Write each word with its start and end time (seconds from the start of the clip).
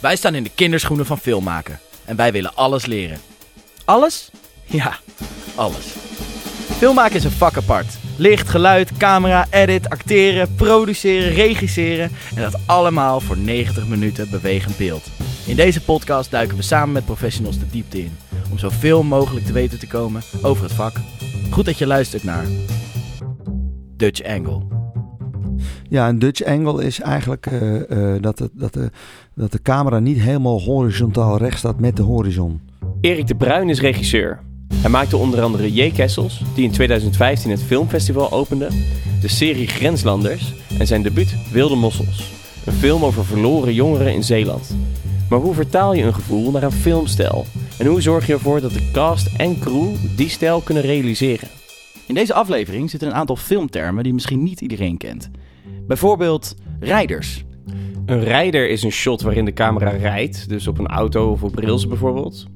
Wij 0.00 0.16
staan 0.16 0.34
in 0.34 0.42
de 0.42 0.50
kinderschoenen 0.54 1.06
van 1.06 1.18
filmmaken. 1.18 1.80
En 2.04 2.16
wij 2.16 2.32
willen 2.32 2.54
alles 2.54 2.86
leren. 2.86 3.18
Alles? 3.84 4.30
Ja, 4.64 4.98
alles. 5.54 5.84
Filmmaken 6.76 7.16
is 7.16 7.24
een 7.24 7.30
vak 7.30 7.56
apart. 7.56 7.96
Licht, 8.16 8.48
geluid, 8.48 8.96
camera, 8.96 9.46
edit, 9.50 9.88
acteren, 9.88 10.54
produceren, 10.54 11.32
regisseren. 11.32 12.10
En 12.34 12.42
dat 12.42 12.60
allemaal 12.66 13.20
voor 13.20 13.36
90 13.36 13.86
minuten 13.86 14.30
bewegend 14.30 14.76
beeld. 14.76 15.06
In 15.46 15.56
deze 15.56 15.80
podcast 15.80 16.30
duiken 16.30 16.56
we 16.56 16.62
samen 16.62 16.92
met 16.92 17.04
professionals 17.04 17.58
de 17.58 17.70
diepte 17.70 17.98
in. 17.98 18.16
Om 18.50 18.58
zoveel 18.58 19.02
mogelijk 19.02 19.46
te 19.46 19.52
weten 19.52 19.78
te 19.78 19.86
komen 19.86 20.22
over 20.42 20.64
het 20.64 20.72
vak. 20.72 20.96
Goed 21.50 21.64
dat 21.64 21.78
je 21.78 21.86
luistert 21.86 22.24
naar 22.24 22.46
Dutch 23.96 24.22
Angle. 24.22 24.75
Ja, 25.96 26.08
een 26.08 26.18
Dutch 26.18 26.44
angle 26.44 26.84
is 26.84 27.00
eigenlijk 27.00 27.46
eh, 27.46 28.14
eh, 28.14 28.22
dat, 28.22 28.38
het, 28.38 28.50
dat, 28.52 28.72
de, 28.72 28.90
dat 29.34 29.52
de 29.52 29.62
camera 29.62 29.98
niet 29.98 30.20
helemaal 30.20 30.60
horizontaal 30.60 31.38
recht 31.38 31.58
staat 31.58 31.80
met 31.80 31.96
de 31.96 32.02
horizon. 32.02 32.60
Erik 33.00 33.26
de 33.26 33.34
Bruin 33.34 33.68
is 33.68 33.80
regisseur. 33.80 34.40
Hij 34.74 34.90
maakte 34.90 35.16
onder 35.16 35.40
andere 35.40 35.72
J. 35.72 35.90
Kessels, 35.90 36.42
die 36.54 36.64
in 36.64 36.70
2015 36.70 37.50
het 37.50 37.62
filmfestival 37.62 38.32
opende, 38.32 38.68
de 39.20 39.28
serie 39.28 39.66
Grenslanders 39.66 40.54
en 40.78 40.86
zijn 40.86 41.02
debuut 41.02 41.36
Wilde 41.52 41.76
Mossels, 41.76 42.32
een 42.66 42.72
film 42.72 43.04
over 43.04 43.24
verloren 43.24 43.74
jongeren 43.74 44.14
in 44.14 44.24
Zeeland. 44.24 44.76
Maar 45.30 45.38
hoe 45.38 45.54
vertaal 45.54 45.94
je 45.94 46.02
een 46.02 46.14
gevoel 46.14 46.50
naar 46.50 46.62
een 46.62 46.72
filmstijl? 46.72 47.46
En 47.78 47.86
hoe 47.86 48.00
zorg 48.00 48.26
je 48.26 48.32
ervoor 48.32 48.60
dat 48.60 48.72
de 48.72 48.90
cast 48.92 49.36
en 49.36 49.58
crew 49.58 49.94
die 50.16 50.28
stijl 50.28 50.60
kunnen 50.60 50.82
realiseren? 50.82 51.48
In 52.06 52.14
deze 52.14 52.34
aflevering 52.34 52.90
zitten 52.90 53.08
een 53.08 53.14
aantal 53.14 53.36
filmtermen 53.36 54.04
die 54.04 54.14
misschien 54.14 54.42
niet 54.42 54.60
iedereen 54.60 54.96
kent. 54.96 55.30
Bijvoorbeeld 55.86 56.54
rijders. 56.80 57.44
Een 58.06 58.24
rijder 58.24 58.68
is 58.68 58.82
een 58.82 58.90
shot 58.90 59.22
waarin 59.22 59.44
de 59.44 59.52
camera 59.52 59.90
rijdt, 59.90 60.48
dus 60.48 60.66
op 60.66 60.78
een 60.78 60.86
auto 60.86 61.30
of 61.30 61.42
op 61.42 61.54
rails 61.54 61.88
bijvoorbeeld. 61.88 62.46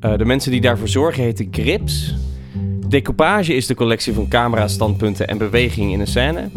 Uh, 0.00 0.16
de 0.16 0.24
mensen 0.24 0.50
die 0.50 0.60
daarvoor 0.60 0.88
zorgen 0.88 1.22
heten 1.22 1.48
grips. 1.50 2.14
Decoupage 2.88 3.54
is 3.54 3.66
de 3.66 3.74
collectie 3.74 4.12
van 4.12 4.28
camera-standpunten 4.28 5.28
en 5.28 5.38
beweging 5.38 5.92
in 5.92 6.00
een 6.00 6.06
scène. 6.06 6.50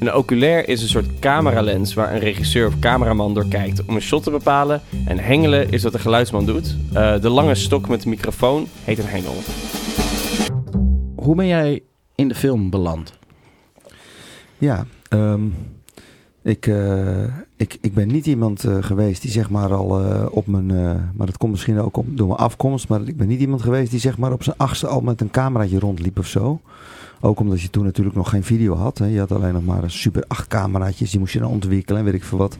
Een 0.00 0.14
oculair 0.14 0.68
is 0.68 0.82
een 0.82 0.88
soort 0.88 1.18
cameralens 1.18 1.94
waar 1.94 2.12
een 2.12 2.18
regisseur 2.18 2.66
of 2.66 2.78
cameraman 2.78 3.34
door 3.34 3.48
kijkt 3.48 3.84
om 3.86 3.94
een 3.94 4.02
shot 4.02 4.22
te 4.22 4.30
bepalen. 4.30 4.80
En 5.06 5.18
hengelen 5.18 5.70
is 5.70 5.82
wat 5.82 5.92
de 5.92 5.98
geluidsman 5.98 6.46
doet. 6.46 6.76
Uh, 6.92 7.20
de 7.20 7.28
lange 7.28 7.54
stok 7.54 7.88
met 7.88 8.02
de 8.02 8.08
microfoon 8.08 8.66
heet 8.84 8.98
een 8.98 9.06
hengel. 9.06 9.34
Hoe 11.16 11.34
ben 11.34 11.46
jij 11.46 11.82
in 12.14 12.28
de 12.28 12.34
film 12.34 12.70
beland? 12.70 13.12
Ja, 14.58 14.86
ehm, 15.08 15.42
ik, 16.42 16.66
uh, 16.66 17.24
ik, 17.56 17.78
ik 17.80 17.94
ben 17.94 18.08
niet 18.08 18.26
iemand 18.26 18.64
uh, 18.64 18.76
geweest 18.80 19.22
die 19.22 19.30
zeg 19.30 19.50
maar 19.50 19.74
al 19.74 20.04
uh, 20.04 20.26
op 20.30 20.46
mijn, 20.46 20.66
maar 21.14 21.26
dat 21.26 21.36
komt 21.36 21.52
misschien 21.52 21.80
ook 21.80 21.96
op, 21.96 22.06
door 22.08 22.26
mijn 22.26 22.38
afkomst, 22.38 22.88
maar 22.88 23.00
ik 23.02 23.16
ben 23.16 23.28
niet 23.28 23.40
iemand 23.40 23.62
geweest 23.62 23.90
die 23.90 24.00
zeg 24.00 24.18
maar 24.18 24.32
op 24.32 24.42
zijn 24.42 24.56
achtste 24.56 24.86
al 24.86 25.00
met 25.00 25.20
een 25.20 25.30
cameraatje 25.30 25.78
rondliep 25.78 26.18
of 26.18 26.26
zo. 26.26 26.60
Ook 27.20 27.40
omdat 27.40 27.60
je 27.60 27.70
toen 27.70 27.84
natuurlijk 27.84 28.16
nog 28.16 28.30
geen 28.30 28.44
video 28.44 28.74
had. 28.74 28.98
Hè. 28.98 29.06
Je 29.06 29.18
had 29.18 29.32
alleen 29.32 29.52
nog 29.52 29.64
maar 29.64 29.82
een 29.82 29.90
super 29.90 30.24
8 30.26 30.48
cameraatjes, 30.48 31.10
die 31.10 31.20
moest 31.20 31.32
je 31.32 31.38
dan 31.38 31.50
ontwikkelen 31.50 31.98
en 31.98 32.04
weet 32.04 32.14
ik 32.14 32.24
veel 32.24 32.38
wat. 32.38 32.58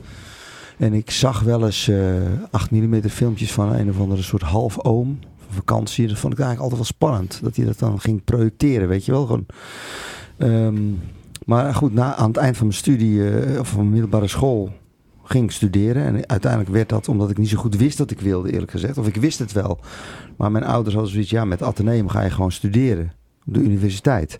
En 0.77 0.93
ik 0.93 1.11
zag 1.11 1.41
wel 1.41 1.65
eens 1.65 1.91
8 2.51 2.71
mm 2.71 3.01
filmpjes 3.01 3.51
van 3.51 3.73
een 3.73 3.89
of 3.89 3.99
andere 3.99 4.21
soort 4.21 4.41
half 4.41 4.83
oom 4.83 5.19
vakantie. 5.49 6.07
Dat 6.07 6.17
vond 6.17 6.33
ik 6.33 6.39
eigenlijk 6.39 6.71
altijd 6.71 6.89
wel 6.89 6.99
spannend. 6.99 7.39
Dat 7.43 7.55
hij 7.55 7.65
dat 7.65 7.79
dan 7.79 7.99
ging 7.99 8.23
projecteren, 8.23 8.87
weet 8.87 9.05
je 9.05 9.11
wel. 9.11 9.25
Gewoon. 9.25 9.45
Um, 10.37 10.99
maar 11.49 11.73
goed, 11.73 11.93
na, 11.93 12.15
aan 12.15 12.27
het 12.27 12.37
eind 12.37 12.57
van 12.57 12.67
mijn 12.67 12.79
studie, 12.79 13.17
uh, 13.17 13.59
of 13.59 13.67
van 13.67 13.77
mijn 13.77 13.91
middelbare 13.91 14.27
school, 14.27 14.71
ging 15.23 15.43
ik 15.43 15.51
studeren. 15.51 16.03
En 16.03 16.29
uiteindelijk 16.29 16.71
werd 16.71 16.89
dat 16.89 17.07
omdat 17.07 17.29
ik 17.29 17.37
niet 17.37 17.49
zo 17.49 17.57
goed 17.57 17.75
wist 17.75 17.97
wat 17.97 18.11
ik 18.11 18.19
wilde, 18.19 18.51
eerlijk 18.51 18.71
gezegd. 18.71 18.97
Of 18.97 19.07
ik 19.07 19.15
wist 19.15 19.39
het 19.39 19.51
wel. 19.51 19.79
Maar 20.37 20.51
mijn 20.51 20.63
ouders 20.63 20.93
hadden 20.93 21.13
zoiets, 21.13 21.29
ja, 21.29 21.45
met 21.45 21.61
Atheneum 21.61 22.07
ga 22.07 22.21
je 22.21 22.29
gewoon 22.29 22.51
studeren. 22.51 23.11
Op 23.45 23.53
de 23.53 23.59
universiteit. 23.59 24.39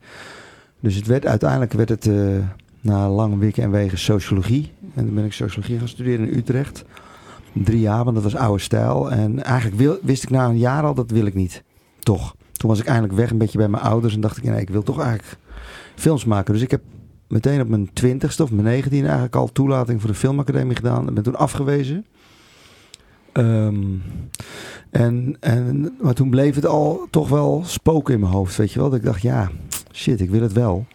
Dus 0.80 0.96
het 0.96 1.08
werd, 1.08 1.26
uiteindelijk 1.26 1.74
werd 1.74 1.90
het 1.90 2.06
uh, 2.06 2.38
na 2.82 3.10
lange 3.10 3.38
wikken 3.38 3.64
en 3.64 3.72
wegen 3.72 3.98
sociologie. 3.98 4.72
En 4.96 5.06
dan 5.06 5.16
ben 5.16 5.26
ik 5.26 5.34
sociologie 5.34 5.78
gaan 5.78 5.88
studeren 5.88 6.30
in 6.30 6.38
Utrecht. 6.38 6.84
Drie 7.54 7.80
jaar, 7.80 8.04
want 8.04 8.16
dat 8.16 8.24
was 8.24 8.36
oude 8.36 8.62
stijl. 8.62 9.12
En 9.12 9.44
eigenlijk 9.44 9.78
wil, 9.78 9.98
wist 10.02 10.24
ik 10.24 10.30
na 10.30 10.46
een 10.46 10.58
jaar 10.58 10.84
al, 10.84 10.94
dat 10.94 11.12
wil 11.12 11.26
ik 11.26 11.34
niet. 11.34 11.64
Toch. 12.00 12.36
Toen 12.52 12.70
was 12.70 12.80
ik 12.80 12.86
eindelijk 12.86 13.14
weg 13.14 13.30
een 13.30 13.38
beetje 13.38 13.58
bij 13.58 13.70
mijn 13.70 13.84
ouders. 13.84 14.14
En 14.14 14.22
dacht 14.22 14.38
ik, 14.38 14.44
nee, 14.44 14.62
ik 14.62 14.70
wil 14.70 14.84
toch 14.84 15.00
eigenlijk 15.00 15.38
films 15.96 16.26
maken. 16.26 16.54
Dus 16.54 16.62
ik 16.62 16.72
heb 16.72 16.82
meteen 17.30 17.62
op 17.62 17.68
mijn 17.68 17.94
twintigste 17.94 18.44
of 18.44 18.52
mijn 18.52 18.64
negentiende 18.64 19.08
eigenlijk 19.08 19.36
al 19.36 19.52
toelating 19.52 20.02
voor 20.02 20.10
de 20.10 20.16
filmacademie 20.16 20.76
gedaan. 20.76 21.08
En 21.08 21.14
ben 21.14 21.24
toen 21.24 21.36
afgewezen. 21.36 22.06
Um, 23.34 24.02
en, 24.90 25.38
en, 25.40 25.96
maar 26.02 26.14
toen 26.14 26.30
bleef 26.30 26.56
het 26.56 26.66
al 26.66 27.08
toch 27.10 27.30
wel 27.30 27.62
spoken 27.66 28.14
in 28.14 28.20
mijn 28.20 28.32
hoofd, 28.32 28.56
weet 28.56 28.72
je 28.72 28.80
wel. 28.80 28.90
Dat 28.90 29.00
ik 29.00 29.06
dacht, 29.06 29.22
ja, 29.22 29.52
shit, 29.92 30.22
ik 30.22 30.30
wil 30.30 30.42
het 30.42 30.54
wel. 30.54 30.86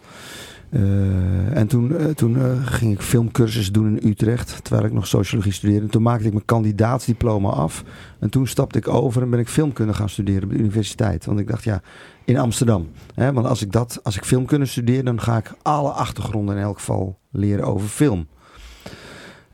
Uh, 0.69 1.57
en 1.57 1.67
toen, 1.67 1.91
uh, 1.91 2.05
toen 2.05 2.35
uh, 2.35 2.67
ging 2.67 2.93
ik 2.93 3.01
filmcursus 3.01 3.71
doen 3.71 3.99
in 3.99 4.09
Utrecht, 4.09 4.63
terwijl 4.63 4.85
ik 4.85 4.93
nog 4.93 5.07
sociologie 5.07 5.51
studeerde. 5.51 5.85
En 5.85 5.91
toen 5.91 6.01
maakte 6.01 6.25
ik 6.25 6.33
mijn 6.33 6.45
kandidaatsdiploma 6.45 7.49
af. 7.49 7.83
En 8.19 8.29
toen 8.29 8.47
stapte 8.47 8.77
ik 8.77 8.87
over 8.87 9.21
en 9.21 9.29
ben 9.29 9.39
ik 9.39 9.47
filmkunde 9.47 9.93
gaan 9.93 10.09
studeren 10.09 10.43
op 10.43 10.49
de 10.49 10.57
universiteit. 10.57 11.25
Want 11.25 11.39
ik 11.39 11.47
dacht, 11.47 11.63
ja, 11.63 11.81
in 12.25 12.37
Amsterdam. 12.37 12.89
Hè, 13.13 13.33
want 13.33 13.47
als 13.47 13.61
ik, 13.61 13.71
dat, 13.71 13.99
als 14.03 14.15
ik 14.15 14.25
filmkunde 14.25 14.65
studeer, 14.65 15.03
dan 15.03 15.21
ga 15.21 15.37
ik 15.37 15.53
alle 15.61 15.89
achtergronden 15.89 16.55
in 16.55 16.61
elk 16.61 16.77
geval 16.77 17.19
leren 17.31 17.65
over 17.65 17.87
film. 17.87 18.27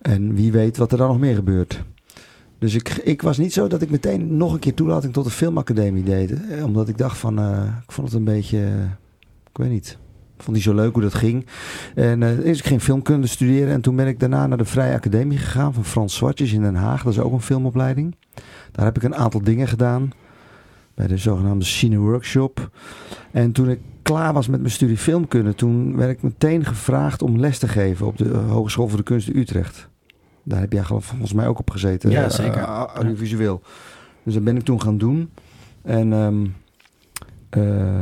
En 0.02 0.34
wie 0.34 0.52
weet 0.52 0.78
wat 0.78 0.92
er 0.92 0.98
dan 0.98 1.08
nog 1.08 1.20
meer 1.20 1.36
gebeurt. 1.36 1.84
Dus 2.60 2.74
ik, 2.74 2.90
ik 2.90 3.22
was 3.22 3.38
niet 3.38 3.54
zo 3.54 3.68
dat 3.68 3.82
ik 3.82 3.90
meteen 3.90 4.38
nog 4.38 4.54
een 4.54 4.60
keer 4.60 4.74
toelating 4.74 5.14
tot 5.14 5.24
de 5.24 5.32
filmacademie 5.32 6.04
deed. 6.04 6.34
Omdat 6.64 6.88
ik 6.88 6.98
dacht 6.98 7.18
van, 7.18 7.40
ik 7.84 7.92
vond 7.92 8.08
het 8.08 8.18
een 8.18 8.24
beetje, 8.24 8.60
ik 9.50 9.58
weet 9.58 9.70
niet 9.70 9.98
vond 10.44 10.56
hij 10.56 10.66
zo 10.66 10.74
leuk 10.74 10.94
hoe 10.94 11.02
dat 11.02 11.14
ging. 11.14 11.46
En 11.96 12.22
uh, 12.22 12.46
ik 12.46 12.66
ging 12.66 12.82
filmkunde 12.82 13.28
studeren. 13.28 13.74
En 13.74 13.82
toen 13.82 13.96
ben 13.96 14.08
ik 14.08 14.20
daarna 14.20 14.48
naar 14.48 14.58
de 14.58 14.66
Vrije 14.66 14.94
Academie 14.94 15.38
gegaan 15.38 15.74
van 15.74 15.86
Frans 15.86 16.16
Zwartjes 16.16 16.54
in 16.54 16.62
Den 16.62 16.76
Haag. 16.76 17.04
Dat 17.04 17.14
is 17.14 17.20
ook 17.20 17.34
een 17.34 17.42
filmopleiding. 17.42 18.16
Daar 18.72 18.86
heb 18.86 18.96
ik 18.96 19.04
een 19.04 19.16
aantal 19.16 19.42
dingen 19.42 19.68
gedaan. 19.68 20.12
Bij 20.94 21.08
de 21.08 21.18
zogenaamde 21.18 21.66
Cine 21.66 21.98
Workshop. 21.98 22.70
En 23.32 23.52
toen 23.52 23.70
ik 23.70 23.80
klaar 24.02 24.34
was 24.34 24.48
met 24.48 24.60
mijn 24.60 24.72
studie 24.72 24.98
filmkunde, 24.98 25.56
toen 25.56 25.96
werd 25.96 26.12
ik 26.12 26.22
meteen 26.22 26.66
gevraagd 26.66 27.22
om 27.22 27.40
les 27.40 27.58
te 27.58 27.68
geven 27.68 28.06
op 28.06 28.18
de 28.18 28.30
Hogeschool 28.30 28.88
voor 28.88 28.98
de 28.98 29.04
Kunsten 29.04 29.38
Utrecht. 29.38 29.90
Daar 30.44 30.60
heb 30.60 30.74
jij 30.74 30.84
volgens 30.84 31.34
mij 31.34 31.48
ook 31.48 31.60
op 31.60 31.70
gezeten. 31.70 32.10
Ja, 32.10 32.30
zeker. 32.30 32.62
Uh, 32.62 32.84
audiovisueel. 32.94 33.62
Dus 34.24 34.34
dat 34.34 34.44
ben 34.44 34.56
ik 34.56 34.64
toen 34.64 34.82
gaan 34.82 34.98
doen. 34.98 35.30
En 35.82 36.12
um, 36.12 36.56
uh, 37.58 38.00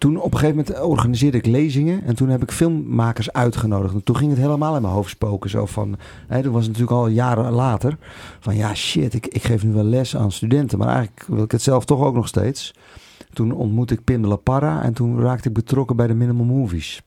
toen 0.00 0.16
op 0.16 0.32
een 0.32 0.38
gegeven 0.38 0.64
moment 0.66 0.84
organiseerde 0.84 1.36
ik 1.36 1.46
lezingen. 1.46 2.04
En 2.04 2.14
toen 2.14 2.28
heb 2.28 2.42
ik 2.42 2.50
filmmakers 2.50 3.32
uitgenodigd. 3.32 3.94
En 3.94 4.04
toen 4.04 4.16
ging 4.16 4.30
het 4.30 4.40
helemaal 4.40 4.76
in 4.76 4.82
mijn 4.82 4.94
hoofd 4.94 5.10
spoken. 5.10 5.50
Zo 5.50 5.66
van, 5.66 5.96
hè, 6.26 6.42
toen 6.42 6.52
was 6.52 6.66
natuurlijk 6.66 6.92
al 6.92 7.08
jaren 7.08 7.52
later. 7.52 7.96
Van 8.40 8.56
ja, 8.56 8.74
shit, 8.74 9.14
ik, 9.14 9.26
ik 9.26 9.42
geef 9.42 9.64
nu 9.64 9.72
wel 9.72 9.84
les 9.84 10.16
aan 10.16 10.32
studenten. 10.32 10.78
Maar 10.78 10.88
eigenlijk 10.88 11.24
wil 11.28 11.42
ik 11.42 11.50
het 11.50 11.62
zelf 11.62 11.84
toch 11.84 12.00
ook 12.00 12.14
nog 12.14 12.28
steeds. 12.28 12.74
Toen 13.32 13.52
ontmoette 13.52 13.94
ik 13.94 14.04
Pim 14.04 14.22
de 14.22 14.28
La 14.28 14.36
Parra. 14.36 14.82
En 14.82 14.92
toen 14.92 15.20
raakte 15.20 15.48
ik 15.48 15.54
betrokken 15.54 15.96
bij 15.96 16.06
de 16.06 16.14
Minimal 16.14 16.44
Movies. 16.44 17.02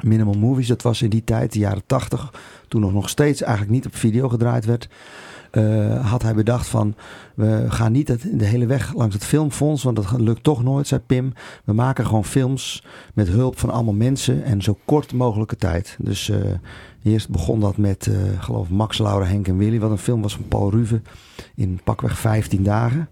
Minimal 0.00 0.34
Movies, 0.34 0.68
dat 0.68 0.82
was 0.82 1.02
in 1.02 1.10
die 1.10 1.24
tijd, 1.24 1.52
de 1.52 1.58
jaren 1.58 1.86
tachtig. 1.86 2.32
Toen 2.68 2.80
nog, 2.80 2.92
nog 2.92 3.08
steeds 3.08 3.42
eigenlijk 3.42 3.72
niet 3.72 3.86
op 3.86 3.96
video 3.96 4.28
gedraaid 4.28 4.64
werd. 4.64 4.88
Uh, 5.56 6.10
had 6.10 6.22
hij 6.22 6.34
bedacht 6.34 6.66
van 6.66 6.94
we 7.34 7.64
gaan 7.68 7.92
niet 7.92 8.38
de 8.38 8.44
hele 8.44 8.66
weg 8.66 8.94
langs 8.94 9.14
het 9.14 9.24
filmfonds, 9.24 9.82
want 9.82 9.96
dat 9.96 10.12
lukt 10.18 10.42
toch 10.42 10.62
nooit, 10.62 10.86
zei 10.86 11.00
Pim. 11.00 11.32
We 11.64 11.72
maken 11.72 12.06
gewoon 12.06 12.24
films 12.24 12.84
met 13.14 13.28
hulp 13.28 13.58
van 13.58 13.70
allemaal 13.70 13.94
mensen 13.94 14.44
en 14.44 14.62
zo 14.62 14.78
kort 14.84 15.12
mogelijke 15.12 15.56
tijd. 15.56 15.96
Dus 16.00 16.28
uh, 16.28 16.36
eerst 17.02 17.28
begon 17.28 17.60
dat 17.60 17.76
met, 17.76 18.06
uh, 18.06 18.16
geloof 18.38 18.68
Max, 18.68 18.98
Laura, 18.98 19.24
Henk 19.24 19.48
en 19.48 19.56
Willy, 19.56 19.78
wat 19.78 19.90
een 19.90 19.98
film 19.98 20.22
was 20.22 20.34
van 20.34 20.48
Paul 20.48 20.70
Ruve 20.70 21.00
in 21.54 21.80
pakweg 21.84 22.18
15 22.18 22.62
dagen. 22.62 23.08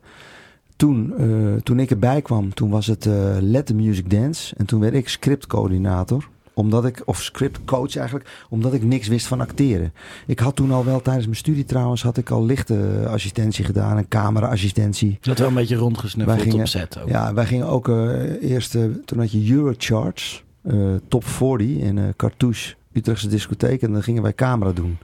Toen, 0.76 1.14
toen 1.62 1.78
ik 1.78 1.90
erbij 1.90 2.22
kwam, 2.22 2.54
toen 2.54 2.70
was 2.70 2.86
het 2.86 3.08
Let 3.40 3.66
the 3.66 3.74
Music 3.74 4.10
Dance 4.10 4.54
en 4.56 4.66
toen 4.66 4.80
werd 4.80 4.94
ik 4.94 5.08
scriptcoördinator 5.08 6.28
omdat 6.54 6.84
ik, 6.84 7.02
of 7.04 7.22
scriptcoach 7.22 7.96
eigenlijk, 7.96 8.44
omdat 8.48 8.72
ik 8.72 8.82
niks 8.82 9.08
wist 9.08 9.26
van 9.26 9.40
acteren. 9.40 9.92
Ik 10.26 10.38
had 10.38 10.56
toen 10.56 10.72
al 10.72 10.84
wel 10.84 11.02
tijdens 11.02 11.24
mijn 11.24 11.38
studie 11.38 11.64
trouwens, 11.64 12.02
had 12.02 12.16
ik 12.16 12.30
al 12.30 12.44
lichte 12.44 13.06
assistentie 13.08 13.64
gedaan, 13.64 13.96
een 13.96 14.08
cameraassistentie. 14.08 15.18
Dat 15.20 15.38
wel 15.38 15.48
een 15.48 15.54
beetje 15.54 15.76
rondgesnuffeld 15.76 16.54
op 16.54 16.66
set 16.66 16.98
ook. 17.00 17.08
Ja, 17.08 17.34
wij 17.34 17.46
gingen 17.46 17.66
ook 17.66 17.88
uh, 17.88 18.50
eerst, 18.50 18.74
uh, 18.74 18.84
toen 19.04 19.18
had 19.18 19.32
je 19.32 19.52
Eurocharts, 19.52 20.44
uh, 20.62 20.94
top 21.08 21.24
40 21.24 21.66
in 21.66 22.14
Cartouche, 22.16 22.74
Utrechtse 22.92 23.28
discotheek. 23.28 23.82
En 23.82 23.92
dan 23.92 24.02
gingen 24.02 24.22
wij 24.22 24.34
camera 24.34 24.72
doen. 24.72 24.98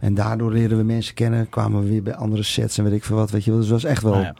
En 0.00 0.14
daardoor 0.14 0.52
leerden 0.52 0.78
we 0.78 0.84
mensen 0.84 1.14
kennen, 1.14 1.48
kwamen 1.48 1.82
we 1.82 1.88
weer 1.88 2.02
bij 2.02 2.14
andere 2.14 2.42
sets 2.42 2.78
en 2.78 2.84
weet 2.84 2.92
ik 2.92 3.04
veel 3.04 3.16
wat, 3.16 3.30
weet 3.30 3.44
je 3.44 3.50
wel. 3.50 3.60
Dus 3.60 3.68
dat 3.68 3.82
was 3.82 3.90
echt 3.90 4.02
wel... 4.02 4.14
Ah, 4.14 4.22
ja. 4.22 4.34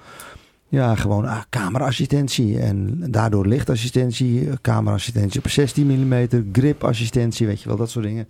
Ja, 0.70 0.94
gewoon 0.94 1.26
ah, 1.26 1.40
camera-assistentie 1.48 2.58
en 2.58 3.04
daardoor 3.10 3.46
lichtassistentie, 3.46 4.48
camera-assistentie 4.60 5.40
op 5.40 5.48
16 5.48 5.86
mm, 5.86 6.28
grip-assistentie, 6.52 7.46
weet 7.46 7.60
je 7.60 7.68
wel, 7.68 7.76
dat 7.76 7.90
soort 7.90 8.04
dingen. 8.04 8.28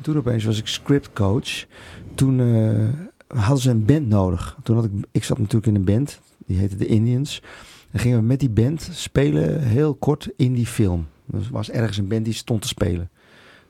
toen 0.00 0.16
opeens 0.16 0.44
was 0.44 0.58
ik 0.58 0.66
script 0.66 1.12
coach. 1.12 1.66
Toen, 2.14 2.38
uh, 2.38 2.88
hadden 3.28 3.58
ze 3.58 3.70
een 3.70 3.84
band 3.84 4.08
nodig. 4.08 4.56
Toen 4.62 4.76
had 4.76 4.84
ik, 4.84 4.90
ik 5.10 5.24
zat 5.24 5.38
natuurlijk 5.38 5.66
in 5.66 5.74
een 5.74 5.84
band, 5.84 6.20
die 6.46 6.58
heette 6.58 6.76
de 6.76 6.86
Indians. 6.86 7.42
En 7.90 7.98
gingen 7.98 8.18
we 8.18 8.24
met 8.24 8.40
die 8.40 8.50
band 8.50 8.88
spelen 8.92 9.62
heel 9.62 9.94
kort 9.94 10.28
in 10.36 10.52
die 10.52 10.66
film. 10.66 11.06
Dus 11.24 11.46
er 11.46 11.52
was 11.52 11.70
ergens 11.70 11.96
een 11.96 12.08
band 12.08 12.24
die 12.24 12.34
stond 12.34 12.62
te 12.62 12.68
spelen. 12.68 13.10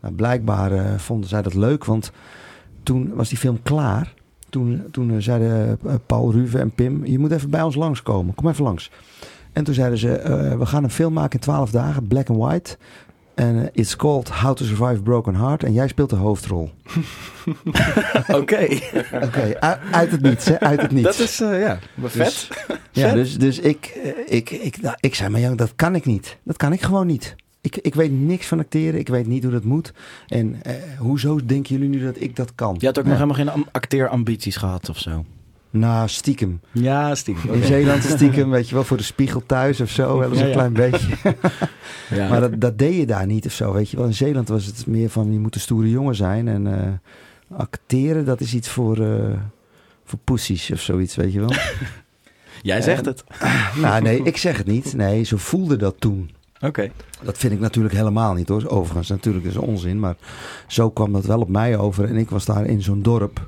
Nou, 0.00 0.14
blijkbaar 0.14 0.72
eh, 0.72 0.98
vonden 0.98 1.28
zij 1.28 1.42
dat 1.42 1.54
leuk, 1.54 1.84
want 1.84 2.10
toen 2.82 3.14
was 3.14 3.28
die 3.28 3.38
film 3.38 3.62
klaar. 3.62 4.14
Toen, 4.50 4.84
toen 4.90 5.10
eh, 5.10 5.16
zeiden 5.18 5.78
eh, 5.86 5.94
Paul, 6.06 6.32
Ruve 6.32 6.58
en 6.58 6.70
Pim, 6.70 7.06
je 7.06 7.18
moet 7.18 7.30
even 7.32 7.50
bij 7.50 7.62
ons 7.62 7.74
langskomen. 7.74 8.34
Kom 8.34 8.48
even 8.48 8.64
langs. 8.64 8.90
En 9.52 9.64
toen 9.64 9.74
zeiden 9.74 9.98
ze, 9.98 10.12
eh, 10.12 10.58
we 10.58 10.66
gaan 10.66 10.84
een 10.84 10.90
film 10.90 11.12
maken 11.12 11.32
in 11.38 11.40
12 11.40 11.70
dagen, 11.70 12.06
black 12.06 12.28
and 12.28 12.38
white. 12.38 12.76
En 13.34 13.62
eh, 13.62 13.68
it's 13.72 13.96
called 13.96 14.28
How 14.28 14.56
to 14.56 14.64
Survive 14.64 15.02
Broken 15.02 15.34
Heart. 15.34 15.62
En 15.64 15.72
jij 15.72 15.88
speelt 15.88 16.10
de 16.10 16.16
hoofdrol. 16.16 16.70
Oké. 18.40 18.68
Oké, 19.22 19.60
uit, 19.60 19.78
uit 19.92 20.10
het 20.10 20.22
niets, 20.22 20.44
hè? 20.44 20.60
Uit 20.60 20.80
het 20.82 20.90
niets. 20.90 21.04
Dat 21.16 21.18
is, 21.18 21.40
eh, 21.40 21.60
ja, 21.60 21.78
wat 21.94 22.12
Dus- 22.12 22.48
vet. 22.48 22.76
Ja, 22.92 23.06
Vet. 23.06 23.14
dus, 23.14 23.38
dus 23.38 23.58
ik, 23.58 23.98
eh, 24.04 24.36
ik, 24.36 24.50
ik, 24.50 24.80
nou, 24.80 24.96
ik 25.00 25.14
zei, 25.14 25.28
maar 25.30 25.40
Jan, 25.40 25.56
dat 25.56 25.72
kan 25.76 25.94
ik 25.94 26.04
niet. 26.04 26.36
Dat 26.44 26.56
kan 26.56 26.72
ik 26.72 26.82
gewoon 26.82 27.06
niet. 27.06 27.34
Ik, 27.60 27.76
ik 27.76 27.94
weet 27.94 28.12
niks 28.12 28.46
van 28.46 28.58
acteren. 28.58 29.00
Ik 29.00 29.08
weet 29.08 29.26
niet 29.26 29.42
hoe 29.42 29.52
dat 29.52 29.64
moet. 29.64 29.92
En 30.28 30.56
eh, 30.62 30.74
hoezo 30.98 31.38
denken 31.44 31.74
jullie 31.74 31.88
nu 31.98 32.04
dat 32.04 32.20
ik 32.20 32.36
dat 32.36 32.54
kan? 32.54 32.76
Je 32.78 32.86
had 32.86 32.98
ook 32.98 33.04
nog 33.04 33.14
helemaal 33.14 33.34
geen 33.36 33.48
am- 33.50 33.66
acteerambities 33.72 34.56
gehad 34.56 34.88
of 34.88 34.98
zo. 34.98 35.24
Nou, 35.70 36.08
stiekem. 36.08 36.60
Ja, 36.72 37.14
stiekem. 37.14 37.52
In 37.52 37.64
Zeeland 37.64 38.02
stiekem, 38.16 38.50
weet 38.50 38.68
je 38.68 38.74
wel, 38.74 38.84
voor 38.84 38.96
de 38.96 39.02
spiegel 39.02 39.42
thuis 39.46 39.80
of 39.80 39.90
zo. 39.90 40.18
Wel 40.18 40.28
eens 40.30 40.38
Ja, 40.38 40.44
een 40.44 40.48
ja. 40.50 40.54
klein 40.54 40.72
beetje. 40.72 41.14
Ja. 42.10 42.28
Maar 42.28 42.40
dat, 42.40 42.60
dat 42.60 42.78
deed 42.78 42.96
je 42.96 43.06
daar 43.06 43.26
niet 43.26 43.46
of 43.46 43.52
zo, 43.52 43.72
weet 43.72 43.90
je 43.90 43.96
wel. 43.96 44.06
In 44.06 44.14
Zeeland 44.14 44.48
was 44.48 44.64
het 44.66 44.86
meer 44.86 45.10
van, 45.10 45.32
je 45.32 45.38
moet 45.38 45.54
een 45.54 45.60
stoere 45.60 45.90
jongen 45.90 46.14
zijn. 46.14 46.48
En 46.48 46.66
eh, 46.66 46.92
acteren, 47.58 48.24
dat 48.24 48.40
is 48.40 48.54
iets 48.54 48.68
voor, 48.68 48.98
eh 49.04 49.36
voor 50.04 50.18
pussies 50.24 50.70
of 50.72 50.80
zoiets, 50.80 51.16
weet 51.16 51.32
je 51.32 51.38
wel. 51.40 51.52
Jij 52.62 52.80
zegt 52.80 53.04
het. 53.04 53.24
nou, 53.80 54.02
nee, 54.02 54.22
ik 54.22 54.36
zeg 54.36 54.56
het 54.56 54.66
niet. 54.66 54.94
Nee, 54.96 55.22
zo 55.24 55.36
voelde 55.36 55.76
dat 55.76 55.94
toen. 55.98 56.30
Oké. 56.60 56.90
Dat 57.22 57.38
vind 57.38 57.52
ik 57.52 57.60
natuurlijk 57.60 57.94
helemaal 57.94 58.34
niet 58.34 58.48
hoor. 58.48 58.66
Overigens, 58.66 59.08
natuurlijk 59.08 59.46
is 59.46 59.56
onzin. 59.56 60.00
Maar 60.00 60.16
zo 60.66 60.90
kwam 60.90 61.12
dat 61.12 61.24
wel 61.24 61.40
op 61.40 61.48
mij 61.48 61.78
over. 61.78 62.04
En 62.04 62.16
ik 62.16 62.30
was 62.30 62.44
daar 62.44 62.66
in 62.66 62.82
zo'n 62.82 63.02
dorp 63.02 63.46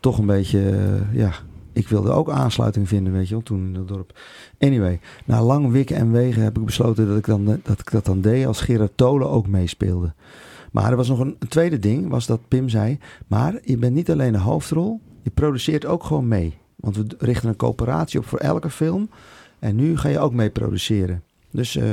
toch 0.00 0.18
een 0.18 0.26
beetje, 0.26 0.70
eh, 0.70 1.18
ja... 1.18 1.32
Ik 1.72 1.88
wilde 1.88 2.10
ook 2.10 2.30
aansluiting 2.30 2.88
vinden, 2.88 3.12
weet 3.12 3.28
je 3.28 3.34
wel, 3.34 3.42
toen 3.42 3.66
in 3.66 3.72
dat 3.72 3.88
dorp. 3.88 4.18
Anyway, 4.58 5.00
na 5.24 5.42
lang 5.42 5.70
wikken 5.70 5.96
en 5.96 6.12
wegen 6.12 6.42
heb 6.42 6.58
ik 6.58 6.64
besloten 6.64 7.08
dat 7.08 7.18
ik, 7.18 7.26
dan, 7.26 7.44
dat 7.44 7.80
ik 7.80 7.90
dat 7.90 8.04
dan 8.04 8.20
deed 8.20 8.46
als 8.46 8.60
Gerard 8.60 8.96
Tolen 8.96 9.30
ook 9.30 9.46
meespeelde. 9.46 10.12
Maar 10.72 10.90
er 10.90 10.96
was 10.96 11.08
nog 11.08 11.18
een, 11.18 11.36
een 11.38 11.48
tweede 11.48 11.78
ding, 11.78 12.08
was 12.08 12.26
dat 12.26 12.48
Pim 12.48 12.68
zei... 12.68 12.98
Maar 13.26 13.58
je 13.64 13.76
bent 13.76 13.94
niet 13.94 14.10
alleen 14.10 14.32
de 14.32 14.38
hoofdrol, 14.38 15.00
je 15.22 15.30
produceert 15.30 15.86
ook 15.86 16.04
gewoon 16.04 16.28
mee. 16.28 16.58
Want 16.76 16.96
we 16.96 17.06
richten 17.18 17.48
een 17.48 17.56
coöperatie 17.56 18.18
op 18.18 18.26
voor 18.26 18.38
elke 18.38 18.70
film. 18.70 19.10
En 19.58 19.76
nu 19.76 19.96
ga 19.96 20.08
je 20.08 20.18
ook 20.18 20.32
mee 20.32 20.50
produceren. 20.50 21.22
Dus 21.50 21.76
eh, 21.76 21.84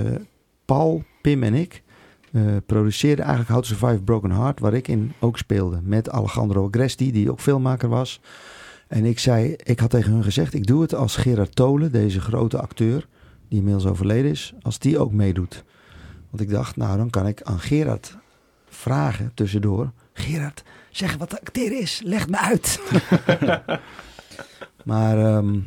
Paul, 0.68 1.04
Pim 1.22 1.44
en 1.44 1.54
ik 1.54 1.84
eh, 2.32 2.42
produceerden 2.66 3.26
eigenlijk 3.26 3.54
How 3.54 3.64
to 3.64 3.76
Survive 3.76 4.04
Broken 4.04 4.32
Heart, 4.32 4.60
waar 4.60 4.74
ik 4.74 4.88
in 4.88 5.14
ook 5.20 5.38
speelde. 5.38 5.80
Met 5.84 6.10
Alejandro 6.10 6.66
Agresti, 6.66 7.12
die 7.12 7.32
ook 7.32 7.40
filmmaker 7.40 7.90
was. 7.90 8.22
En 8.88 9.06
ik 9.06 9.20
zei, 9.20 9.56
ik 9.64 9.80
had 9.80 9.90
tegen 9.90 10.12
hun 10.12 10.24
gezegd, 10.24 10.54
ik 10.54 10.68
doe 10.68 10.82
het 10.82 10.96
als 10.96 11.16
Gerard 11.16 11.56
Tolen, 11.56 11.92
deze 11.92 12.22
grote 12.22 12.62
acteur, 12.62 13.08
die 13.48 13.58
inmiddels 13.58 13.86
overleden 13.86 14.32
is, 14.32 14.54
als 14.62 14.80
die 14.80 15.00
ook 15.00 15.12
meedoet. 15.12 15.64
Want 16.30 16.44
ik 16.44 16.50
dacht, 16.50 16.76
nou 16.76 16.98
dan 16.98 17.10
kan 17.10 17.28
ik 17.28 17.42
aan 17.42 17.60
Gerard 17.60 18.18
vragen 18.70 19.32
tussendoor. 19.34 19.92
Gerard, 20.14 20.64
zeg 20.90 21.18
wat 21.18 21.42
acteren 21.42 21.80
is, 21.80 22.02
leg 22.04 22.30
me 22.30 22.38
uit. 22.38 22.80
maar 24.92 25.18
ehm, 25.18 25.60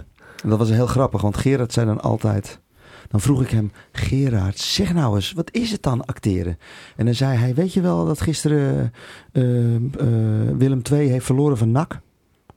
dat 0.45 0.59
was 0.59 0.71
heel 0.71 0.87
grappig, 0.87 1.21
want 1.21 1.37
Gerard 1.37 1.73
zei 1.73 1.87
dan 1.87 2.01
altijd... 2.01 2.61
Dan 3.11 3.21
vroeg 3.21 3.43
ik 3.43 3.51
hem, 3.51 3.73
Gerard, 3.93 4.59
zeg 4.59 4.95
nou 4.95 5.15
eens, 5.15 5.33
wat 5.33 5.55
is 5.55 5.71
het 5.71 5.83
dan 5.83 6.05
acteren? 6.05 6.59
En 6.97 7.05
dan 7.05 7.15
zei 7.15 7.37
hij, 7.37 7.55
weet 7.55 7.73
je 7.73 7.81
wel 7.81 8.05
dat 8.05 8.21
gisteren 8.21 8.93
eh, 9.33 9.75
eh, 9.75 9.83
Willem 10.57 10.81
II 10.93 11.09
heeft 11.09 11.27
verloren 11.27 11.59
van 11.59 11.71
NAC? 11.71 12.01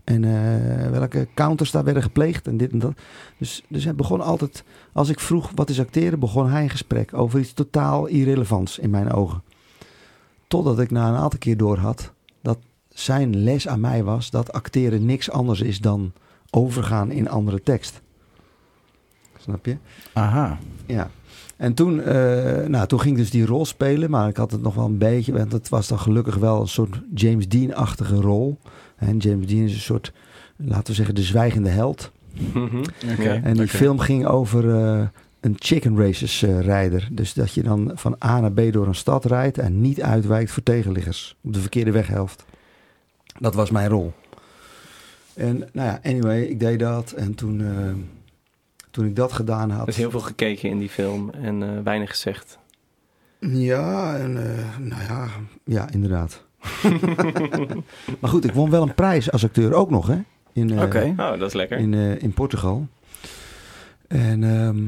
En 0.04 0.24
eh, 0.24 0.90
welke 0.90 1.28
counters 1.34 1.72
daar 1.72 1.84
werden 1.84 2.04
gepleegd 2.04 2.48
en 2.48 2.58
dit 2.58 2.72
en 2.72 2.80
dat. 2.80 2.94
Dus, 3.38 3.64
dus 3.68 3.84
hij 3.84 3.96
begon 3.96 4.22
altijd, 4.22 4.64
als 4.92 5.10
ik 5.10 5.20
vroeg 5.20 5.52
wat 5.56 5.70
is 5.70 5.80
acteren, 5.80 6.20
begon 6.20 6.50
hij 6.50 6.64
een 6.64 6.70
gesprek 6.70 7.14
over 7.14 7.40
iets 7.40 7.54
totaal 7.54 8.06
irrelevants 8.06 8.80
in 8.80 8.90
mijn 8.90 9.12
ogen. 9.12 9.44
Totdat 10.48 10.80
ik 10.80 10.92
na 10.92 11.10
een 11.10 11.16
aantal 11.16 11.40
keer 11.40 11.58
door 11.58 11.78
had 11.78 12.14
dat 12.42 12.58
zijn 12.90 13.44
les 13.44 13.68
aan 13.68 13.80
mij 13.80 14.04
was 14.04 14.30
dat 14.30 14.54
acteren 14.54 15.06
niks 15.06 15.32
anders 15.32 15.62
is 15.62 15.80
dan 15.80 16.14
overgaan 16.50 17.12
in 17.12 17.30
andere 17.30 17.62
tekst. 17.62 18.02
Snap 19.44 19.66
je? 19.66 19.78
Aha. 20.14 20.58
Ja. 20.86 21.10
En 21.58 21.74
toen, 21.74 22.02
eh, 22.02 22.66
nou, 22.68 22.88
toen 22.88 23.00
ging 23.00 23.16
ik 23.16 23.22
dus 23.22 23.30
die 23.30 23.46
rol 23.46 23.66
spelen, 23.66 24.10
maar 24.10 24.30
ik 24.30 24.38
had 24.38 24.52
het 24.52 24.62
nog 24.62 24.76
wel 24.76 24.86
een 24.86 24.98
beetje, 24.98 25.34
want 25.34 25.52
het 25.52 25.70
was 25.70 25.88
dan 25.88 26.00
gelukkig 26.00 26.36
wel 26.36 26.62
een 26.62 26.68
soort 26.68 27.02
James 27.14 27.48
Dean-achtige 27.48 28.16
rol. 28.16 28.58
En 28.96 29.18
James 29.18 29.48
Dean 29.48 29.64
is 29.64 29.74
een 29.74 29.80
soort, 29.80 30.12
laten 30.56 30.88
we 30.88 30.94
zeggen, 30.94 31.16
de 31.16 31.22
zwijgende 31.22 31.70
held. 31.70 32.12
Mhm. 32.54 32.84
En 33.44 33.54
die 33.54 33.68
film 33.68 34.00
ging 34.00 34.26
over 34.26 34.76
eh, 34.76 35.08
een 35.40 35.56
chicken 35.58 35.98
races 35.98 36.44
eh, 36.44 36.60
rijder. 36.60 37.08
Dus 37.12 37.34
dat 37.34 37.54
je 37.54 37.64
dan 37.64 37.92
van 37.96 38.16
A 38.26 38.40
naar 38.40 38.52
B 38.52 38.72
door 38.72 38.88
een 38.88 38.96
stad 38.96 39.26
rijdt 39.26 39.58
en 39.58 39.82
niet 39.82 40.02
uitwijkt 40.02 40.52
voor 40.52 40.64
tegenliggers. 40.64 41.36
Op 41.42 41.54
de 41.54 41.60
verkeerde 41.60 41.92
weghelft. 41.92 42.46
Dat 43.40 43.56
was 43.56 43.72
mijn 43.72 43.90
rol. 43.90 44.14
En 45.34 45.58
nou 45.72 45.88
ja, 45.88 46.00
anyway, 46.04 46.42
ik 46.42 46.60
deed 46.60 46.80
dat. 46.80 47.12
En 47.12 47.36
toen, 47.36 47.62
eh, 47.62 47.94
toen 48.94 49.06
ik 49.06 49.16
dat 49.16 49.34
gedaan 49.34 49.70
had... 49.70 49.82
Er 49.82 49.88
is 49.88 49.98
heel 49.98 50.12
veel 50.12 50.20
gekeken 50.20 50.70
in 50.70 50.80
die 50.80 50.90
film 50.90 51.30
en 51.30 51.64
eh, 51.64 51.84
weinig 51.84 52.10
gezegd. 52.10 52.60
Ja, 53.40 54.18
en, 54.18 54.58
eh, 54.58 54.78
nou 54.80 55.02
ja, 55.02 55.28
ja, 55.66 55.90
inderdaad. 55.92 56.44
maar 58.20 58.30
goed, 58.30 58.46
ik 58.46 58.54
won 58.54 58.70
wel 58.70 58.82
een 58.82 58.94
prijs 58.94 59.32
als 59.32 59.44
acteur 59.44 59.74
ook 59.74 59.90
nog, 59.90 60.08
hè? 60.08 60.22
Eh, 60.54 60.82
Oké. 60.82 61.14
Oh, 61.18 61.30
dat 61.40 61.42
is 61.42 61.54
lekker. 61.54 61.78
in, 61.78 61.94
in 61.94 62.34
Portugal. 62.34 62.88
En 64.08 64.44
ehm, 64.44 64.84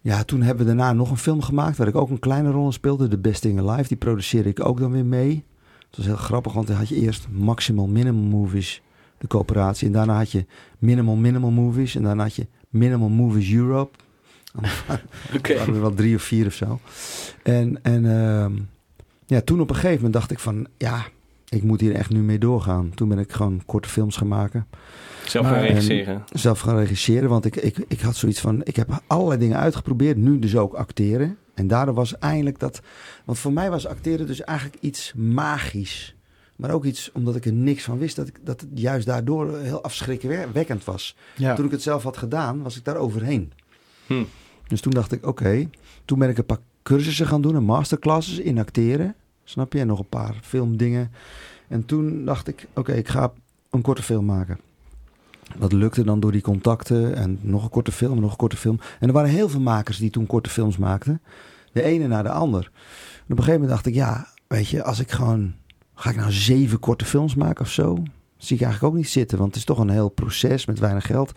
ja, 0.00 0.22
toen 0.24 0.42
hebben 0.42 0.66
we 0.66 0.74
daarna 0.74 0.92
nog 0.92 1.10
een 1.10 1.16
film 1.16 1.42
gemaakt 1.42 1.76
waar 1.76 1.88
ik 1.88 1.96
ook 1.96 2.10
een 2.10 2.18
kleine 2.18 2.50
rol 2.50 2.66
in 2.66 2.72
speelde. 2.72 3.08
The 3.08 3.18
Best 3.18 3.42
Thing 3.42 3.58
Alive. 3.58 3.88
Die 3.88 3.96
produceerde 3.96 4.48
ik 4.48 4.64
ook 4.64 4.80
dan 4.80 4.92
weer 4.92 5.06
mee. 5.06 5.44
Het 5.88 5.96
was 5.96 6.06
heel 6.06 6.16
grappig, 6.16 6.52
want 6.52 6.66
dan 6.66 6.76
had 6.76 6.88
je 6.88 6.96
eerst 6.96 7.28
Maximal 7.30 7.86
Minimal 7.86 8.22
Movies, 8.22 8.82
de 9.18 9.26
coöperatie. 9.26 9.86
En 9.86 9.92
daarna 9.92 10.16
had 10.16 10.32
je 10.32 10.46
Minimal 10.78 11.16
Minimal 11.16 11.50
Movies. 11.50 11.94
En 11.94 12.02
daarna 12.02 12.22
had 12.22 12.34
je 12.34 12.46
Minimal 12.70 13.08
Movies 13.08 13.52
Europe. 13.52 13.98
Oké. 15.36 15.54
Waren 15.58 15.74
er 15.74 15.80
wel 15.80 15.94
drie 15.94 16.14
of 16.14 16.22
vier 16.22 16.46
of 16.46 16.54
zo. 16.54 16.80
En, 17.42 17.78
en 17.82 18.06
ehm, 18.06 18.52
ja, 19.26 19.40
toen 19.40 19.60
op 19.60 19.68
een 19.68 19.74
gegeven 19.74 19.96
moment 19.96 20.12
dacht 20.12 20.30
ik 20.30 20.38
van... 20.38 20.66
Ja, 20.76 21.06
ik 21.48 21.62
moet 21.62 21.80
hier 21.80 21.94
echt 21.94 22.10
nu 22.10 22.20
mee 22.20 22.38
doorgaan. 22.38 22.92
Toen 22.94 23.08
ben 23.08 23.18
ik 23.18 23.32
gewoon 23.32 23.62
korte 23.66 23.88
films 23.88 24.16
gaan 24.16 24.28
maken. 24.28 24.66
Zelf 25.24 25.46
gaan 25.46 25.54
en- 25.54 25.66
regisseren. 25.66 26.24
Zelf 26.32 26.60
gaan 26.60 26.76
regisseren. 26.78 27.28
Want 27.28 27.44
ik, 27.44 27.56
ik, 27.56 27.76
ik 27.88 28.00
had 28.00 28.16
zoiets 28.16 28.40
van... 28.40 28.60
Ik 28.64 28.76
heb 28.76 29.02
allerlei 29.06 29.40
dingen 29.40 29.58
uitgeprobeerd. 29.58 30.16
Nu 30.16 30.38
dus 30.38 30.56
ook 30.56 30.74
acteren. 30.74 31.36
En 31.54 31.66
daardoor 31.66 31.94
was 31.94 32.18
eindelijk 32.18 32.58
dat... 32.58 32.80
Want 33.24 33.38
voor 33.38 33.52
mij 33.52 33.70
was 33.70 33.86
acteren 33.86 34.26
dus 34.26 34.40
eigenlijk 34.40 34.82
iets 34.82 35.12
magisch. 35.16 36.14
Maar 36.60 36.70
ook 36.70 36.84
iets, 36.84 37.12
omdat 37.12 37.36
ik 37.36 37.46
er 37.46 37.52
niks 37.52 37.84
van 37.84 37.98
wist... 37.98 38.16
dat, 38.16 38.28
ik, 38.28 38.38
dat 38.42 38.60
het 38.60 38.70
juist 38.74 39.06
daardoor 39.06 39.58
heel 39.58 39.82
afschrikwekkend 39.82 40.84
was. 40.84 41.16
Ja. 41.36 41.54
Toen 41.54 41.64
ik 41.64 41.70
het 41.70 41.82
zelf 41.82 42.02
had 42.02 42.16
gedaan, 42.16 42.62
was 42.62 42.76
ik 42.76 42.84
daar 42.84 42.96
overheen. 42.96 43.52
Hm. 44.06 44.24
Dus 44.66 44.80
toen 44.80 44.92
dacht 44.92 45.12
ik, 45.12 45.26
oké. 45.26 45.68
Toen 46.04 46.18
ben 46.18 46.28
ik 46.28 46.38
een 46.38 46.46
paar 46.46 46.60
cursussen 46.82 47.26
gaan 47.26 47.42
doen, 47.42 47.54
een 47.54 47.64
masterclasses 47.64 48.38
in 48.38 48.58
acteren. 48.58 49.14
Snap 49.44 49.72
je? 49.72 49.78
En 49.78 49.86
nog 49.86 49.98
een 49.98 50.08
paar 50.08 50.34
filmdingen. 50.42 51.10
En 51.68 51.86
toen 51.86 52.24
dacht 52.24 52.48
ik, 52.48 52.66
oké, 52.74 52.92
ik 52.92 53.08
ga 53.08 53.32
een 53.70 53.82
korte 53.82 54.02
film 54.02 54.24
maken. 54.24 54.58
Dat 55.58 55.72
lukte 55.72 56.04
dan 56.04 56.20
door 56.20 56.32
die 56.32 56.40
contacten 56.40 57.14
en 57.14 57.38
nog 57.40 57.62
een 57.62 57.70
korte 57.70 57.92
film, 57.92 58.20
nog 58.20 58.30
een 58.30 58.36
korte 58.36 58.56
film. 58.56 58.80
En 59.00 59.08
er 59.08 59.14
waren 59.14 59.30
heel 59.30 59.48
veel 59.48 59.60
makers 59.60 59.98
die 59.98 60.10
toen 60.10 60.26
korte 60.26 60.50
films 60.50 60.76
maakten. 60.76 61.20
De 61.72 61.82
ene 61.82 62.06
na 62.06 62.22
de 62.22 62.30
ander. 62.30 62.64
En 62.64 62.70
op 63.32 63.38
een 63.38 63.44
gegeven 63.44 63.52
moment 63.52 63.70
dacht 63.70 63.86
ik, 63.86 63.94
ja, 63.94 64.26
weet 64.46 64.68
je, 64.68 64.82
als 64.82 65.00
ik 65.00 65.10
gewoon... 65.10 65.54
Ga 66.00 66.10
ik 66.10 66.16
nou 66.16 66.32
zeven 66.32 66.78
korte 66.78 67.04
films 67.04 67.34
maken 67.34 67.64
of 67.64 67.70
zo? 67.70 68.02
Zie 68.36 68.56
ik 68.56 68.62
eigenlijk 68.62 68.92
ook 68.92 68.98
niet 69.00 69.08
zitten, 69.08 69.38
want 69.38 69.50
het 69.50 69.58
is 69.58 69.64
toch 69.64 69.78
een 69.78 69.88
heel 69.88 70.08
proces 70.08 70.66
met 70.66 70.78
weinig 70.78 71.06
geld. 71.06 71.32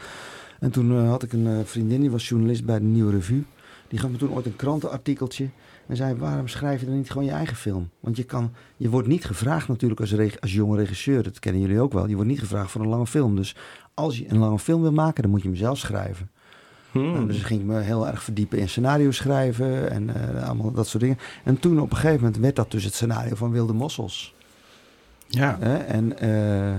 En 0.60 0.72
toen 0.72 0.92
eh, 0.92 1.10
had 1.10 1.24
ik 1.24 1.34
een 1.34 1.48
eh, 1.48 1.66
vriendin, 1.66 2.02
die 2.02 2.12
was 2.12 2.28
journalist 2.28 2.66
bij 2.66 2.80
de 2.80 2.86
Nieuwe 2.86 3.12
Revue. 3.12 3.44
Die 3.88 4.00
gaf 4.00 4.10
me 4.10 4.18
toen 4.18 4.32
ooit 4.32 4.46
een 4.46 4.56
krantenartikeltje. 4.56 5.50
En 5.88 5.96
zei, 5.96 6.16
waarom 6.16 6.48
schrijf 6.48 6.80
je 6.80 6.86
dan 6.86 6.96
niet 6.96 7.12
gewoon 7.12 7.26
je 7.26 7.32
eigen 7.32 7.56
film? 7.56 7.90
Want 8.00 8.18
je, 8.18 8.24
kan, 8.24 8.52
je 8.78 8.90
wordt 8.90 9.08
niet 9.08 9.26
gevraagd 9.26 9.68
natuurlijk 9.68 10.02
als, 10.02 10.16
als 10.40 10.54
jonge 10.54 10.78
regisseur. 10.78 11.24
Dat 11.24 11.40
kennen 11.40 11.62
jullie 11.62 11.80
ook 11.80 11.94
wel. 11.94 12.08
Je 12.08 12.16
wordt 12.16 12.30
niet 12.30 12.40
gevraagd 12.40 12.72
voor 12.72 12.82
een 12.82 12.88
lange 12.88 13.08
film. 13.08 13.36
Dus 13.36 13.56
als 13.94 14.18
je 14.18 14.30
een 14.30 14.38
lange 14.38 14.60
film 14.60 14.82
wil 14.82 14.92
maken, 14.92 15.22
dan 15.22 15.32
moet 15.32 15.42
je 15.42 15.48
hem 15.48 15.58
zelf 15.58 15.78
schrijven. 15.78 16.30
Hmm. 16.92 17.12
Nou, 17.12 17.28
dus 17.28 17.44
ging 17.44 17.60
ik 17.60 17.66
me 17.66 17.80
heel 17.80 18.08
erg 18.08 18.24
verdiepen 18.24 18.58
in 18.58 18.70
scenario 18.70 19.12
schrijven 19.12 19.92
en 19.92 20.36
eh, 20.36 20.46
allemaal 20.46 20.72
dat 20.72 20.88
soort 20.88 21.04
dingen. 21.04 21.18
En 21.44 21.60
toen 21.60 21.80
op 21.80 21.90
een 21.90 21.98
gegeven 21.98 22.24
moment 22.24 22.38
werd 22.38 22.56
dat 22.56 22.72
dus 22.72 22.84
het 22.84 22.94
scenario 22.94 23.36
van 23.36 23.52
Wilde 23.52 23.74
Mossels. 23.74 24.33
Ja. 25.28 25.60
En 25.88 26.20
eh, 26.20 26.76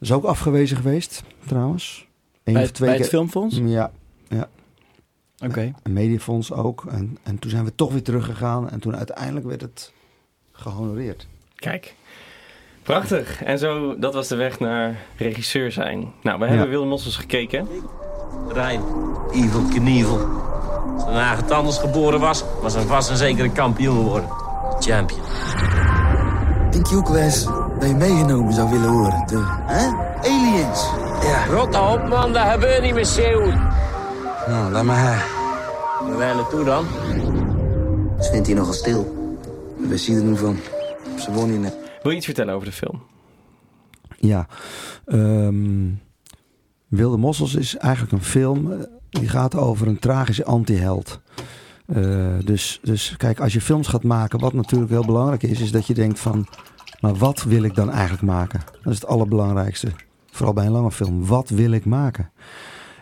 is 0.00 0.12
ook 0.12 0.24
afgewezen 0.24 0.76
geweest, 0.76 1.22
trouwens. 1.46 2.06
Eén 2.44 2.52
Bij, 2.52 2.62
of 2.62 2.68
het- 2.68 2.76
twee 2.76 2.88
bij 2.90 2.98
het 2.98 3.08
filmfonds? 3.08 3.60
Ja, 3.64 3.90
Oké. 5.44 5.72
een 5.82 5.92
mediefonds 5.92 6.52
ook. 6.52 6.84
En, 6.90 7.18
en 7.22 7.38
toen 7.38 7.50
zijn 7.50 7.64
we 7.64 7.74
toch 7.74 7.92
weer 7.92 8.02
teruggegaan. 8.02 8.70
En 8.70 8.80
toen 8.80 8.96
uiteindelijk 8.96 9.46
werd 9.46 9.60
het 9.60 9.92
gehonoreerd. 10.52 11.26
Kijk. 11.54 11.94
Prachtig. 12.82 13.42
En 13.42 13.58
zo, 13.58 13.98
dat 13.98 14.14
was 14.14 14.28
de 14.28 14.36
weg 14.36 14.58
naar 14.58 14.96
regisseur 15.16 15.72
zijn. 15.72 16.12
Nou, 16.22 16.38
we 16.38 16.46
hebben 16.46 16.64
Ja. 16.64 16.70
Willem 16.70 16.88
Mossels 16.88 17.16
gekeken. 17.16 17.68
Rijn, 18.48 18.80
Evil 19.32 19.62
Knievel. 19.68 20.18
Als 20.94 21.04
een 21.06 21.12
Hagen 21.14 21.50
anders 21.50 21.78
geboren 21.78 22.20
was, 22.20 22.44
was 22.60 22.74
hij 22.74 22.84
vast 22.84 23.10
en 23.10 23.16
zeker 23.16 23.44
een 23.44 23.52
kampioen 23.52 23.96
geworden. 23.96 24.28
Champion. 24.80 25.20
Eens 26.90 27.44
dat 27.78 27.88
je 27.88 27.94
meegenomen 27.94 28.52
zou 28.52 28.70
willen 28.70 28.92
worden? 28.92 29.22
De, 29.26 29.42
hè? 29.46 29.86
Aliens. 30.28 30.90
Ja. 31.22 31.44
Rot 31.46 31.74
op, 31.74 32.08
man, 32.08 32.32
dat 32.32 32.46
gebeurt 32.46 32.82
niet 32.82 32.94
met 32.94 33.06
Zeeuwen. 33.06 33.58
Nou, 34.48 34.72
laat 34.72 34.84
maar. 34.84 35.26
Waar 36.00 36.16
wij 36.16 36.34
naartoe 36.34 36.64
dan? 36.64 36.84
Ze 38.20 38.30
vindt 38.32 38.46
hier 38.46 38.56
nogal 38.56 38.72
stil. 38.72 39.36
Wat 39.78 39.98
zie 39.98 40.14
je 40.14 40.20
er 40.20 40.26
nu 40.26 40.36
van? 40.36 40.56
Ze 41.18 41.32
wonen 41.32 41.50
hier 41.50 41.58
net. 41.60 41.76
Wil 42.02 42.10
je 42.10 42.16
iets 42.16 42.26
vertellen 42.26 42.54
over 42.54 42.66
de 42.66 42.72
film? 42.72 43.02
Ja. 44.18 44.46
ehm, 45.06 45.88
Wilde 46.88 47.16
Mossels 47.16 47.54
is 47.54 47.76
eigenlijk 47.76 48.12
een 48.12 48.22
film. 48.24 48.72
eh, 48.72 48.78
die 49.08 49.28
gaat 49.28 49.56
over 49.56 49.86
een 49.86 49.98
tragische 49.98 50.44
antiheld. 50.44 51.20
Eh, 51.86 52.04
dus, 52.44 52.80
dus 52.82 53.14
kijk, 53.16 53.40
als 53.40 53.52
je 53.52 53.60
films 53.60 53.88
gaat 53.88 54.02
maken, 54.02 54.38
wat 54.38 54.52
natuurlijk 54.52 54.90
heel 54.90 55.04
belangrijk 55.04 55.42
is, 55.42 55.60
is 55.60 55.70
dat 55.72 55.86
je 55.86 55.94
denkt 55.94 56.20
van, 56.20 56.46
maar 57.02 57.14
wat 57.14 57.42
wil 57.42 57.62
ik 57.62 57.74
dan 57.74 57.90
eigenlijk 57.90 58.22
maken? 58.22 58.60
Dat 58.82 58.92
is 58.92 59.00
het 59.00 59.08
allerbelangrijkste. 59.08 59.88
Vooral 60.30 60.54
bij 60.54 60.66
een 60.66 60.72
lange 60.72 60.92
film. 60.92 61.26
Wat 61.26 61.48
wil 61.48 61.70
ik 61.72 61.84
maken? 61.84 62.30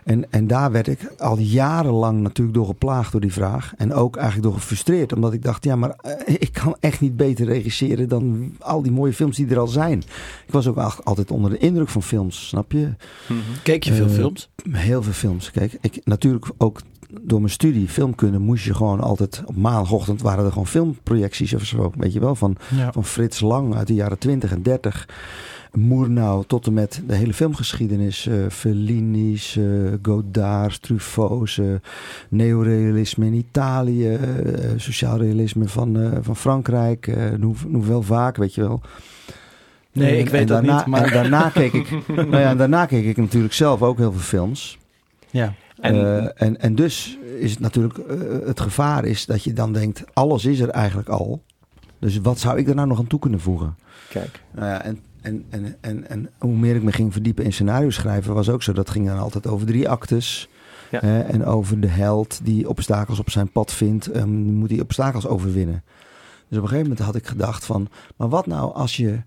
En, 0.05 0.33
en 0.33 0.47
daar 0.47 0.71
werd 0.73 0.87
ik 0.87 1.13
al 1.19 1.39
jarenlang 1.39 2.21
natuurlijk 2.21 2.57
door 2.57 2.67
geplaagd 2.67 3.13
door 3.13 3.21
die 3.21 3.33
vraag. 3.33 3.73
En 3.77 3.93
ook 3.95 4.17
eigenlijk 4.17 4.47
door 4.47 4.57
gefrustreerd. 4.61 5.13
Omdat 5.13 5.33
ik 5.33 5.43
dacht, 5.43 5.65
ja, 5.65 5.77
maar 5.77 5.91
eh, 5.91 6.35
ik 6.39 6.53
kan 6.53 6.77
echt 6.81 7.01
niet 7.01 7.17
beter 7.17 7.47
regisseren 7.47 8.09
dan 8.09 8.53
al 8.59 8.83
die 8.83 8.93
mooie 8.93 9.13
films 9.13 9.37
die 9.37 9.49
er 9.49 9.59
al 9.59 9.67
zijn. 9.67 9.99
Ik 10.47 10.53
was 10.53 10.67
ook 10.67 10.77
al- 10.77 10.93
altijd 11.05 11.31
onder 11.31 11.51
de 11.51 11.59
indruk 11.59 11.89
van 11.89 12.03
films, 12.03 12.49
snap 12.49 12.73
je? 12.73 12.95
Keek 13.63 13.85
je 13.85 13.93
veel 13.95 14.07
Eh, 14.07 14.13
films? 14.13 14.51
Heel 14.71 15.03
veel 15.03 15.13
films. 15.13 15.51
Kijk, 15.51 15.77
ik, 15.81 16.01
natuurlijk 16.05 16.47
ook 16.59 16.81
door 17.21 17.39
mijn 17.41 17.53
studie 17.53 17.89
filmkunde 17.89 18.39
moest 18.39 18.65
je 18.65 18.75
gewoon 18.75 19.01
altijd... 19.01 19.43
Op 19.47 19.57
maandagochtend 19.57 20.23
waren 20.23 20.45
er 20.45 20.51
gewoon 20.51 20.67
filmprojecties 20.67 21.55
of 21.55 21.65
zo. 21.65 21.93
Weet 21.97 22.13
je 22.13 22.21
wel, 22.21 22.35
van, 22.35 22.57
Ja. 22.77 22.93
van 22.93 23.05
Frits 23.05 23.41
Lang 23.41 23.75
uit 23.75 23.87
de 23.87 23.95
jaren 23.95 24.19
20 24.19 24.53
en 24.53 24.63
30. 24.63 25.09
Moernau 25.73 26.45
tot 26.47 26.67
en 26.67 26.73
met 26.75 27.03
de 27.07 27.15
hele 27.15 27.35
filmgeschiedenis. 27.35 28.27
eh 28.27 28.35
Fellini's, 28.49 29.57
eh 29.57 29.65
Godard's, 30.03 30.79
Truffaut's, 30.79 31.59
eh, 31.59 31.67
neorealisme 32.29 33.27
in 33.27 33.35
Italië. 33.35 34.19
sociaal 34.77 35.19
realisme 35.19 35.69
van, 35.69 36.13
van 36.23 36.37
Frankrijk. 36.37 37.17
Nouvelle 37.69 38.03
Vague, 38.03 38.33
weet 38.37 38.55
je 38.55 38.61
wel. 38.61 38.81
Nee, 39.93 40.19
ik 40.19 40.29
weet 40.29 40.41
en 40.41 40.47
dat 40.47 40.57
daarna, 40.57 40.77
niet, 40.77 40.87
maar- 40.87 41.03
En 41.05 41.13
daarna 41.13 41.49
keek 41.49 41.73
ik... 41.73 41.91
nou 42.17 42.31
ja, 42.39 42.51
en 42.51 42.57
daarna 42.57 42.87
keek 42.87 43.05
ik 43.05 43.17
natuurlijk 43.17 43.55
zelf 43.55 43.83
ook 43.83 43.99
heel 43.99 44.13
veel 44.13 44.21
films. 44.21 44.79
Ja. 45.31 45.55
En, 45.81 45.95
En, 45.95 46.37
en, 46.37 46.61
en 46.61 46.75
dus 46.75 47.19
is 47.39 47.51
het 47.51 47.61
natuurlijk 47.61 47.99
eh, 47.99 48.19
het 48.47 48.61
gevaar 48.61 49.05
is 49.05 49.27
dat 49.27 49.45
je 49.45 49.53
dan 49.53 49.73
denkt, 49.73 50.05
alles 50.13 50.45
is 50.45 50.61
er 50.61 50.69
eigenlijk 50.69 51.09
al. 51.09 51.43
Dus 51.99 52.21
wat 52.21 52.39
zou 52.39 52.59
ik 52.59 52.69
er 52.69 52.75
nou 52.75 52.89
nog 52.89 52.99
aan 52.99 53.07
toe 53.07 53.19
kunnen 53.19 53.41
voegen? 53.41 53.77
kijk. 54.09 54.43
Nou 54.51 54.67
ja, 54.67 54.83
en, 54.83 55.01
en, 55.21 55.45
en, 55.51 55.77
en, 55.81 56.09
en 56.09 56.31
hoe 56.39 56.57
meer 56.57 56.77
ik 56.77 56.83
me 56.83 56.93
ging 56.93 57.13
verdiepen 57.13 57.45
in 57.45 57.53
scenario 57.53 57.91
schrijven, 57.91 58.35
was 58.35 58.49
ook 58.49 58.63
zo. 58.63 58.73
Dat 58.73 58.91
ging 58.91 59.07
dan 59.07 59.19
altijd 59.19 59.47
over 59.47 59.67
drie 59.67 59.89
actes. 59.89 60.49
Ja. 60.91 61.01
En 61.01 61.45
over 61.45 61.81
de 61.81 61.87
held 61.87 62.41
die 62.43 62.69
obstakels 62.69 63.19
op 63.19 63.31
zijn 63.31 63.53
pad 63.53 63.73
vindt. 63.73 64.07
En 64.07 64.43
die 64.43 64.53
moet 64.53 64.69
die 64.69 64.81
obstakels 64.81 65.27
overwinnen. 65.27 65.83
Dus 66.49 66.59
op 66.59 66.65
een 66.65 66.69
gegeven 66.71 66.89
moment 66.89 67.07
had 67.07 67.15
ik 67.15 67.27
gedacht 67.27 67.65
van... 67.65 67.89
Maar 68.17 68.29
wat 68.29 68.47
nou 68.47 68.75
als 68.75 68.97
je 68.97 69.21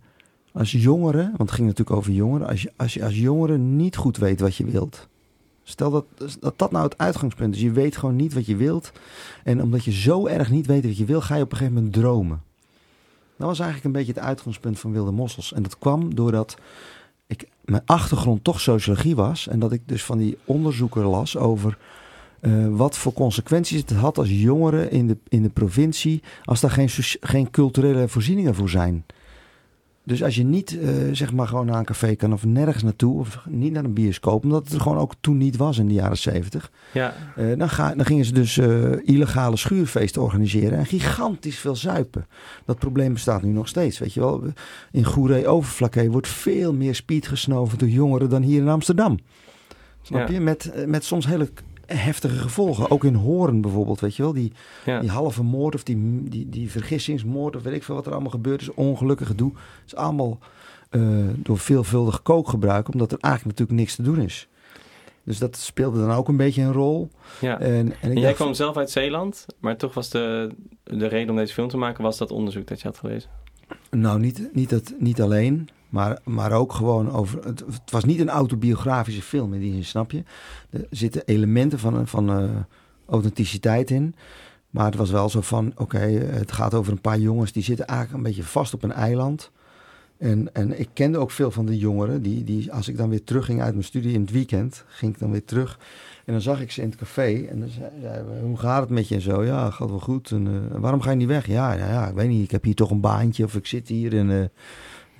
als 0.51 0.72
jongere... 0.72 1.22
Want 1.22 1.38
het 1.38 1.51
ging 1.51 1.67
natuurlijk 1.67 1.98
over 1.98 2.12
jongeren. 2.12 2.48
Als 2.48 2.62
je 2.62 2.72
als, 2.75 2.93
je 2.93 3.03
als 3.03 3.17
jongere 3.17 3.57
niet 3.57 3.95
goed 3.95 4.17
weet 4.17 4.39
wat 4.39 4.55
je 4.55 4.65
wilt. 4.65 5.07
Stel 5.63 5.89
dat, 5.89 6.05
dat 6.39 6.53
dat 6.58 6.72
nou 6.72 6.84
het 6.84 6.98
uitgangspunt 6.98 7.55
is. 7.55 7.62
Je 7.62 7.72
weet 7.72 7.98
gewoon 7.98 8.15
niet 8.15 8.34
wat 8.34 8.46
je 8.46 8.55
wilt. 8.55 8.91
En 9.43 9.62
omdat 9.62 9.84
je 9.84 9.91
zo 9.91 10.27
erg 10.27 10.50
niet 10.50 10.65
weet 10.65 10.86
wat 10.86 10.98
je 10.98 11.05
wil... 11.05 11.22
ga 11.22 11.36
je 11.36 11.43
op 11.43 11.51
een 11.51 11.58
gegeven 11.58 11.77
moment 11.77 11.93
dromen. 11.93 12.41
Dat 13.38 13.48
was 13.48 13.60
eigenlijk 13.60 13.86
een 13.86 14.01
beetje 14.01 14.20
het 14.20 14.29
uitgangspunt 14.29 14.79
van 14.79 14.91
Wilde 14.91 15.12
Mossels. 15.12 15.53
En 15.53 15.63
dat 15.63 15.77
kwam 15.77 16.15
doordat 16.15 16.58
ik, 17.27 17.48
mijn 17.65 17.82
achtergrond 17.86 18.43
toch 18.43 18.62
sociologie 18.62 19.15
was. 19.15 19.48
En 19.48 19.60
dat 19.60 19.72
ik 19.72 19.82
dus 19.86 20.03
van 20.03 20.17
die 20.17 20.38
onderzoeken 20.46 21.03
las 21.03 21.38
over 21.38 21.77
eh, 22.39 22.67
wat 22.70 22.98
voor 22.98 23.13
consequenties 23.13 23.82
het 23.82 23.91
had 23.91 24.17
als 24.17 24.29
jongeren 24.29 24.91
in 24.91 25.08
de, 25.08 25.17
in 25.27 25.43
de 25.43 25.50
provincie. 25.50 26.24
als 26.43 26.60
daar 26.60 26.72
geen, 26.72 26.89
geen 27.20 27.50
culturele 27.51 28.08
voorzieningen 28.08 28.55
voor 28.55 28.70
zijn. 28.70 29.05
Dus 30.05 30.24
als 30.24 30.36
je 30.36 30.43
niet 30.43 30.79
eh, 30.79 30.89
zeg 31.12 31.33
maar 31.33 31.48
gewoon 31.48 31.65
naar 31.65 31.77
een 31.77 31.86
café 31.86 32.15
kan 32.15 32.33
of 32.33 32.45
nergens 32.45 32.83
naartoe. 32.83 33.19
of 33.19 33.45
niet 33.50 33.72
naar 33.74 33.83
een 33.83 33.93
bioscoop. 33.93 34.43
omdat 34.43 34.63
het 34.63 34.74
er 34.74 34.81
gewoon 34.81 34.98
ook 34.98 35.13
toen 35.22 35.38
niet 35.38 35.57
was 35.57 35.77
in 35.77 35.88
de 35.88 35.93
jaren 35.93 36.17
zeventig. 36.17 36.72
Ja, 36.93 37.13
Eh, 37.36 37.57
dan, 37.57 37.69
ga, 37.69 37.95
dan 37.95 38.05
gingen 38.05 38.25
ze 38.25 38.33
dus 38.33 38.57
eh, 38.57 38.91
illegale 39.07 39.57
schuurfeesten 39.57 40.22
organiseren 40.22 40.77
en 40.77 40.86
gigantisch 40.86 41.57
veel 41.57 41.75
zuipen. 41.75 42.27
Dat 42.65 42.79
probleem 42.79 43.13
bestaat 43.13 43.41
nu 43.43 43.51
nog 43.51 43.67
steeds, 43.67 44.00
weet 44.00 44.13
je 44.13 44.19
wel. 44.19 44.43
In 44.91 45.03
Goeree 45.05 45.48
Overflakkee 45.48 46.12
wordt 46.12 46.27
veel 46.27 46.74
meer 46.74 46.95
speed 46.95 47.27
gesnoven 47.27 47.77
door 47.77 47.89
jongeren 47.89 48.29
dan 48.29 48.41
hier 48.41 48.62
in 48.62 48.67
Amsterdam. 48.69 49.19
Snap 50.01 50.27
Ja. 50.27 50.33
je? 50.33 50.39
Met, 50.39 50.74
met 50.88 51.03
soms 51.03 51.27
hele 51.27 51.50
heftige 51.85 52.37
gevolgen. 52.37 52.91
Ook 52.91 53.03
in 53.03 53.13
Horen 53.13 53.61
bijvoorbeeld, 53.61 53.99
weet 53.99 54.15
je 54.15 54.23
wel. 54.23 54.33
Die, 54.33 54.51
ja. 54.85 54.99
die 54.99 55.09
halve 55.09 55.43
moord 55.43 55.75
of 55.75 55.83
die, 55.83 56.29
die, 56.29 56.49
die 56.49 56.71
vergissingsmoord 56.71 57.55
of 57.55 57.63
weet 57.63 57.73
ik 57.73 57.83
veel 57.83 57.95
wat 57.95 58.05
er 58.05 58.11
allemaal 58.11 58.31
gebeurt 58.31 58.61
is. 58.61 58.73
Ongelukkig 58.73 59.27
gedoe. 59.27 59.51
is 59.85 59.95
allemaal 59.95 60.39
eh, 60.89 61.01
door 61.37 61.57
veelvuldig 61.57 62.21
kookgebruik, 62.21 62.93
omdat 62.93 63.11
er 63.11 63.17
eigenlijk 63.19 63.57
natuurlijk 63.57 63.79
niks 63.79 63.95
te 63.95 64.01
doen 64.01 64.21
is. 64.21 64.47
Dus 65.23 65.39
dat 65.39 65.57
speelde 65.57 65.99
dan 65.99 66.11
ook 66.11 66.27
een 66.27 66.37
beetje 66.37 66.61
een 66.61 66.71
rol. 66.71 67.09
ja. 67.41 67.59
En, 67.59 67.69
en 67.69 67.87
ik 67.87 67.95
En 68.01 68.13
jij 68.13 68.21
dacht, 68.21 68.35
kwam 68.35 68.53
zelf 68.53 68.77
uit 68.77 68.91
Zeeland, 68.91 69.45
maar 69.59 69.77
toch 69.77 69.93
was 69.93 70.09
de, 70.09 70.49
de 70.83 71.07
reden 71.07 71.29
om 71.29 71.35
deze 71.35 71.53
film 71.53 71.67
te 71.67 71.77
maken, 71.77 72.03
was 72.03 72.17
dat 72.17 72.31
onderzoek 72.31 72.67
dat 72.67 72.81
je 72.81 72.87
had 72.87 72.97
gelezen. 72.97 73.29
nou 73.89 74.19
niet, 74.19 74.49
niet, 74.53 74.71
het, 74.71 74.95
niet 74.97 75.21
alleen, 75.21 75.69
maar, 75.93 76.19
maar 76.23 76.51
ook 76.51 76.73
gewoon 76.73 77.12
over... 77.12 77.45
Het, 77.45 77.63
was 77.85 78.03
niet 78.03 78.19
een 78.19 78.29
autobiografische 78.29 79.21
film 79.21 79.53
in 79.53 79.59
die 79.59 79.73
zin, 79.73 79.85
snap 79.85 80.12
je? 80.12 80.23
Er 80.69 80.85
zitten 80.89 81.21
elementen 81.25 81.79
van, 81.79 82.07
van 82.07 82.29
eh, 82.29 82.50
authenticiteit 83.05 83.91
in. 83.91 84.15
Maar 84.69 84.85
het 84.85 84.95
was 84.95 85.12
wel 85.12 85.29
zo 85.29 85.41
van, 85.41 85.71
oké, 85.75 85.97
het 85.97 86.51
gaat 86.51 86.73
over 86.73 86.91
een 86.91 87.01
paar 87.01 87.19
jongens... 87.19 87.51
die 87.51 87.63
zitten 87.63 87.88
eigenlijk 87.88 88.17
een 88.17 88.23
beetje 88.29 88.43
vast 88.43 88.73
op 88.73 88.83
een 88.83 88.91
eiland... 88.91 89.51
En, 90.17 90.53
en 90.53 90.79
ik 90.79 90.89
kende 90.93 91.17
ook 91.17 91.31
veel 91.31 91.51
van 91.51 91.65
de 91.65 91.77
jongeren. 91.77 92.21
Die, 92.21 92.43
die, 92.43 92.73
als 92.73 92.88
ik 92.88 92.97
dan 92.97 93.09
weer 93.09 93.23
terugging 93.23 93.62
uit 93.62 93.73
mijn 93.73 93.85
studie 93.85 94.13
in 94.13 94.21
het 94.21 94.31
weekend, 94.31 94.83
ging 94.88 95.13
ik 95.13 95.19
dan 95.19 95.31
weer 95.31 95.45
terug. 95.45 95.79
En 96.25 96.33
dan 96.33 96.41
zag 96.41 96.62
ik 96.62 96.71
ze 96.71 96.81
in 96.81 96.89
het 96.89 96.97
café. 96.97 97.45
En 97.50 97.59
dan 97.59 97.69
zei, 97.69 97.89
zeiden 98.01 98.33
we, 98.33 98.45
hoe 98.47 98.57
gaat 98.57 98.81
het 98.81 98.89
met 98.89 99.07
je 99.07 99.15
en 99.15 99.21
zo? 99.21 99.43
Ja, 99.43 99.69
gaat 99.69 99.89
wel 99.89 100.00
goed. 100.00 100.31
En 100.31 100.47
eh, 100.47 100.79
waarom 100.79 101.01
ga 101.01 101.09
je 101.09 101.15
niet 101.15 101.27
weg? 101.27 101.47
Ja, 101.47 101.73
ja, 101.73 101.88
ja, 101.89 102.07
ik 102.07 102.13
weet 102.13 102.29
niet. 102.29 102.43
Ik 102.43 102.51
heb 102.51 102.63
hier 102.63 102.75
toch 102.75 102.91
een 102.91 103.01
baantje 103.01 103.43
of 103.43 103.55
ik 103.55 103.65
zit 103.65 103.88
hier 103.88 104.17
en 104.17 104.41
eh, 104.41 104.45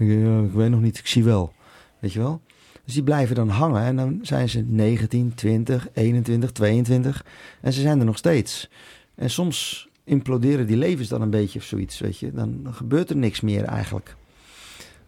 ik, 0.10 0.24
ja, 0.24 0.40
ik 0.40 0.52
weet 0.52 0.70
nog 0.70 0.82
niet. 0.82 0.98
Ik 0.98 1.08
zie 1.08 1.24
wel. 1.24 1.54
Weet 2.00 2.14
je 2.14 2.20
wel? 2.20 2.42
Dus 2.86 2.94
die 2.94 3.04
blijven 3.04 3.36
dan 3.36 3.50
hangen. 3.50 3.82
En 3.82 3.96
dan 3.96 4.20
zijn 4.22 4.50
ze 4.50 4.60
19, 4.60 5.34
20, 5.36 5.88
21, 5.94 6.52
22. 6.52 7.26
En 7.62 7.74
ze 7.74 7.82
zijn 7.82 8.00
er 8.00 8.06
nog 8.06 8.18
steeds. 8.18 8.70
En 9.16 9.30
soms 9.30 9.88
imploderen 10.04 10.68
die 10.68 10.78
levens 10.78 11.08
dan 11.08 11.22
een 11.22 11.30
beetje 11.30 11.60
of 11.60 11.66
zoiets, 11.66 12.00
weet 12.00 12.18
je. 12.18 12.32
Dan, 12.32 12.68
gebeurt 12.72 13.10
er 13.10 13.16
niks 13.16 13.42
meer 13.42 13.64
eigenlijk. 13.64 14.16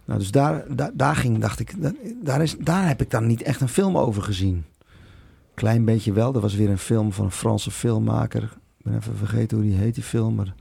Nou, 0.05 0.19
dus 0.19 0.31
daar, 0.31 0.75
daar, 0.75 0.91
daar 0.93 1.15
ging, 1.15 1.37
dacht 1.37 1.59
ik, 1.59 1.73
daar, 2.23 2.41
is, 2.41 2.55
daar 2.57 2.87
heb 2.87 3.01
ik 3.01 3.09
dan 3.09 3.27
niet 3.27 3.41
echt 3.41 3.61
een 3.61 3.69
film 3.69 3.97
over 3.97 4.21
gezien. 4.21 4.65
Klein 5.53 5.85
beetje 5.85 6.13
wel. 6.13 6.33
Er 6.33 6.41
was 6.41 6.55
weer 6.55 6.69
een 6.69 6.77
film 6.77 7.13
van 7.13 7.25
een 7.25 7.31
Franse 7.31 7.71
filmmaker. 7.71 8.43
Ik 8.43 8.83
ben 8.83 8.95
even 8.95 9.17
vergeten 9.17 9.57
hoe 9.57 9.65
die 9.65 9.75
heet, 9.75 9.95
die 9.95 10.03
film. 10.03 10.35
Maar 10.35 10.53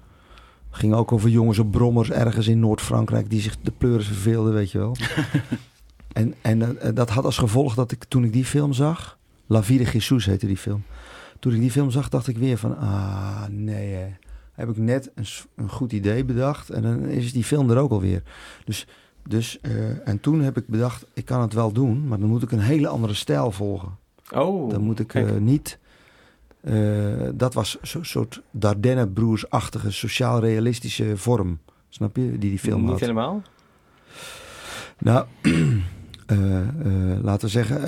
ging 0.74 0.94
ook 0.94 1.12
over 1.12 1.28
jongens 1.28 1.58
op 1.58 1.70
brommers 1.70 2.10
ergens 2.10 2.48
in 2.48 2.60
Noord-Frankrijk 2.60 3.30
die 3.30 3.40
zich 3.40 3.56
de 3.60 3.72
pleuris 3.78 4.06
verveelden, 4.06 4.52
weet 4.52 4.70
je 4.70 4.78
wel. 4.78 4.96
en 6.12 6.34
en 6.42 6.80
eh, 6.80 6.94
dat 6.94 7.10
had 7.10 7.24
als 7.24 7.38
gevolg 7.38 7.74
dat 7.74 7.92
ik 7.92 8.04
toen 8.04 8.24
ik 8.24 8.32
die 8.32 8.44
film 8.44 8.72
zag, 8.72 9.18
La 9.46 9.62
Vie 9.62 9.78
de 9.78 9.84
Jesus 9.84 10.26
heette 10.26 10.46
die 10.46 10.56
film. 10.56 10.82
Toen 11.38 11.54
ik 11.54 11.60
die 11.60 11.70
film 11.70 11.90
zag, 11.90 12.08
dacht 12.08 12.26
ik 12.26 12.38
weer 12.38 12.58
van, 12.58 12.78
ah 12.78 13.44
nee, 13.50 13.92
hè. 13.92 14.06
heb 14.52 14.68
ik 14.68 14.76
net 14.76 15.10
een, 15.14 15.26
een 15.54 15.70
goed 15.70 15.92
idee 15.92 16.24
bedacht 16.24 16.70
en 16.70 16.82
dan 16.82 17.04
is 17.04 17.32
die 17.32 17.44
film 17.44 17.70
er 17.70 17.78
ook 17.78 17.90
alweer. 17.90 18.22
Dus, 18.64 18.86
dus 19.28 19.60
eh, 19.60 20.08
en 20.08 20.20
toen 20.20 20.40
heb 20.40 20.56
ik 20.56 20.66
bedacht, 20.66 21.06
ik 21.14 21.24
kan 21.24 21.40
het 21.40 21.52
wel 21.52 21.72
doen, 21.72 22.08
maar 22.08 22.18
dan 22.18 22.28
moet 22.28 22.42
ik 22.42 22.52
een 22.52 22.60
hele 22.60 22.88
andere 22.88 23.14
stijl 23.14 23.50
volgen. 23.50 23.96
Oh, 24.32 24.70
Dan 24.70 24.82
moet 24.82 25.00
ik 25.00 25.14
eh, 25.14 25.36
niet. 25.36 25.78
Eh, 26.64 27.28
dat 27.34 27.54
was 27.54 27.78
zo'n 27.82 28.04
soort 28.04 28.42
Dardenne-broers-achtige 28.50 29.90
sociaal-realistische 29.92 31.16
vorm. 31.16 31.58
Snap 31.88 32.16
je? 32.16 32.30
Die 32.30 32.38
die 32.38 32.58
film 32.58 32.80
Niet 32.80 32.90
had. 32.90 33.00
helemaal? 33.00 33.42
Nou, 34.98 35.26
eh, 36.26 36.58
eh, 36.58 36.66
laten 37.22 37.46
we 37.46 37.48
zeggen, 37.52 37.80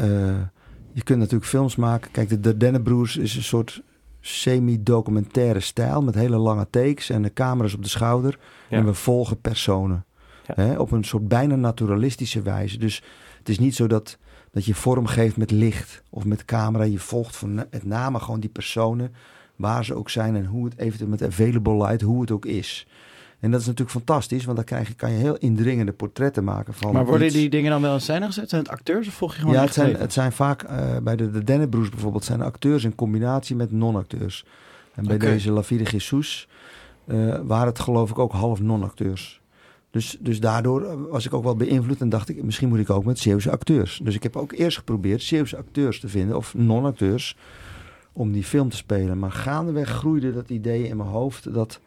je 0.93 1.03
kunt 1.03 1.19
natuurlijk 1.19 1.51
films 1.51 1.77
maken. 1.77 2.11
Kijk, 2.11 2.29
de 2.29 2.41
Dardenne-broers 2.41 3.17
is 3.17 3.37
een 3.37 3.43
soort 3.43 3.83
semi-documentaire 4.21 5.61
stijl 5.61 6.03
met 6.03 6.15
hele 6.15 6.37
lange 6.37 6.67
takes 6.71 7.11
en 7.11 7.23
de 7.23 7.33
camera's 7.33 7.75
op 7.75 7.83
de 7.83 7.89
schouder. 7.89 8.39
Ja. 8.69 8.77
En 8.77 8.85
we 8.85 8.95
volgen 8.95 9.41
personen 9.41 10.05
Ja. 10.47 10.55
hè, 10.55 10.79
op 10.79 10.91
een 10.91 11.05
soort 11.05 11.29
bijna 11.29 11.55
naturalistische 11.57 12.43
wijze. 12.43 12.79
Dus 12.79 13.03
het 13.39 13.49
is 13.49 13.59
niet 13.59 13.75
zo 13.75 13.87
dat, 13.87 14.19
dat 14.57 14.65
je 14.65 14.75
vorm 14.75 15.07
geeft 15.07 15.37
met 15.37 15.51
licht 15.51 16.03
of 16.11 16.25
met 16.25 16.45
camera. 16.45 16.85
Je 16.85 16.99
volgt 16.99 17.37
van 17.37 17.55
met 17.55 17.85
name 17.85 18.19
gewoon 18.21 18.41
die 18.41 18.51
personen, 18.51 19.15
waar 19.57 19.85
ze 19.85 19.95
ook 19.95 20.11
zijn 20.11 20.37
en 20.37 20.45
hoe 20.45 20.65
het 20.65 20.79
eventueel 20.79 21.11
met 21.11 21.23
available 21.23 21.77
light, 21.77 22.01
hoe 22.01 22.21
het 22.21 22.31
ook 22.31 22.45
is. 22.45 22.87
En 23.41 23.51
dat 23.51 23.61
is 23.61 23.67
natuurlijk 23.67 23.97
fantastisch, 23.97 24.45
want 24.45 24.57
dan 24.57 24.67
krijg 24.67 24.89
je, 24.89 24.95
kan 24.95 25.11
je 25.11 25.19
heel 25.19 25.37
indringende 25.37 25.93
portretten 25.93 26.45
maken 26.45 26.75
van. 26.75 26.93
Maar 26.93 27.05
worden 27.05 27.27
iets. 27.27 27.37
die 27.37 27.49
dingen 27.49 27.71
dan 27.71 27.83
wel 27.83 27.95
in 27.95 28.01
scène 28.01 28.27
gezet? 28.27 28.49
Zijn 28.49 28.63
het 28.63 28.71
acteurs 28.71 29.09
of 29.09 29.15
volg 29.15 29.35
je 29.35 29.41
gewoon 29.41 29.55
Ja, 29.55 29.63
het 29.63 29.73
zijn, 29.73 29.87
leven? 29.87 30.03
het 30.03 30.13
zijn 30.13 30.33
vaak 30.33 30.63
eh, 30.63 30.97
bij 31.03 31.17
de, 31.17 31.31
de 31.31 31.45
Dennenbroers 31.45 31.89
bijvoorbeeld 31.89 32.25
zijn 32.25 32.43
acteurs 32.43 32.85
in 32.85 32.95
combinatie 32.95 33.57
met 33.57 33.73
non-acteurs. 33.73 34.45
En 34.95 35.07
bij 35.07 35.19
deze 35.19 35.51
La 35.51 35.63
Vida 35.63 35.91
Jesus 35.91 36.49
eh, 37.07 37.39
waren 37.45 37.67
het 37.67 37.79
geloof 37.79 38.11
ik 38.11 38.19
ook 38.19 38.33
half 38.33 38.61
non-acteurs. 38.61 39.41
Dus, 39.97 40.17
dus 40.21 40.41
daardoor 40.41 40.83
eh, 40.83 40.95
was 41.11 41.27
ik 41.27 41.35
ook 41.35 41.45
wel 41.45 41.57
beïnvloed 41.57 42.01
en 42.01 42.09
dacht 42.09 42.29
ik, 42.29 42.43
misschien 42.43 42.69
moet 42.69 42.79
ik 42.79 42.91
ook 42.91 43.05
met 43.05 43.19
Zeeuwse 43.19 43.51
acteurs. 43.51 44.01
Dus 44.03 44.15
ik 44.15 44.23
heb 44.23 44.37
ook 44.37 44.53
eerst 44.53 44.79
geprobeerd 44.79 45.23
Zeeuwse 45.23 45.57
acteurs 45.57 46.01
te 46.01 46.09
vinden, 46.09 46.37
of 46.37 46.55
non-acteurs, 46.55 47.37
om 48.13 48.33
die 48.33 48.45
film 48.45 48.69
te 48.69 48.77
spelen. 48.77 49.19
Maar 49.19 49.33
gaandeweg 49.33 49.89
groeide 49.89 50.33
dat 50.33 50.51
idee 50.51 50.89
in 50.89 50.97
mijn 50.97 51.09
hoofd 51.09 51.55
dat, 51.55 51.81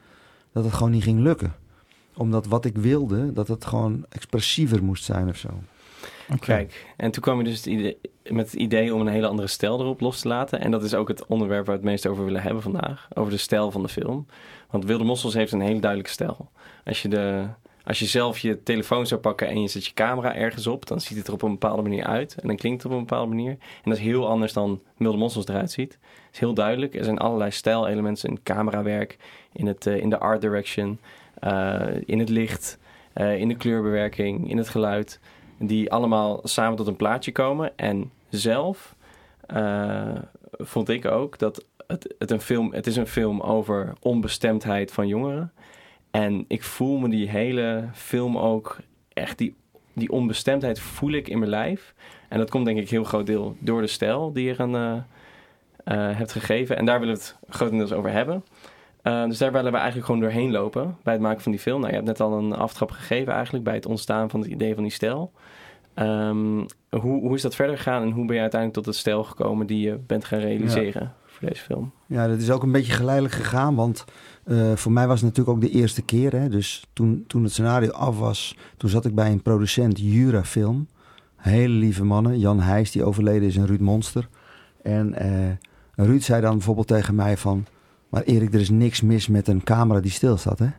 dat 0.51 0.63
het 0.63 0.73
gewoon 0.73 0.91
niet 0.91 1.03
ging 1.03 1.19
lukken. 1.19 1.55
Omdat 2.13 2.45
wat 2.45 2.65
ik 2.65 2.77
wilde, 2.77 3.33
dat 3.33 3.47
het 3.47 3.65
gewoon 3.65 4.05
expressiever 4.09 4.83
moest 4.83 5.03
zijn 5.03 5.29
of 5.29 5.37
zo. 5.37 5.49
Kijk, 6.39 6.93
en 6.97 7.11
toen 7.11 7.21
kwam 7.21 7.37
je 7.37 7.43
dus 7.43 7.57
het 7.57 7.65
idee, 7.65 7.97
met 8.23 8.51
het 8.51 8.59
idee 8.61 8.93
om 8.93 9.01
een 9.01 9.07
hele 9.07 9.27
andere 9.27 9.47
stijl 9.47 9.79
erop 9.79 9.99
los 9.99 10.19
te 10.19 10.27
laten. 10.27 10.59
En 10.59 10.71
dat 10.71 10.83
is 10.83 10.93
ook 10.93 11.07
het 11.07 11.25
onderwerp 11.25 11.65
waar 11.65 11.75
we 11.75 11.81
het 11.81 11.91
meest 11.91 12.07
over 12.07 12.25
willen 12.25 12.41
hebben 12.41 12.61
vandaag. 12.61 13.07
Over 13.13 13.31
de 13.31 13.37
stijl 13.37 13.71
van 13.71 13.81
de 13.81 13.89
film. 13.89 14.25
Want 14.69 14.85
Wilde 14.85 15.03
Mossels 15.03 15.33
heeft 15.33 15.51
een 15.51 15.61
hele 15.61 15.79
duidelijke 15.79 16.13
stijl. 16.13 16.51
Als 16.85 17.01
je, 17.01 17.07
de, 17.07 17.47
als 17.89 17.99
je 17.99 18.05
zelf 18.05 18.39
je 18.39 18.63
telefoon 18.63 19.07
zou 19.07 19.21
pakken 19.21 19.47
en 19.47 19.61
je 19.61 19.67
zet 19.67 19.85
je 19.85 19.93
camera 19.93 20.35
ergens 20.35 20.67
op... 20.67 20.87
dan 20.87 21.01
ziet 21.01 21.17
het 21.17 21.27
er 21.27 21.33
op 21.33 21.41
een 21.41 21.51
bepaalde 21.51 21.81
manier 21.81 22.03
uit. 22.03 22.35
En 22.35 22.47
dan 22.47 22.55
klinkt 22.55 22.83
het 22.83 22.91
op 22.91 22.97
een 22.97 23.05
bepaalde 23.05 23.29
manier. 23.35 23.51
En 23.51 23.89
dat 23.89 23.93
is 23.93 23.99
heel 23.99 24.27
anders 24.27 24.53
dan 24.53 24.81
Wilde 24.97 25.17
Mossels 25.17 25.47
eruit 25.47 25.71
ziet. 25.71 25.91
Het 26.01 26.33
is 26.33 26.39
heel 26.39 26.53
duidelijk. 26.53 26.95
Er 26.95 27.03
zijn 27.03 27.17
allerlei 27.17 27.51
stijlelementen 27.51 28.29
in 28.29 28.43
camerawerk, 28.43 29.17
in, 29.53 29.67
het, 29.67 29.87
eh, 29.87 29.97
in 29.97 30.09
de 30.09 30.17
art 30.17 30.41
direction, 30.41 30.99
eh, 31.39 31.87
in 32.05 32.19
het 32.19 32.29
licht... 32.29 32.77
eh, 33.13 33.39
in 33.39 33.47
de 33.47 33.55
kleurbewerking, 33.55 34.49
in 34.49 34.57
het 34.57 34.69
geluid 34.69 35.19
die 35.57 35.91
allemaal 35.91 36.39
samen 36.43 36.77
tot 36.77 36.87
een 36.87 36.95
plaatje 36.95 37.31
komen. 37.31 37.77
En 37.77 38.11
zelf 38.29 38.95
vond 40.57 40.89
ik 40.89 41.05
ook 41.05 41.37
dat 41.37 41.65
het, 41.87 42.15
het, 42.17 42.31
een 42.31 42.41
film, 42.41 42.73
het 42.73 42.87
is 42.87 42.95
een 42.95 43.07
film 43.07 43.41
over 43.41 43.93
onbestemdheid 43.99 44.91
van 44.91 45.07
jongeren. 45.07 45.51
En 46.11 46.45
ik 46.47 46.63
voel 46.63 46.97
me 46.97 47.09
die 47.09 47.29
hele 47.29 47.89
film 47.93 48.37
ook 48.37 48.77
echt, 49.13 49.37
die, 49.37 49.55
die 49.93 50.11
onbestemdheid 50.11 50.79
voel 50.79 51.11
ik 51.11 51.27
in 51.27 51.39
mijn 51.39 51.51
lijf. 51.51 51.93
En 52.27 52.37
dat 52.37 52.49
komt 52.49 52.65
denk 52.65 52.77
ik 52.77 52.89
heel 52.89 53.03
groot 53.03 53.25
deel 53.25 53.55
door 53.59 53.81
de 53.81 53.87
stijl 53.87 54.33
die 54.33 54.45
je 54.45 54.57
aan 54.57 54.75
eh, 54.75 54.95
eh, 55.83 56.17
hebt 56.17 56.31
gegeven. 56.31 56.77
En 56.77 56.85
daar 56.85 56.99
willen 56.99 57.15
we 57.15 57.21
het 57.21 57.37
grotendeels 57.49 57.93
over 57.93 58.11
hebben. 58.11 58.43
Eh, 59.01 59.25
dus 59.25 59.37
daar 59.37 59.51
willen 59.51 59.71
we 59.71 59.77
eigenlijk 59.77 60.05
gewoon 60.05 60.21
doorheen 60.21 60.51
lopen 60.51 60.97
bij 61.03 61.13
het 61.13 61.21
maken 61.21 61.41
van 61.41 61.51
die 61.51 61.61
film. 61.61 61.79
Nou, 61.79 61.89
je 61.89 61.95
hebt 61.95 62.07
net 62.07 62.19
al 62.19 62.33
een 62.33 62.53
aftrap 62.53 62.91
gegeven 62.91 63.33
eigenlijk 63.33 63.63
bij 63.63 63.75
het 63.75 63.85
ontstaan 63.85 64.29
van 64.29 64.39
het 64.39 64.49
idee 64.49 64.73
van 64.73 64.83
die 64.83 64.91
stijl. 64.91 65.31
Ehm, 65.93 66.65
hoe, 66.89 67.21
hoe 67.21 67.35
is 67.35 67.41
dat 67.41 67.55
verder 67.55 67.77
gegaan 67.77 68.01
en 68.01 68.11
hoe 68.11 68.25
ben 68.25 68.35
je 68.35 68.41
uiteindelijk 68.41 68.83
tot 68.83 68.93
de 68.93 68.99
stijl 68.99 69.23
gekomen 69.23 69.67
die 69.67 69.79
je 69.79 69.97
bent 70.07 70.25
gaan 70.25 70.39
realiseren 70.39 71.13
Ja, 72.05 72.27
dat 72.27 72.37
is 72.39 72.51
ook 72.51 72.63
een 72.63 72.71
beetje 72.71 72.93
geleidelijk 72.93 73.33
gegaan, 73.33 73.75
want 73.75 74.05
eh, 74.43 74.75
voor 74.75 74.91
mij 74.91 75.07
was 75.07 75.21
het 75.21 75.29
natuurlijk 75.29 75.57
ook 75.57 75.71
de 75.71 75.79
eerste 75.79 76.01
keer. 76.01 76.31
Hè, 76.31 76.49
dus 76.49 76.87
toen, 76.93 77.23
toen 77.27 77.43
het 77.43 77.51
scenario 77.51 77.91
af 77.91 78.19
was, 78.19 78.57
toen 78.77 78.89
zat 78.89 79.05
ik 79.05 79.15
bij 79.15 79.31
een 79.31 79.41
producent, 79.41 79.99
Jura 79.99 80.43
Film. 80.43 80.87
Hele 81.35 81.73
lieve 81.73 82.03
mannen, 82.03 82.39
Jan 82.39 82.59
Heijs, 82.59 82.91
die 82.91 83.03
overleden 83.03 83.47
is, 83.47 83.57
en 83.57 83.65
Ruud 83.65 83.79
Monster. 83.79 84.29
En 84.81 85.13
eh, 85.13 86.05
Ruud 86.05 86.21
zei 86.21 86.41
dan 86.41 86.53
bijvoorbeeld 86.53 86.87
tegen 86.87 87.15
mij 87.15 87.37
van... 87.37 87.65
Maar 88.09 88.23
Erik, 88.23 88.53
er 88.53 88.59
is 88.59 88.69
niks 88.69 89.01
mis 89.01 89.27
met 89.27 89.47
een 89.47 89.63
camera 89.63 89.99
die 89.99 90.11
stilstaat, 90.11 90.59
hè? 90.59 90.69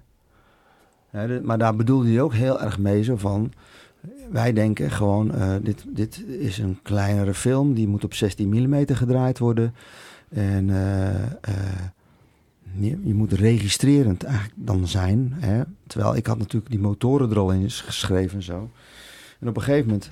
Maar 1.40 1.58
daar 1.58 1.76
bedoelde 1.76 2.08
hij 2.08 2.20
ook 2.20 2.34
heel 2.34 2.60
erg 2.60 2.78
mee, 2.78 3.02
zo 3.02 3.16
van... 3.16 3.52
Wij 4.30 4.52
denken 4.52 4.90
gewoon, 4.90 5.34
eh, 5.34 5.54
dit, 5.62 5.84
dit 5.88 6.24
is 6.26 6.58
een 6.58 6.78
kleinere 6.82 7.34
film, 7.34 7.74
die 7.74 7.88
moet 7.88 8.04
op 8.04 8.14
16 8.14 8.48
mm 8.48 8.84
gedraaid 8.86 9.38
worden... 9.38 9.74
En 10.30 10.70
eh, 10.70 11.22
eh, 11.22 11.86
je, 12.78 12.98
je 13.04 13.14
moet 13.14 13.32
registrerend 13.32 14.24
eigenlijk 14.24 14.54
dan 14.56 14.88
zijn. 14.88 15.32
Hè? 15.36 15.62
Terwijl 15.86 16.16
ik 16.16 16.26
had 16.26 16.38
natuurlijk 16.38 16.70
die 16.70 16.80
motoren 16.80 17.30
er 17.30 17.38
al 17.38 17.52
in 17.52 17.70
geschreven 17.70 18.36
en 18.36 18.42
zo. 18.42 18.70
En 19.40 19.48
op 19.48 19.56
een 19.56 19.62
gegeven 19.62 19.86
moment 19.86 20.10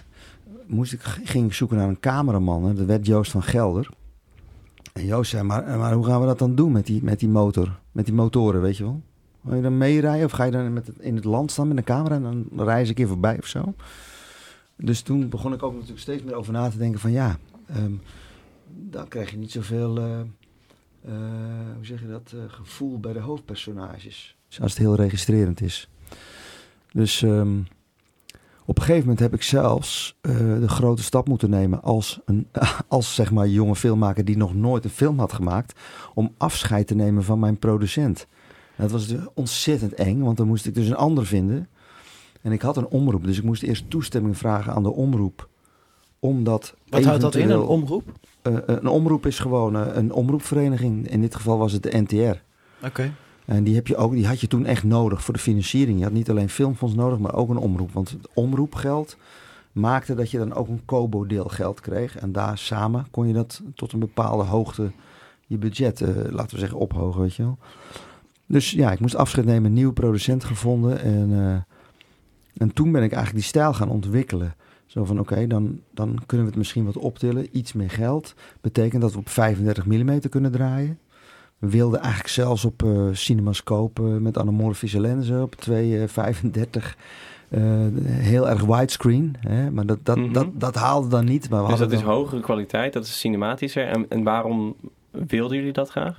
moest 0.66 0.92
ik, 0.92 1.00
ging 1.02 1.46
ik 1.46 1.52
zoeken 1.52 1.76
naar 1.76 1.88
een 1.88 2.00
cameraman. 2.00 2.64
Hè? 2.64 2.74
Dat 2.74 2.86
werd 2.86 3.06
Joost 3.06 3.30
van 3.30 3.42
Gelder. 3.42 3.90
En 4.92 5.04
Joost 5.04 5.30
zei, 5.30 5.42
maar, 5.42 5.78
maar 5.78 5.92
hoe 5.92 6.04
gaan 6.04 6.20
we 6.20 6.26
dat 6.26 6.38
dan 6.38 6.54
doen 6.54 6.72
met 6.72 6.86
die, 6.86 7.02
met 7.02 7.20
die 7.20 7.28
motor? 7.28 7.78
Met 7.92 8.04
die 8.04 8.14
motoren, 8.14 8.60
weet 8.60 8.76
je 8.76 8.84
wel? 8.84 9.02
Wil 9.40 9.56
je 9.56 9.62
dan 9.62 9.78
meerijden 9.78 10.24
of 10.24 10.32
ga 10.32 10.44
je 10.44 10.50
dan 10.50 10.72
met 10.72 10.88
in 10.98 11.14
het 11.14 11.24
land 11.24 11.50
staan 11.50 11.68
met 11.68 11.76
een 11.76 11.84
camera 11.84 12.14
en 12.14 12.22
dan 12.22 12.66
rij 12.66 12.82
je 12.82 12.88
een 12.88 12.94
keer 12.94 13.08
voorbij 13.08 13.38
of 13.38 13.46
zo? 13.46 13.74
Dus 14.76 15.00
toen 15.02 15.28
begon 15.28 15.52
ik 15.52 15.62
ook 15.62 15.72
natuurlijk 15.72 16.00
steeds 16.00 16.22
meer 16.22 16.34
over 16.34 16.52
na 16.52 16.68
te 16.68 16.78
denken 16.78 17.00
van 17.00 17.10
ja, 17.10 17.38
ehm, 17.66 17.92
dan 18.70 19.08
krijg 19.08 19.30
je 19.30 19.36
niet 19.36 19.52
zoveel, 19.52 19.98
eh, 19.98 20.20
hoe 21.74 21.84
zeg 21.86 22.00
je 22.00 22.08
dat, 22.08 22.32
eh, 22.34 22.40
gevoel 22.46 23.00
bij 23.00 23.12
de 23.12 23.20
hoofdpersonages. 23.20 24.36
Als 24.60 24.72
het 24.72 24.80
heel 24.80 24.94
registrerend 24.94 25.60
is. 25.60 25.88
Dus 26.92 27.22
ehm, 27.22 27.58
op 28.64 28.76
een 28.76 28.82
gegeven 28.82 29.00
moment 29.00 29.18
heb 29.18 29.34
ik 29.34 29.42
zelfs 29.42 30.18
de 30.20 30.68
grote 30.68 31.02
stap 31.02 31.28
moeten 31.28 31.50
nemen 31.50 31.82
als, 31.82 32.20
een, 32.24 32.48
als 32.88 33.14
zeg 33.14 33.30
maar 33.30 33.48
jonge 33.48 33.76
filmmaker 33.76 34.24
die 34.24 34.36
nog 34.36 34.54
nooit 34.54 34.84
een 34.84 34.90
film 34.90 35.18
had 35.18 35.32
gemaakt, 35.32 35.80
om 36.14 36.34
afscheid 36.36 36.86
te 36.86 36.94
nemen 36.94 37.24
van 37.24 37.38
mijn 37.38 37.58
producent. 37.58 38.26
Dat 38.76 38.90
was 38.90 39.06
dus 39.06 39.20
ontzettend 39.34 39.94
eng, 39.94 40.20
want 40.20 40.36
dan 40.36 40.46
moest 40.46 40.66
ik 40.66 40.74
dus 40.74 40.88
een 40.88 40.96
ander 40.96 41.26
vinden. 41.26 41.68
En 42.42 42.52
ik 42.52 42.62
had 42.62 42.76
een 42.76 42.86
omroep, 42.86 43.24
dus 43.24 43.38
ik 43.38 43.44
moest 43.44 43.62
eerst 43.62 43.90
toestemming 43.90 44.36
vragen 44.36 44.72
aan 44.72 44.82
de 44.82 44.92
omroep. 44.92 45.48
Omdat 46.18 46.74
Wat 46.88 47.04
houdt 47.04 47.20
dat 47.20 47.34
in, 47.34 47.50
een 47.50 47.60
omroep? 47.60 48.12
eh, 48.42 48.56
een 48.66 48.86
omroep 48.86 49.26
is 49.26 49.38
gewoon 49.38 49.76
eh, 49.76 49.96
een 49.96 50.12
omroepvereniging. 50.12 51.08
In 51.08 51.20
dit 51.20 51.34
geval 51.34 51.58
was 51.58 51.72
het 51.72 51.82
de 51.82 51.98
NTR. 51.98 52.38
Oké. 52.86 53.12
En 53.44 53.64
die, 53.64 53.74
heb 53.74 53.86
je 53.86 53.96
ook, 53.96 54.12
die 54.12 54.26
had 54.26 54.40
je 54.40 54.46
toen 54.46 54.66
echt 54.66 54.84
nodig 54.84 55.22
voor 55.22 55.34
de 55.34 55.40
financiering. 55.40 55.98
Je 55.98 56.04
had 56.04 56.12
niet 56.12 56.30
alleen 56.30 56.48
filmfonds 56.48 56.94
nodig, 56.94 57.18
maar 57.18 57.34
ook 57.34 57.48
een 57.48 57.56
omroep. 57.56 57.92
Want 57.92 58.10
het 58.10 58.28
omroepgeld 58.34 59.16
maakte 59.72 60.14
dat 60.14 60.30
je 60.30 60.38
dan 60.38 60.54
ook 60.54 60.68
een 60.68 60.84
Kobo-deel 60.84 61.44
geld 61.44 61.80
kreeg. 61.80 62.18
En 62.18 62.32
daar 62.32 62.58
samen 62.58 63.06
kon 63.10 63.26
je 63.26 63.32
dat 63.32 63.62
tot 63.74 63.92
een 63.92 63.98
bepaalde 63.98 64.42
hoogte 64.42 64.90
je 65.46 65.58
budget, 65.58 66.00
eh, 66.00 66.08
laten 66.30 66.54
we 66.54 66.58
zeggen, 66.58 66.78
ophogen, 66.78 67.20
weet 67.20 67.34
je 67.34 67.42
wel. 67.42 67.58
Dus 68.46 68.70
ja, 68.70 68.92
ik 68.92 69.00
moest 69.00 69.14
afscheid 69.14 69.46
nemen, 69.46 69.64
een 69.64 69.72
nieuwe 69.72 69.92
producent 69.92 70.44
gevonden. 70.44 71.00
En, 71.00 71.32
eh, 71.32 72.62
en 72.62 72.72
toen 72.72 72.92
ben 72.92 73.02
ik 73.02 73.12
eigenlijk 73.12 73.42
die 73.42 73.52
stijl 73.52 73.74
gaan 73.74 73.88
ontwikkelen. 73.88 74.54
Zo 74.88 75.04
van, 75.04 75.20
oké, 75.20 75.46
dan, 75.46 75.80
dan 75.90 76.18
kunnen 76.26 76.46
we 76.46 76.52
het 76.52 76.58
misschien 76.60 76.84
wat 76.84 76.96
optillen. 76.96 77.46
Iets 77.52 77.72
meer 77.72 77.90
geld. 77.90 78.34
Betekent 78.60 79.02
dat 79.02 79.12
we 79.12 79.18
op 79.18 79.28
35 79.28 79.86
mm 79.86 80.18
kunnen 80.30 80.52
draaien. 80.52 80.98
We 81.58 81.68
wilden 81.68 82.00
eigenlijk 82.00 82.32
zelfs 82.32 82.64
op 82.64 82.82
eh 82.82 82.90
cinemascope 83.12 84.02
eh, 84.02 84.08
met 84.16 84.38
anamorfische 84.38 85.00
lenzen 85.00 85.42
op 85.42 85.54
235 85.54 86.96
eh 87.48 87.60
heel 88.06 88.48
erg 88.48 88.64
widescreen. 88.64 89.36
Hè? 89.40 89.70
Maar 89.70 89.86
dat, 89.86 89.98
dat, 90.02 90.16
Mhm. 90.16 90.32
dat, 90.32 90.46
dat 90.52 90.74
haalde 90.74 91.08
dan 91.08 91.24
niet. 91.24 91.50
Maar 91.50 91.62
we 91.62 91.68
Dus 91.68 91.78
dat 91.78 91.92
is 91.92 92.00
hogere 92.00 92.40
kwaliteit, 92.40 92.92
dat 92.92 93.04
is 93.04 93.18
cinematischer. 93.20 93.86
En, 93.86 94.06
en 94.08 94.22
waarom 94.22 94.74
wilden 95.10 95.56
jullie 95.56 95.72
dat 95.72 95.90
graag? 95.90 96.18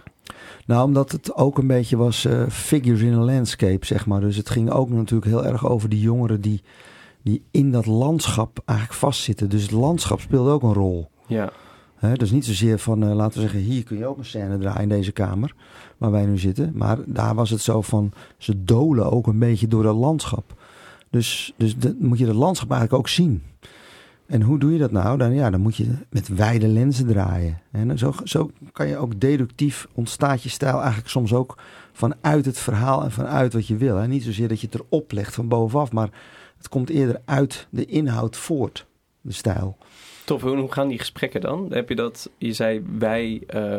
Nou, 0.66 0.86
omdat 0.86 1.12
het 1.12 1.36
ook 1.36 1.58
een 1.58 1.68
beetje 1.68 1.98
was 1.98 2.26
eh, 2.26 2.48
figures 2.50 3.02
in 3.02 3.14
a 3.14 3.20
landscape, 3.20 3.86
zeg 3.86 4.06
maar. 4.06 4.22
Dus 4.22 4.36
het 4.36 4.50
ging 4.50 4.70
ook 4.72 4.90
natuurlijk 4.90 5.32
heel 5.32 5.46
erg 5.46 5.68
over 5.68 5.90
die 5.90 6.00
jongeren 6.02 6.42
die, 6.42 6.62
die 7.24 7.44
in 7.52 7.72
dat 7.72 7.86
landschap 7.86 8.62
eigenlijk 8.66 9.00
vastzitten. 9.00 9.50
Dus 9.50 9.62
het 9.62 9.72
landschap 9.72 10.20
speelde 10.20 10.52
ook 10.52 10.64
een 10.64 10.74
rol. 10.74 11.10
Ja, 11.28 11.52
Hè, 12.00 12.14
dus 12.14 12.32
niet 12.32 12.46
zozeer 12.46 12.80
van, 12.80 13.04
eh, 13.04 13.16
laten 13.16 13.34
we 13.34 13.42
zeggen, 13.42 13.60
hier 13.60 13.84
kun 13.84 13.98
je 13.98 14.06
ook 14.06 14.18
een 14.18 14.26
scène 14.26 14.58
draaien 14.58 14.82
in 14.82 14.90
deze 14.90 15.12
kamer 15.12 15.56
waar 15.98 16.12
wij 16.12 16.26
nu 16.26 16.38
zitten. 16.38 16.72
Maar 16.76 16.98
daar 17.06 17.36
was 17.36 17.50
het 17.50 17.62
zo 17.62 17.82
van, 17.82 18.12
ze 18.38 18.64
dolen 18.64 19.12
ook 19.12 19.28
een 19.28 19.40
beetje 19.40 19.68
door 19.68 19.84
dat 19.84 19.96
landschap. 19.96 20.54
Dus, 21.10 21.54
dus 21.58 21.78
dat 21.78 22.00
moet 22.00 22.18
je 22.18 22.26
dat 22.26 22.36
landschap 22.36 22.72
eigenlijk 22.72 23.02
ook 23.02 23.10
zien. 23.10 23.44
En 24.26 24.42
hoe 24.42 24.60
doe 24.60 24.72
je 24.72 24.78
dat 24.78 24.92
nou? 24.92 25.18
Dan, 25.18 25.34
ja, 25.34 25.50
dan 25.50 25.62
moet 25.62 25.76
je 25.76 25.94
met 26.10 26.28
wijde 26.28 26.68
lenzen 26.68 27.08
draaien. 27.08 27.62
En 27.72 27.98
zo, 27.98 28.14
zo 28.24 28.52
kan 28.72 28.88
je 28.88 28.98
ook 28.98 29.20
deductief, 29.20 29.88
ontstaat 29.94 30.44
je 30.44 30.50
stijl 30.50 30.78
eigenlijk 30.78 31.10
soms 31.10 31.34
ook 31.34 31.58
vanuit 31.92 32.46
het 32.46 32.58
verhaal 32.60 33.04
en 33.04 33.12
vanuit 33.12 33.54
wat 33.54 33.68
je 33.68 33.78
wil. 33.78 33.96
Hè? 33.96 34.08
Niet 34.08 34.24
zozeer 34.24 34.48
dat 34.48 34.62
je 34.62 34.68
het 34.72 34.76
erop 34.76 35.12
legt 35.12 35.36
van 35.36 35.48
bovenaf, 35.48 35.92
maar 35.92 36.10
het 36.60 36.69
komt 36.69 36.89
eerder 36.89 37.22
uit 37.26 37.67
de 37.69 37.86
inhoud 37.86 38.38
voort. 38.38 38.86
de 39.22 39.32
stijl. 39.34 39.78
Tof, 40.26 40.41
hoe 40.41 40.72
gaan 40.72 40.88
die 40.88 40.98
gesprekken 41.00 41.41
dan? 41.41 41.67
Heb 41.69 41.89
je 41.89 41.95
dat, 41.95 42.30
je 42.38 42.54
zei 42.54 42.84
wij 42.98 43.43
eh, 43.48 43.76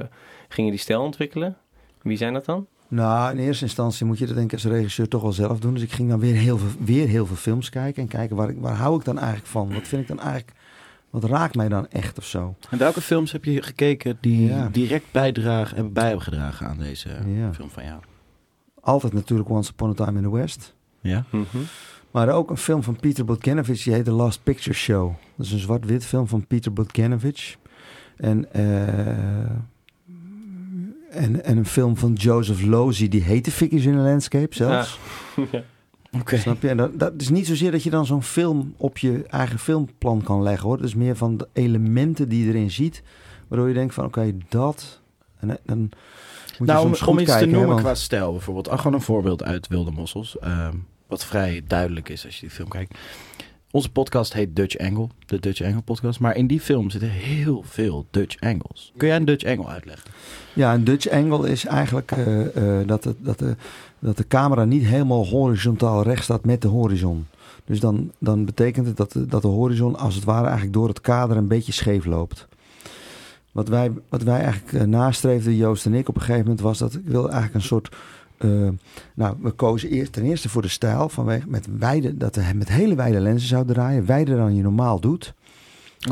gingen 0.49 0.71
die 0.71 0.81
stijl 0.81 1.03
ontwikkelen. 1.03 1.57
Wie 2.03 2.17
zijn 2.17 2.33
dat 2.33 2.45
dan? 2.45 2.67
Nou, 2.89 3.31
in 3.33 3.39
eerste 3.39 3.65
instantie 3.65 4.07
moet 4.07 4.19
je 4.19 4.27
dat 4.27 4.35
denk 4.35 4.47
ik 4.53 4.53
als 4.53 4.65
regisseur 4.73 5.09
toch 5.09 5.23
wel 5.23 5.33
zelf 5.33 5.59
doen. 5.61 5.75
Dus 5.75 5.83
ik 5.83 5.93
ging 5.93 6.09
dan 6.09 6.21
weer 6.21 6.35
heel 6.35 6.59
veel, 6.59 6.69
weer 6.85 7.07
heel 7.09 7.27
veel 7.27 7.37
films 7.37 7.69
kijken 7.69 8.03
en 8.03 8.09
kijken 8.09 8.37
waar, 8.37 8.49
ik, 8.51 8.57
waar 8.61 8.75
hou 8.77 8.99
ik 8.99 9.05
dan 9.05 9.19
eigenlijk 9.19 9.49
van? 9.49 9.73
Wat 9.75 9.89
vind 9.89 10.03
ik 10.03 10.09
dan 10.09 10.21
eigenlijk, 10.21 10.53
wat 11.11 11.25
raakt 11.25 11.55
mij 11.55 11.69
dan 11.69 11.89
echt 11.89 12.19
of 12.19 12.25
zo? 12.25 12.55
En 12.71 12.79
welke 12.79 13.01
films 13.01 13.33
heb 13.33 13.45
je 13.45 13.63
gekeken 13.63 14.19
die 14.21 14.47
Ja. 14.47 14.69
direct 14.73 15.05
bijdragen, 15.13 15.75
hebben 15.75 15.93
bij 15.93 16.05
hebben 16.05 16.23
gedragen 16.23 16.67
aan 16.67 16.79
deze 16.79 17.09
Ja. 17.27 17.53
film 17.55 17.71
van 17.71 17.85
jou? 17.85 18.01
Altijd 18.81 19.13
natuurlijk 19.13 19.49
Once 19.49 19.71
Upon 19.71 19.91
a 19.91 19.95
Time 19.95 20.17
in 20.19 20.23
the 20.25 20.33
West. 20.33 20.75
Ja? 21.01 21.25
Maar 22.11 22.29
ook 22.29 22.51
een 22.51 22.57
film 22.57 22.83
van 22.83 22.97
Peter 22.97 23.25
Bogdanovich, 23.25 23.83
die 23.83 23.93
heet 23.93 24.05
The 24.05 24.11
Last 24.13 24.43
Picture 24.43 24.77
Show. 24.77 25.13
Dat 25.37 25.47
is 25.47 25.53
een 25.53 25.59
zwart-wit 25.59 26.05
film 26.07 26.27
van 26.29 26.47
Peter 26.47 26.73
Bogdanovich. 26.73 27.57
En, 28.17 28.53
eh, 28.53 29.45
en, 31.11 31.45
en 31.45 31.57
een 31.57 31.67
film 31.67 31.97
van 31.97 32.13
Joseph 32.13 32.63
Losey, 32.63 33.09
die 33.09 33.23
heet 33.23 33.45
The 33.45 33.51
Figures 33.51 33.85
in 33.85 33.95
a 33.99 34.03
Landscape 34.03 34.55
zelfs. 34.55 34.99
Oké. 36.21 36.37
Snap 36.39 36.63
je? 36.63 36.69
En 36.69 36.77
dat, 36.77 36.99
dat 36.99 37.13
is 37.17 37.29
niet 37.29 37.47
zozeer 37.47 37.71
dat 37.71 37.83
je 37.83 37.91
dan 37.91 38.07
zo'n 38.07 38.23
film 38.23 38.75
op 38.77 38.99
je 38.99 39.25
eigen 39.29 39.59
filmplan 39.59 40.23
kan 40.23 40.43
leggen 40.43 40.69
hoor. 40.69 40.77
Dat 40.77 40.87
is 40.87 40.95
meer 40.95 41.17
van 41.17 41.37
de 41.37 41.49
elementen 41.53 42.29
die 42.29 42.45
je 42.45 42.49
erin 42.53 42.71
ziet. 42.71 43.03
Waardoor 43.49 43.69
je 43.69 43.75
denkt 43.75 43.95
van 43.95 44.05
oké, 44.05 44.33
dat... 44.49 45.01
En 45.39 45.59
dan- 45.65 45.79
moet 45.79 45.95
je 46.59 46.65
Nou, 46.65 46.79
om, 46.79 46.95
soms 46.95 47.01
om 47.01 47.07
goed 47.13 47.21
iets 47.21 47.31
kijken, 47.31 47.49
te 47.49 47.55
hè, 47.55 47.59
noemen 47.61 47.69
want- 47.83 47.87
qua 47.87 47.95
stijl 47.95 48.33
bijvoorbeeld. 48.33 48.69
Ah, 48.69 48.79
gewoon 48.79 48.95
een 48.95 49.01
voorbeeld 49.01 49.43
uit 49.45 49.69
Wilde 49.69 49.91
Mossels. 49.91 50.39
ehm, 50.39 50.75
wat 51.11 51.25
vrij 51.25 51.63
duidelijk 51.67 52.09
is 52.09 52.25
als 52.25 52.35
je 52.35 52.41
die 52.41 52.51
film 52.51 52.69
kijkt. 52.69 52.99
Onze 53.73 53.91
podcast 53.91 54.33
heet 54.33 54.57
Dutch 54.57 54.79
Angle. 54.79 55.09
De 55.27 55.41
Dutch 55.41 55.63
Angle 55.63 55.81
podcast. 55.81 56.21
Maar 56.21 56.37
in 56.37 56.47
die 56.47 56.61
film 56.61 56.91
zitten 56.91 57.11
heel 57.11 57.63
veel 57.67 58.07
Dutch 58.11 58.41
Angles. 58.41 58.93
Kun 58.97 59.09
jij 59.09 59.17
een 59.17 59.25
Dutch 59.25 59.45
Angle 59.45 59.67
uitleggen? 59.67 60.11
Ja, 60.53 60.75
een 60.75 60.85
Dutch 60.85 61.09
angle 61.09 61.51
is 61.51 61.65
eigenlijk 61.65 62.13
eh, 62.13 62.81
eh, 62.81 62.87
dat, 62.87 63.05
het, 63.05 63.17
dat, 63.19 63.39
de, 63.39 63.57
dat 63.99 64.17
de 64.17 64.27
camera 64.27 64.65
niet 64.65 64.85
helemaal 64.85 65.27
horizontaal 65.27 66.03
recht 66.03 66.25
staat 66.25 66.45
met 66.45 66.63
de 66.63 66.69
horizon. 66.69 67.27
Dus 67.65 67.81
dan, 67.81 68.13
dan 68.19 68.45
betekent 68.45 68.87
het 68.87 68.97
dat 68.97 69.13
de, 69.13 69.27
dat 69.27 69.43
de 69.43 69.49
horizon 69.49 69.97
als 69.97 70.15
het 70.15 70.25
ware 70.25 70.47
eigenlijk 70.47 70.75
door 70.75 70.89
het 70.89 71.01
kader 71.01 71.37
een 71.37 71.49
beetje 71.49 71.73
scheef 71.73 72.05
loopt. 72.05 72.49
Wat 73.53 73.69
wij, 73.69 73.93
wat 74.09 74.23
wij 74.23 74.41
eigenlijk 74.41 74.73
eh, 74.73 74.83
nastreefden, 74.83 75.57
Joost 75.57 75.87
en 75.87 75.95
ik, 75.95 76.09
op 76.09 76.15
een 76.15 76.21
gegeven 76.21 76.43
moment 76.43 76.61
was 76.61 76.79
dat 76.79 76.95
ik 76.95 77.05
wilde 77.05 77.29
eigenlijk 77.29 77.55
een 77.55 77.69
soort. 77.69 77.97
Eh, 78.41 78.69
nou, 79.15 79.37
we 79.41 79.51
kozen 79.51 79.89
eerst 79.89 80.13
ten 80.13 80.25
eerste 80.25 80.49
voor 80.49 80.63
de 80.63 80.69
stijl 80.69 81.09
vanwege 81.09 81.49
met 81.49 81.67
wijde, 81.79 82.17
dat 82.17 82.37
we 82.37 82.53
met 82.55 82.69
hele 82.69 82.95
wijde 82.95 83.21
lenzen 83.21 83.49
zouden 83.49 83.75
draaien, 83.75 84.07
wijder 84.07 84.37
dan 84.37 84.55
je 84.55 84.63
normaal 84.63 85.01
doet. 85.01 85.35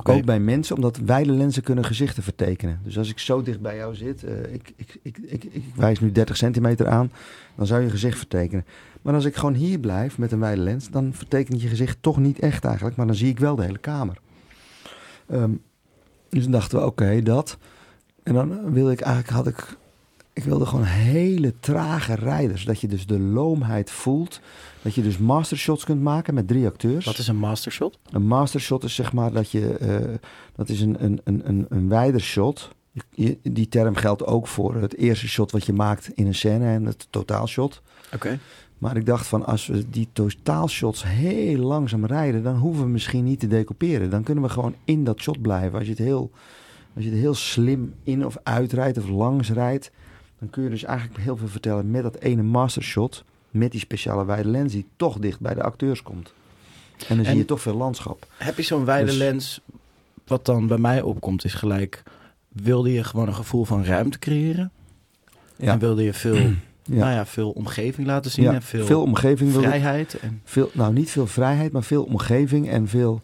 Ook 0.02 0.24
bij 0.24 0.40
mensen, 0.40 0.76
omdat 0.76 0.96
wijde 0.96 1.32
lenzen 1.32 1.62
kunnen 1.62 1.84
gezichten 1.84 2.22
vertekenen. 2.22 2.80
Dus 2.82 2.98
als 2.98 3.10
ik 3.10 3.18
zo 3.18 3.42
dicht 3.42 3.60
bij 3.60 3.76
jou 3.76 3.94
zit, 3.94 4.24
eh, 4.24 4.52
ik, 4.52 4.72
ik, 4.76 4.98
ik, 5.02 5.18
ik, 5.18 5.44
ik 5.44 5.64
wijs 5.74 6.00
nu 6.00 6.12
30 6.12 6.36
centimeter 6.36 6.88
aan, 6.88 7.10
dan 7.56 7.66
zou 7.66 7.82
je 7.82 7.90
gezicht 7.90 8.18
vertekenen. 8.18 8.64
Maar 9.02 9.14
als 9.14 9.24
ik 9.24 9.36
gewoon 9.36 9.54
hier 9.54 9.78
blijf 9.78 10.18
met 10.18 10.32
een 10.32 10.40
wijde 10.40 10.60
lens, 10.60 10.90
dan 10.90 11.14
vertekent 11.14 11.62
je 11.62 11.68
gezicht 11.68 11.98
toch 12.00 12.18
niet 12.18 12.38
echt 12.38 12.64
eigenlijk, 12.64 12.96
maar 12.96 13.06
dan 13.06 13.14
zie 13.14 13.28
ik 13.28 13.38
wel 13.38 13.56
de 13.56 13.64
hele 13.64 13.78
kamer. 13.78 14.18
Ehm, 15.26 15.52
dus 16.28 16.42
dan 16.42 16.52
dachten 16.52 16.78
we, 16.78 16.84
oké, 16.84 17.22
dat. 17.22 17.58
En 18.22 18.34
dan 18.34 18.72
wilde 18.72 18.92
ik 18.92 19.00
eigenlijk, 19.00 19.32
had 19.32 19.46
ik, 19.46 19.76
ik 20.38 20.44
wilde 20.44 20.66
gewoon 20.66 20.84
hele 20.84 21.54
trage 21.60 22.14
rijders. 22.14 22.64
Dat 22.64 22.80
je 22.80 22.88
dus 22.88 23.06
de 23.06 23.18
loomheid 23.20 23.90
voelt. 23.90 24.40
Dat 24.82 24.94
je 24.94 25.02
dus 25.02 25.18
mastershots 25.18 25.84
kunt 25.84 26.02
maken 26.02 26.34
met 26.34 26.48
drie 26.48 26.66
acteurs. 26.66 27.04
Wat 27.04 27.18
is 27.18 27.28
een 27.28 27.36
mastershot? 27.36 27.98
Een 28.10 28.26
mastershot 28.26 28.84
is 28.84 28.94
zeg 28.94 29.12
maar 29.12 29.32
dat 29.32 29.50
je, 29.50 29.68
eh, 29.78 30.14
dat 30.56 30.68
is 30.68 30.80
een, 30.80 31.04
een, 31.04 31.20
een, 31.24 31.48
een, 31.48 31.66
een 31.68 31.88
wijder 31.88 32.20
shot. 32.20 32.68
Je- 33.10 33.38
Die 33.42 33.68
term 33.68 33.94
geldt 33.94 34.24
ook 34.24 34.46
voor 34.46 34.74
het 34.74 34.96
eerste 34.96 35.28
shot 35.28 35.50
wat 35.50 35.66
je 35.66 35.72
maakt 35.72 36.10
in 36.14 36.26
een 36.26 36.34
scène 36.34 36.66
en 36.66 36.84
het 36.84 37.06
totaalshot. 37.10 37.82
Oké. 38.14 38.38
Maar 38.78 38.96
ik 38.96 39.06
dacht 39.06 39.26
van 39.26 39.46
als 39.46 39.66
we 39.66 39.90
die 39.90 40.08
totaalshots 40.12 41.04
heel 41.06 41.58
langzaam 41.62 42.06
rijden, 42.06 42.42
dan 42.42 42.56
hoeven 42.56 42.84
we 42.84 42.90
misschien 42.90 43.24
niet 43.24 43.40
te 43.40 43.46
decoperen. 43.46 44.10
Dan 44.10 44.22
kunnen 44.22 44.44
we 44.44 44.50
gewoon 44.50 44.74
in 44.84 45.04
dat 45.04 45.20
shot 45.20 45.40
blijven. 45.42 45.72
Als 45.78 45.84
je 45.88 45.90
het 45.94 46.02
heel, 46.02 46.30
als 46.94 47.04
je 47.04 47.10
het 47.10 47.18
heel 47.18 47.34
slim 47.34 47.94
in 48.02 48.26
of 48.26 48.36
uitrijdt 48.42 48.98
of 48.98 49.08
langs 49.08 49.50
rijdt, 49.50 49.90
dan 50.38 50.50
kun 50.50 50.62
je 50.62 50.70
dus 50.70 50.84
eigenlijk 50.84 51.20
heel 51.20 51.36
veel 51.36 51.48
vertellen 51.48 51.90
met 51.90 52.02
dat 52.02 52.16
ene 52.18 52.42
mastershot. 52.42 53.24
Met 53.50 53.70
die 53.70 53.80
speciale 53.80 54.24
wijde 54.24 54.48
lens 54.48 54.72
die 54.72 54.86
toch 54.96 55.18
dicht 55.18 55.40
bij 55.40 55.54
de 55.54 55.62
acteurs 55.62 56.02
komt. 56.02 56.32
En 57.08 57.16
dan 57.16 57.24
zie 57.24 57.36
je 57.36 57.44
toch 57.44 57.60
veel 57.60 57.74
landschap. 57.76 58.26
Heb 58.36 58.56
je 58.56 58.62
zo'n 58.62 58.84
wijde 58.84 59.06
Dus- 59.06 59.16
lens? 59.16 59.60
Wat 60.26 60.44
dan 60.44 60.66
bij 60.66 60.78
mij 60.78 61.02
opkomt 61.02 61.44
is 61.44 61.54
gelijk... 61.54 62.02
Wilde 62.48 62.92
je 62.92 63.04
gewoon 63.04 63.28
een 63.28 63.34
gevoel 63.34 63.64
van 63.64 63.84
ruimte 63.84 64.18
creëren? 64.18 64.70
Ja. 65.56 65.72
En 65.72 65.78
wilde 65.78 66.02
je 66.02 66.12
veel, 66.12 66.36
Ja. 66.88 66.94
nou 66.94 67.12
ja, 67.12 67.26
veel 67.26 67.50
omgeving 67.50 68.06
laten 68.06 68.30
zien? 68.30 68.44
Ja, 68.44 68.52
En 68.52 68.62
veel, 68.62 68.86
veel 68.86 69.02
omgeving 69.02 69.52
vrijheid? 69.52 70.18
En... 70.18 70.40
Veel, 70.44 70.70
nou, 70.72 70.92
niet 70.92 71.10
veel 71.10 71.26
vrijheid, 71.26 71.72
maar 71.72 71.82
veel 71.82 72.04
omgeving 72.04 72.68
en 72.68 72.88
veel. 72.88 73.22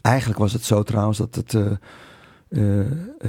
Eigenlijk 0.00 0.38
was 0.38 0.52
het 0.52 0.64
zo 0.64 0.82
trouwens 0.82 1.18
dat 1.18 1.34
het 1.34 1.54
eh, 1.54 1.70
eh, 2.50 2.80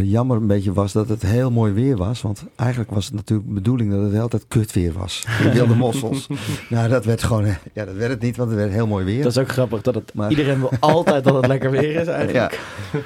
jammer 0.03 0.38
een 0.38 0.47
beetje 0.47 0.73
was 0.73 0.91
dat 0.93 1.10
het 1.10 1.21
heel 1.21 1.51
mooi 1.51 1.73
weer 1.73 1.97
was. 1.97 2.21
Want 2.21 2.43
eigenlijk 2.55 2.91
was 2.91 3.05
het 3.05 3.13
natuurlijk 3.13 3.47
de 3.47 3.53
bedoeling 3.53 3.91
dat 3.91 4.01
het 4.01 4.10
de 4.10 4.15
hele 4.15 4.27
tijd 4.29 4.45
kut 4.47 4.73
weer 4.73 4.93
was. 4.93 5.23
De 5.43 5.51
wilde 5.51 5.75
mossels. 5.75 6.27
nou, 6.69 6.89
dat 6.89 7.05
werd 7.05 7.23
gewoon. 7.23 7.45
eh, 7.45 7.55
Ja, 7.73 7.86
dat 7.86 7.95
werd 7.95 8.12
het 8.12 8.21
niet, 8.21 8.38
want 8.38 8.49
het 8.49 8.60
werd 8.60 8.71
heel 8.71 8.88
mooi 8.88 9.05
weer. 9.05 9.23
Dat 9.23 9.31
is 9.31 9.38
ook 9.38 9.49
grappig 9.49 9.81
dat 9.81 9.95
het... 9.95 10.13
Maar- 10.13 10.29
Iedereen 10.29 10.60
wil 10.60 10.71
altijd 10.79 11.23
dat 11.23 11.36
het 11.36 11.47
lekker 11.47 11.71
weer 11.71 11.95
is 12.01 12.07
eigenlijk. 12.17 12.60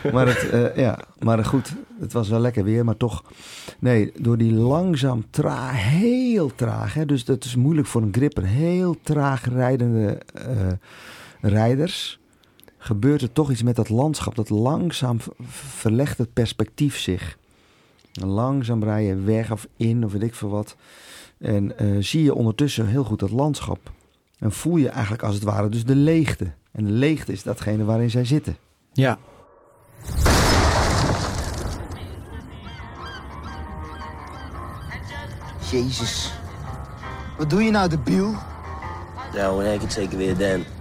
Ja, 0.03 0.11
maar, 0.11 0.27
het, 0.27 0.49
eh, 0.49 0.75
ja, 0.77 0.99
maar 1.19 1.45
goed, 1.45 1.73
het 1.99 2.13
was 2.13 2.29
wel 2.29 2.39
lekker 2.39 2.63
weer, 2.63 2.85
maar 2.85 2.97
toch. 2.97 3.23
Nee, 3.79 4.11
door 4.19 4.37
die 4.37 4.53
langzaam, 4.53 5.25
traag, 5.29 5.71
heel 5.89 6.51
traag. 6.55 6.93
Hè, 6.93 7.05
dus 7.05 7.25
dat 7.25 7.43
is 7.43 7.55
moeilijk 7.55 7.87
voor 7.87 8.01
een 8.01 8.13
gripper. 8.13 8.43
Heel 8.43 8.97
traag 9.03 9.49
rijdende 9.53 10.17
eh, 10.33 10.41
rijders. 11.41 12.19
Gebeurt 12.85 13.21
er 13.21 13.31
toch 13.31 13.51
iets 13.51 13.63
met 13.63 13.75
dat 13.75 13.89
landschap. 13.89 14.35
Dat 14.35 14.49
langzaam 14.49 15.17
verlegt 15.47 16.17
het 16.17 16.33
perspectief 16.33 16.97
zich. 16.97 17.37
En 18.13 18.27
langzaam 18.27 18.83
rij 18.83 19.03
je 19.03 19.15
weg 19.15 19.51
of 19.51 19.67
in 19.77 20.05
of 20.05 20.11
weet 20.11 20.23
ik 20.23 20.35
veel 20.35 20.49
wat. 20.49 20.75
En 21.37 21.77
eh, 21.77 21.87
zie 21.99 22.23
je 22.23 22.33
ondertussen 22.33 22.87
heel 22.87 23.03
goed 23.03 23.19
dat 23.19 23.31
landschap. 23.31 23.91
En 24.39 24.51
voel 24.51 24.77
je 24.77 24.89
eigenlijk 24.89 25.23
als 25.23 25.35
het 25.35 25.43
ware 25.43 25.69
dus 25.69 25.85
de 25.85 25.95
leegte. 25.95 26.51
En 26.71 26.85
de 26.85 26.91
leegte 26.91 27.31
is 27.31 27.43
datgene 27.43 27.83
waarin 27.83 28.09
zij 28.09 28.25
zitten. 28.25 28.57
Ja. 28.93 29.17
Jezus. 35.71 36.33
Wat 37.37 37.49
doe 37.49 37.63
je 37.63 37.71
nou, 37.71 37.89
debiel? 37.89 38.33
Nou, 39.33 39.63
in 39.63 39.69
één 39.69 39.79
keer 39.79 39.91
zeker 39.91 40.17
weer 40.17 40.37
Dan. 40.37 40.74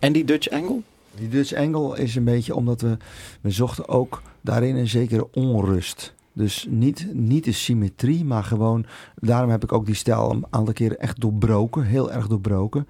En 0.00 0.12
die 0.12 0.24
Dutch 0.24 0.50
angle? 0.50 0.80
Die 1.14 1.28
Dutch 1.28 1.54
angle 1.54 1.98
is 1.98 2.14
een 2.14 2.24
beetje 2.24 2.54
omdat 2.54 2.80
we, 2.80 2.96
we 3.40 3.50
zochten 3.50 3.88
ook 3.88 4.22
daarin 4.40 4.76
een 4.76 4.88
zekere 4.88 5.28
onrust. 5.32 6.14
Dus 6.32 6.66
niet, 6.68 7.06
niet 7.12 7.44
de 7.44 7.52
symmetrie, 7.52 8.24
maar 8.24 8.44
gewoon... 8.44 8.86
Daarom 9.14 9.50
heb 9.50 9.62
ik 9.62 9.72
ook 9.72 9.86
die 9.86 9.94
stijl 9.94 10.30
een 10.30 10.46
aantal 10.50 10.74
keren 10.74 10.98
echt 10.98 11.20
doorbroken. 11.20 11.84
Heel 11.84 12.12
erg 12.12 12.26
doorbroken. 12.26 12.86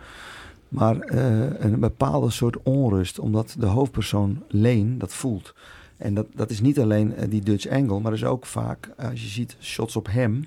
Maar 0.68 1.00
eh, 1.00 1.60
een 1.60 1.80
bepaalde 1.80 2.30
soort 2.30 2.62
onrust. 2.62 3.18
Omdat 3.18 3.54
de 3.58 3.66
hoofdpersoon 3.66 4.42
Leen 4.48 4.98
dat 4.98 5.14
voelt. 5.14 5.54
En 5.96 6.14
dat, 6.14 6.26
dat 6.34 6.50
is 6.50 6.60
niet 6.60 6.80
alleen 6.80 7.16
eh, 7.16 7.30
die 7.30 7.42
Dutch 7.42 7.68
angle. 7.68 8.00
Maar 8.00 8.12
is 8.12 8.24
ook 8.24 8.46
vaak, 8.46 8.90
eh, 8.96 9.10
als 9.10 9.22
je 9.22 9.28
ziet 9.28 9.56
shots 9.60 9.96
op 9.96 10.06
hem... 10.10 10.44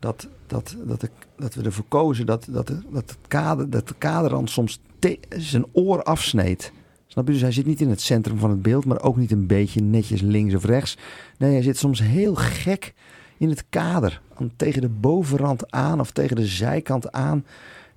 Dat, 0.00 0.28
dat, 0.46 0.76
dat, 0.86 1.08
dat 1.36 1.54
we 1.54 1.62
ervoor 1.62 1.84
kozen 1.88 2.26
dat, 2.26 2.46
dat, 2.50 2.66
dat, 2.66 3.10
het 3.10 3.16
kader, 3.28 3.70
dat 3.70 3.88
de 3.88 3.94
kaderrand 3.98 4.50
soms 4.50 4.80
zijn 5.28 5.64
oor 5.72 6.02
afsneed. 6.02 6.72
Snap 7.06 7.26
je? 7.26 7.32
Dus 7.32 7.42
hij 7.42 7.52
zit 7.52 7.66
niet 7.66 7.80
in 7.80 7.90
het 7.90 8.00
centrum 8.00 8.38
van 8.38 8.50
het 8.50 8.62
beeld, 8.62 8.84
maar 8.84 9.02
ook 9.02 9.16
niet 9.16 9.30
een 9.30 9.46
beetje 9.46 9.80
netjes 9.80 10.20
links 10.20 10.54
of 10.54 10.64
rechts. 10.64 10.98
Nee, 11.38 11.52
hij 11.52 11.62
zit 11.62 11.76
soms 11.76 12.00
heel 12.00 12.34
gek 12.34 12.94
in 13.38 13.48
het 13.48 13.64
kader. 13.68 14.20
Tegen 14.56 14.80
de 14.80 14.88
bovenrand 14.88 15.70
aan 15.70 16.00
of 16.00 16.10
tegen 16.10 16.36
de 16.36 16.46
zijkant 16.46 17.12
aan. 17.12 17.44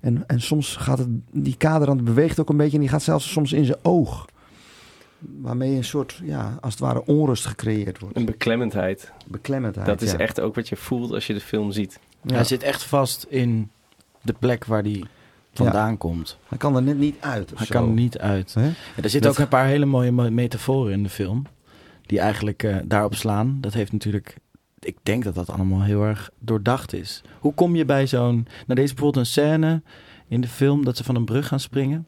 En, 0.00 0.24
en 0.26 0.40
soms 0.40 0.76
gaat 0.76 0.98
het, 0.98 1.08
die 1.30 1.56
kaderrand 1.56 2.04
beweegt 2.04 2.40
ook 2.40 2.48
een 2.48 2.56
beetje 2.56 2.74
en 2.74 2.80
die 2.80 2.88
gaat 2.88 3.02
zelfs 3.02 3.32
soms 3.32 3.52
in 3.52 3.64
zijn 3.64 3.78
oog. 3.82 4.26
Waarmee 5.40 5.76
een 5.76 5.84
soort, 5.84 6.20
ja, 6.22 6.58
als 6.60 6.72
het 6.72 6.82
ware 6.82 7.04
onrust 7.06 7.46
gecreëerd 7.46 7.98
wordt. 7.98 8.16
Een 8.16 8.24
beklemmendheid. 8.24 9.12
Beklemmendheid. 9.26 9.86
Dat 9.86 10.02
is 10.02 10.10
ja. 10.10 10.18
echt 10.18 10.40
ook 10.40 10.54
wat 10.54 10.68
je 10.68 10.76
voelt 10.76 11.12
als 11.12 11.26
je 11.26 11.34
de 11.34 11.40
film 11.40 11.72
ziet. 11.72 11.98
Ja. 12.22 12.34
Hij 12.34 12.44
zit 12.44 12.62
echt 12.62 12.82
vast 12.82 13.26
in 13.28 13.70
de 14.22 14.34
plek 14.38 14.64
waar 14.64 14.82
die 14.82 15.04
vandaan 15.52 15.98
komt. 15.98 16.38
Hij 16.48 16.58
kan 16.58 16.76
er 16.76 16.82
net 16.82 16.98
niet 16.98 17.16
uit. 17.20 17.52
Hij 17.56 17.66
zo. 17.66 17.74
kan 17.74 17.88
er 17.88 17.94
niet 17.94 18.18
uit. 18.18 18.54
Hè? 18.54 18.70
Er 19.02 19.10
zitten 19.10 19.30
ook 19.30 19.38
een 19.38 19.48
paar 19.48 19.66
hele 19.66 19.84
mooie 19.84 20.12
me- 20.12 20.30
metaforen 20.30 20.92
in 20.92 21.02
de 21.02 21.08
film. 21.08 21.46
Die 22.06 22.18
eigenlijk 22.18 22.62
eh, 22.62 22.76
daarop 22.84 23.14
slaan. 23.14 23.58
Dat 23.60 23.74
heeft 23.74 23.92
natuurlijk 23.92 24.36
ik 24.84 24.96
denk 25.02 25.24
dat 25.24 25.34
dat 25.34 25.50
allemaal 25.50 25.82
heel 25.82 26.02
erg 26.02 26.30
doordacht 26.38 26.92
is. 26.92 27.22
Hoe 27.40 27.54
kom 27.54 27.76
je 27.76 27.84
bij 27.84 28.06
zo'n... 28.06 28.46
Nou, 28.66 28.80
deze 28.80 28.94
bijvoorbeeld 28.94 29.16
een 29.16 29.32
scène 29.32 29.82
in 30.28 30.40
de 30.40 30.48
film 30.48 30.84
dat 30.84 30.96
ze 30.96 31.04
van 31.04 31.14
een 31.14 31.24
brug 31.24 31.48
gaan 31.48 31.60
springen. 31.60 32.06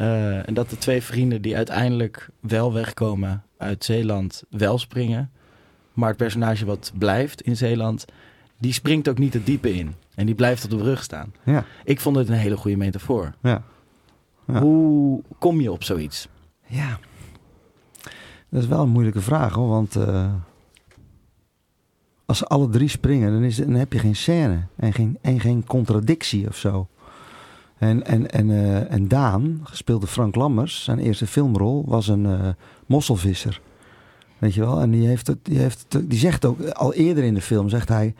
Eh, 0.00 0.48
en 0.48 0.54
dat 0.54 0.70
de 0.70 0.78
twee 0.78 1.02
vrienden 1.02 1.42
die 1.42 1.56
uiteindelijk 1.56 2.28
wel 2.40 2.72
wegkomen 2.72 3.42
uit 3.56 3.84
Zeeland 3.84 4.42
wel 4.50 4.78
springen. 4.78 5.30
Maar 5.92 6.08
het 6.08 6.16
personage 6.16 6.64
wat 6.64 6.92
blijft 6.98 7.40
in 7.42 7.56
Zeeland, 7.56 8.04
die 8.58 8.72
springt 8.72 9.08
ook 9.08 9.18
niet 9.18 9.34
het 9.34 9.46
diepe 9.46 9.74
in. 9.74 9.94
En 10.14 10.26
die 10.26 10.34
blijft 10.34 10.64
op 10.64 10.70
de 10.70 10.76
brug 10.76 11.02
staan. 11.02 11.32
Ja, 11.44 11.64
Ik 11.84 12.00
vond 12.00 12.16
het 12.16 12.28
een 12.28 12.34
hele 12.34 12.56
goede 12.56 12.76
metafoor. 12.76 13.34
ja. 13.42 13.62
Ja. 14.46 14.60
Hoe 14.60 15.22
kom 15.38 15.60
je 15.60 15.72
op 15.72 15.84
zoiets? 15.84 16.28
Ja, 16.66 16.98
dat 18.48 18.62
is 18.62 18.68
wel 18.68 18.82
een 18.82 18.88
moeilijke 18.88 19.20
vraag 19.20 19.54
hoor, 19.54 19.68
want 19.68 19.96
eh, 19.96 20.32
als 22.26 22.38
ze 22.38 22.46
alle 22.46 22.68
drie 22.68 22.88
springen, 22.88 23.32
dan, 23.32 23.42
is, 23.42 23.56
dan 23.56 23.74
heb 23.74 23.92
je 23.92 23.98
geen 23.98 24.16
scène 24.16 24.66
en 24.76 24.92
geen, 24.92 25.18
en 25.20 25.40
geen 25.40 25.64
contradictie 25.66 26.48
of 26.48 26.56
zo. 26.56 26.88
En, 27.80 28.06
en, 28.06 28.30
en, 28.30 28.50
eh, 28.50 28.92
en 28.92 29.08
Daan, 29.08 29.60
gespeeld 29.62 30.00
door 30.00 30.10
Frank 30.10 30.34
Lammers, 30.34 30.84
zijn 30.84 30.98
eerste 30.98 31.26
filmrol 31.26 31.84
was 31.86 32.08
een 32.08 32.26
eh, 32.26 32.48
mosselvisser. 32.86 33.60
Weet 34.38 34.54
je 34.54 34.60
wel? 34.60 34.80
En 34.80 34.90
die, 34.90 35.06
heeft 35.06 35.26
het, 35.26 35.38
die, 35.42 35.58
heeft 35.58 35.86
die 36.08 36.18
zegt 36.18 36.44
ook, 36.44 36.68
al 36.68 36.94
eerder 36.94 37.24
in 37.24 37.34
de 37.34 37.40
film, 37.40 37.68
zegt 37.68 37.88
hij... 37.88 38.14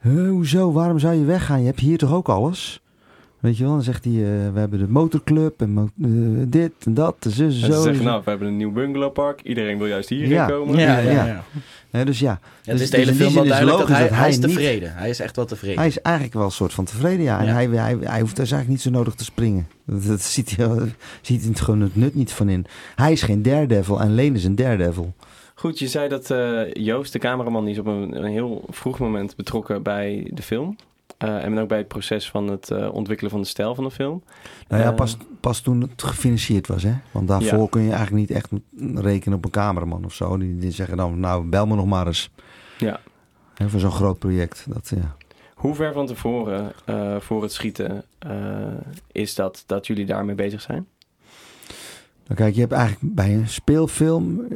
"Huh, 0.00 0.30
hoezo, 0.30 0.72
waarom 0.72 0.98
zou 0.98 1.14
je 1.14 1.24
weggaan? 1.24 1.60
Je 1.60 1.66
hebt 1.66 1.80
hier 1.80 1.98
toch 1.98 2.12
ook 2.12 2.28
alles? 2.28 2.82
Weet 3.40 3.56
je 3.56 3.62
wel? 3.64 3.72
Dan 3.72 3.82
zegt 3.82 4.04
hij, 4.04 4.12
eh, 4.12 4.52
we 4.52 4.58
hebben 4.58 4.78
de 4.78 4.88
motorclub 4.88 5.60
en 5.60 5.70
mo- 5.70 5.88
eh, 6.02 6.08
dit 6.46 6.72
en 6.84 6.94
dat, 6.94 7.16
en 7.20 7.30
zus 7.30 7.56
en 7.62 7.66
En 7.68 7.72
zo. 7.72 7.78
ze 7.78 7.82
zeggen, 7.82 8.04
nou, 8.04 8.22
we 8.24 8.30
hebben 8.30 8.48
een 8.48 8.56
nieuw 8.56 8.72
bungalowpark. 8.72 9.40
Iedereen 9.42 9.78
wil 9.78 9.86
juist 9.86 10.08
hierheen 10.08 10.28
Ja. 10.30 10.46
komen. 10.46 10.78
Ja, 10.78 10.98
ja. 10.98 11.44
Hè, 11.90 12.04
dus 12.04 12.18
ja, 12.18 12.30
Ja, 12.30 12.38
het 12.62 12.72
Dus- 12.72 12.80
is 12.80 12.90
de 12.90 12.96
hele 12.96 13.08
dus 13.10 13.20
film 13.20 13.34
wel 13.34 13.42
is 13.42 13.48
duidelijk 13.48 13.78
dat 13.78 13.88
hij, 13.88 14.00
dat 14.00 14.08
hij 14.10 14.18
hij 14.18 14.28
is 14.28 14.36
niet- 14.38 14.46
tevreden. 14.46 14.92
Hij 14.94 15.08
is 15.10 15.20
echt 15.20 15.36
wel 15.36 15.44
tevreden. 15.44 15.78
hij 15.78 15.86
is 15.86 16.00
eigenlijk 16.00 16.34
wel 16.36 16.44
een 16.44 16.50
soort 16.50 16.72
van 16.72 16.84
tevreden, 16.84 17.24
ja. 17.24 17.38
En 17.40 17.46
Ja. 17.46 17.52
Hij, 17.52 17.66
hij, 17.66 17.96
hij 18.00 18.20
hoeft 18.20 18.36
dus 18.36 18.50
eigenlijk 18.50 18.68
niet 18.68 18.80
zo 18.80 18.90
nodig 18.90 19.14
te 19.14 19.24
springen. 19.24 19.68
Dat, 19.84 20.04
dat 20.06 20.20
ziet 20.20 20.56
hij, 20.56 20.68
ziet 21.22 21.44
hij 21.44 21.54
gewoon 21.54 21.80
het 21.80 21.96
nut 21.96 22.14
niet 22.14 22.32
van 22.32 22.48
in. 22.48 22.66
Hij 22.94 23.12
is 23.12 23.22
geen 23.22 23.42
daredevil 23.42 24.00
en 24.00 24.14
Leen 24.14 24.34
is 24.34 24.44
een 24.44 24.54
daredevil. 24.56 25.14
Goed, 25.54 25.78
je 25.78 25.88
zei 25.88 26.08
dat 26.08 26.30
eh, 26.30 26.72
Joost, 26.72 27.12
de 27.12 27.18
cameraman, 27.18 27.64
die 27.64 27.72
is 27.72 27.78
op 27.80 27.86
een, 27.86 28.16
een 28.24 28.30
heel 28.30 28.64
vroeg 28.68 28.98
moment 28.98 29.36
betrokken 29.36 29.82
bij 29.82 30.30
de 30.34 30.42
film. 30.42 30.76
Eh, 31.18 31.44
en 31.44 31.58
ook 31.58 31.68
bij 31.68 31.78
het 31.78 31.88
proces 31.88 32.30
van 32.30 32.48
het 32.48 32.70
eh, 32.70 32.94
ontwikkelen 32.94 33.30
van 33.30 33.40
de 33.40 33.46
stijl 33.46 33.74
van 33.74 33.84
de 33.84 33.90
film. 33.90 34.22
Nou 34.68 34.82
ja, 34.82 34.88
Eh. 34.90 34.94
pas, 34.94 35.16
pas 35.40 35.60
toen 35.60 35.80
het 35.80 36.02
gefinancierd 36.02 36.66
was, 36.66 36.82
hè. 36.82 36.92
Want 37.10 37.28
daarvoor 37.28 37.58
Ja. 37.58 37.66
kun 37.70 37.82
je 37.82 37.90
eigenlijk 37.92 38.28
niet 38.28 38.30
echt 38.30 38.50
rekenen 38.94 39.38
op 39.38 39.44
een 39.44 39.50
cameraman 39.50 40.04
of 40.04 40.14
zo. 40.14 40.36
Die, 40.38 40.58
die 40.58 40.70
zeggen 40.70 40.96
dan, 40.96 41.20
nou, 41.20 41.44
bel 41.48 41.66
me 41.66 41.74
nog 41.74 41.86
maar 41.86 42.06
eens. 42.06 42.30
Ja. 42.78 43.00
Hè, 43.54 43.68
voor 43.68 43.80
zo'n 43.80 43.90
groot 43.90 44.18
project. 44.18 44.66
Dat, 44.68 44.92
ja. 44.94 45.16
Hoe 45.54 45.74
ver 45.74 45.92
van 45.92 46.06
tevoren, 46.06 46.72
voor 47.20 47.42
het 47.42 47.52
schieten, 47.52 48.04
is 49.12 49.34
dat 49.34 49.62
dat 49.66 49.86
jullie 49.86 50.06
daarmee 50.06 50.34
bezig 50.34 50.60
zijn? 50.60 50.86
Nou, 52.26 52.40
kijk, 52.40 52.54
je 52.54 52.60
hebt 52.60 52.72
eigenlijk 52.72 53.14
bij 53.14 53.34
een 53.34 53.48
speelfilm 53.48 54.46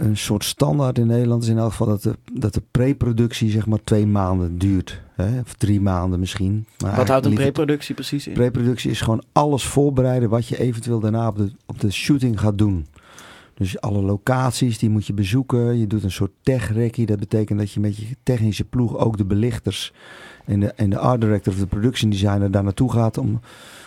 een 0.00 0.16
soort 0.16 0.44
standaard 0.44 0.98
in 0.98 1.06
Nederland. 1.06 1.42
Is 1.42 1.48
in 1.48 1.58
elk 1.58 1.70
geval 1.70 1.86
dat 1.86 2.02
de, 2.02 2.16
dat 2.32 2.54
de 2.54 2.62
pre-productie 2.70 3.50
zeg 3.50 3.66
maar 3.66 3.84
twee 3.84 4.06
maanden 4.06 4.58
duurt. 4.58 5.00
Hè? 5.14 5.40
Of 5.40 5.54
drie 5.54 5.80
maanden 5.80 6.20
misschien. 6.20 6.66
Maar 6.82 6.96
Wat 6.96 7.08
houdt 7.08 7.26
een 7.26 7.34
preproductie 7.34 7.94
precies 7.94 8.26
in? 8.26 8.32
Pre-productie 8.32 8.90
is 8.90 9.00
gewoon 9.00 9.22
alles 9.32 9.64
voorbereiden 9.64 10.28
wat 10.28 10.46
je 10.46 10.58
eventueel 10.58 11.00
daarna 11.00 11.28
op 11.28 11.36
de, 11.36 11.52
op 11.66 11.80
de 11.80 11.90
shooting 11.90 12.40
gaat 12.40 12.58
doen. 12.58 12.86
Dus 13.54 13.80
alle 13.80 14.02
locaties, 14.02 14.78
die 14.78 14.90
moet 14.90 15.06
je 15.06 15.12
bezoeken. 15.12 15.78
Je 15.78 15.86
doet 15.86 16.02
een 16.02 16.10
soort 16.10 16.30
tech-recce. 16.42 17.04
Dat 17.04 17.18
betekent 17.18 17.58
dat 17.58 17.72
je 17.72 17.80
met 17.80 17.96
je 17.96 18.06
technische 18.22 18.64
ploeg 18.64 18.96
ook 18.96 19.16
de 19.16 19.24
belichters 19.24 19.92
en 20.44 20.60
de, 20.60 20.66
en 20.66 20.90
de 20.90 20.98
art 20.98 21.20
director 21.20 21.52
of 21.52 21.58
de 21.58 21.66
production 21.66 22.10
designer 22.10 22.50
daar 22.50 22.64
naartoe 22.64 22.92
gaat 22.92 23.18
om, 23.18 23.40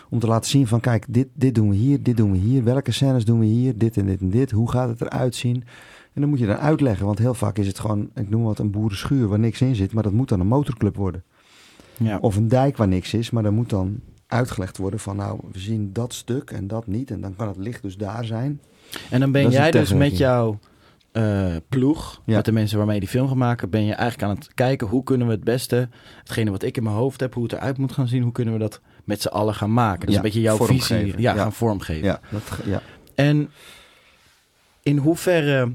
om 0.09 0.19
te 0.19 0.27
laten 0.27 0.49
zien 0.49 0.67
van 0.67 0.79
kijk, 0.79 1.05
dit, 1.09 1.27
dit 1.33 1.55
doen 1.55 1.69
we 1.69 1.75
hier, 1.75 2.03
dit 2.03 2.17
doen 2.17 2.31
we 2.31 2.37
hier. 2.37 2.63
Welke 2.63 2.91
scènes 2.91 3.25
doen 3.25 3.39
we 3.39 3.45
hier, 3.45 3.77
dit 3.77 3.97
en 3.97 4.05
dit 4.05 4.21
en 4.21 4.29
dit. 4.29 4.51
Hoe 4.51 4.71
gaat 4.71 4.89
het 4.89 5.01
eruit 5.01 5.35
zien? 5.35 5.63
En 6.13 6.21
dan 6.21 6.29
moet 6.29 6.39
je 6.39 6.45
dan 6.45 6.57
uitleggen, 6.57 7.05
want 7.05 7.19
heel 7.19 7.33
vaak 7.33 7.57
is 7.57 7.67
het 7.67 7.79
gewoon, 7.79 8.09
ik 8.15 8.29
noem 8.29 8.43
wat, 8.43 8.59
een 8.59 8.71
boerenschuur 8.71 9.27
waar 9.27 9.39
niks 9.39 9.61
in 9.61 9.75
zit. 9.75 9.93
Maar 9.93 10.03
dat 10.03 10.11
moet 10.11 10.29
dan 10.29 10.39
een 10.39 10.47
motorclub 10.47 10.95
worden. 10.95 11.23
Ja. 11.97 12.17
Of 12.21 12.35
een 12.35 12.47
dijk 12.47 12.77
waar 12.77 12.87
niks 12.87 13.13
is, 13.13 13.29
maar 13.29 13.43
dan 13.43 13.53
moet 13.53 13.69
dan 13.69 13.99
uitgelegd 14.27 14.77
worden 14.77 14.99
van 14.99 15.15
nou, 15.15 15.39
we 15.51 15.59
zien 15.59 15.89
dat 15.93 16.13
stuk 16.13 16.51
en 16.51 16.67
dat 16.67 16.87
niet. 16.87 17.11
En 17.11 17.21
dan 17.21 17.35
kan 17.35 17.47
het 17.47 17.57
licht 17.57 17.81
dus 17.81 17.97
daar 17.97 18.25
zijn. 18.25 18.61
En 19.09 19.19
dan 19.19 19.31
ben 19.31 19.43
Dat 19.43 19.51
jij 19.51 19.71
dus 19.71 19.93
met 19.93 20.17
jouw 20.17 20.59
eh, 21.11 21.55
ploeg, 21.69 22.21
Ja. 22.25 22.35
met 22.35 22.45
de 22.45 22.51
mensen 22.51 22.77
waarmee 22.77 22.95
je 22.95 23.01
die 23.01 23.09
film 23.09 23.27
gaat 23.27 23.35
maken, 23.37 23.69
ben 23.69 23.83
je 23.85 23.93
eigenlijk 23.93 24.29
aan 24.31 24.37
het 24.37 24.53
kijken 24.53 24.87
hoe 24.87 25.03
kunnen 25.03 25.27
we 25.27 25.33
het 25.33 25.43
beste, 25.43 25.89
hetgene 26.19 26.51
wat 26.51 26.63
ik 26.63 26.77
in 26.77 26.83
mijn 26.83 26.95
hoofd 26.95 27.19
heb, 27.19 27.33
hoe 27.33 27.43
het 27.43 27.51
eruit 27.53 27.77
moet 27.77 27.91
gaan 27.91 28.07
zien, 28.07 28.21
hoe 28.23 28.31
kunnen 28.31 28.53
we 28.53 28.59
dat 28.59 28.81
met 29.03 29.21
z'n 29.21 29.27
allen 29.27 29.53
gaan 29.53 29.73
maken. 29.73 30.05
Dus 30.05 30.09
Ja, 30.09 30.15
een 30.15 30.21
beetje 30.25 30.41
jouw 30.41 30.57
visie 30.65 31.13
ja, 31.17 31.33
gaan 31.33 31.53
vormgeven. 31.53 32.03
Ja, 32.03 32.19
dat. 32.29 32.81
En 33.15 33.49
in 34.83 34.97
hoeverre 34.97 35.73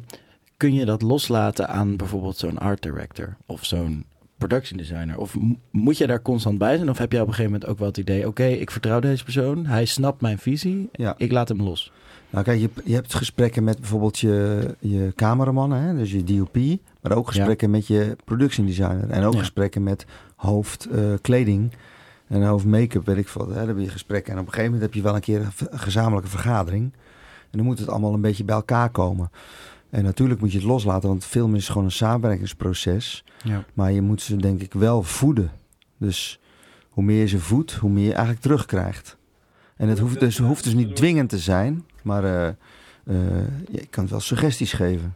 kun 0.58 0.74
je 0.74 0.84
dat 0.84 1.02
loslaten 1.02 1.68
aan 1.68 1.96
bijvoorbeeld 1.96 2.36
zo'n 2.36 2.58
art 2.58 2.82
director 2.82 3.36
of 3.46 3.64
zo'n 3.64 4.04
production 4.38 4.78
designer? 4.78 5.18
Of 5.18 5.36
moet 5.70 5.98
je 5.98 6.06
daar 6.06 6.22
constant 6.22 6.58
bij 6.58 6.76
zijn? 6.76 6.90
Of 6.90 6.98
heb 6.98 7.12
jij 7.12 7.20
op 7.20 7.26
een 7.26 7.34
gegeven 7.34 7.52
moment 7.52 7.70
ook 7.70 7.78
wel 7.78 7.88
het 7.88 7.96
idee, 7.96 8.26
oké, 8.26 8.44
ik 8.44 8.70
vertrouw 8.70 9.00
deze 9.00 9.24
persoon, 9.24 9.66
hij 9.66 9.84
snapt 9.84 10.20
mijn 10.20 10.38
visie, 10.38 10.88
ja. 10.92 11.14
ik 11.16 11.32
laat 11.32 11.48
hem 11.48 11.62
los. 11.62 11.92
Nou 12.30 12.44
kijk, 12.44 12.60
je, 12.60 12.70
je 12.84 12.94
hebt 12.94 13.14
gesprekken 13.14 13.64
met 13.64 13.78
bijvoorbeeld 13.78 14.18
je, 14.18 14.74
je 14.78 15.12
cameramannen, 15.16 15.80
hè, 15.82 15.94
dus 15.96 16.12
je 16.12 16.24
DOP. 16.24 16.56
Maar 17.00 17.12
ook 17.16 17.26
gesprekken 17.28 17.70
met 17.70 17.86
je 17.86 18.16
production 18.24 18.66
designer. 18.66 19.10
En 19.10 19.24
ook 19.24 19.32
Ja. 19.32 19.38
gesprekken 19.38 19.82
met 19.82 20.06
hoofd 20.36 20.84
eh, 20.84 21.58
en 22.28 22.42
hoofd 22.42 22.64
make-up, 22.64 23.06
weet 23.06 23.16
ik 23.16 23.28
veel. 23.28 23.48
Hè, 23.48 23.54
dan 23.54 23.68
heb 23.68 23.78
je 23.78 23.88
gesprekken. 23.88 24.32
En 24.32 24.38
op 24.38 24.46
een 24.46 24.52
gegeven 24.52 24.72
moment 24.72 24.90
heb 24.90 25.02
je 25.02 25.06
wel 25.06 25.14
een 25.14 25.20
keer 25.20 25.40
een 25.70 25.78
gezamenlijke 25.78 26.30
vergadering. 26.30 26.92
En 27.50 27.58
dan 27.58 27.64
moet 27.64 27.78
het 27.78 27.88
allemaal 27.88 28.14
een 28.14 28.20
beetje 28.20 28.44
bij 28.44 28.54
elkaar 28.54 28.90
komen. 28.90 29.30
En 29.90 30.05
natuurlijk 30.05 30.40
moet 30.40 30.53
je 30.53 30.59
het 30.59 30.66
loslaten, 30.66 31.09
want 31.09 31.24
film 31.24 31.55
is 31.55 31.68
gewoon 31.68 31.85
een 31.85 31.92
samenwerkingsproces. 31.92 33.24
Ja. 33.44 33.64
Maar 33.74 33.92
je 33.92 34.03
moet 34.03 34.22
ze 34.22 34.37
denk 34.37 34.62
ik 34.62 34.72
wel 34.72 35.03
voeden. 35.03 35.51
Dus 35.96 36.40
hoe 36.88 37.05
meer 37.05 37.20
je 37.20 37.27
ze 37.27 37.38
voedt, 37.38 37.72
hoe 37.72 37.90
meer 37.90 38.05
je 38.05 38.12
eigenlijk 38.12 38.40
terugkrijgt. 38.40 39.16
En 39.77 39.88
het 39.88 39.98
hoeft 39.98 40.20
dus, 40.20 40.38
hoeft 40.38 40.64
dus 40.64 40.74
niet 40.74 40.96
dwingend 40.96 41.29
te 41.29 41.38
zijn, 41.38 41.85
maar 42.03 42.24
eh, 42.24 42.48
eh, 42.48 42.55
je 43.70 43.87
kan 43.90 44.09
wel 44.09 44.20
suggesties 44.20 44.72
geven. 44.72 45.14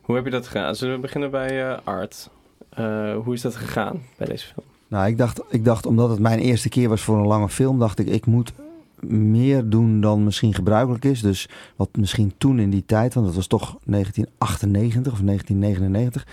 Hoe 0.00 0.14
heb 0.14 0.24
je 0.24 0.30
dat 0.30 0.46
gedaan? 0.46 0.74
Zullen 0.74 0.94
we 0.94 1.00
beginnen 1.00 1.30
bij 1.30 1.70
eh, 1.70 1.78
Art? 1.84 2.30
Eh, 2.68 3.16
hoe 3.16 3.34
is 3.34 3.40
dat 3.40 3.56
gegaan 3.56 4.02
bij 4.16 4.26
deze 4.26 4.46
film? 4.46 4.66
Nou, 4.88 5.06
ik 5.06 5.18
dacht, 5.18 5.42
ik 5.48 5.64
dacht, 5.64 5.86
omdat 5.86 6.10
het 6.10 6.18
mijn 6.18 6.38
eerste 6.38 6.68
keer 6.68 6.88
was 6.88 7.02
voor 7.02 7.18
een 7.18 7.26
lange 7.26 7.48
film, 7.48 7.78
dacht 7.78 7.98
ik, 7.98 8.08
ik 8.08 8.26
moet 8.26 8.52
meer 9.08 9.68
doen 9.68 10.00
dan 10.00 10.24
misschien 10.24 10.54
gebruikelijk 10.54 11.04
is. 11.04 11.20
Dus 11.20 11.48
wat 11.76 11.88
misschien 11.96 12.34
toen 12.38 12.58
in 12.58 12.70
die 12.70 12.84
tijd, 12.86 13.14
want 13.14 13.26
dat 13.26 13.34
was 13.34 13.46
toch 13.46 13.78
1998 13.84 15.12
of 15.12 15.20
1999, 15.20 16.26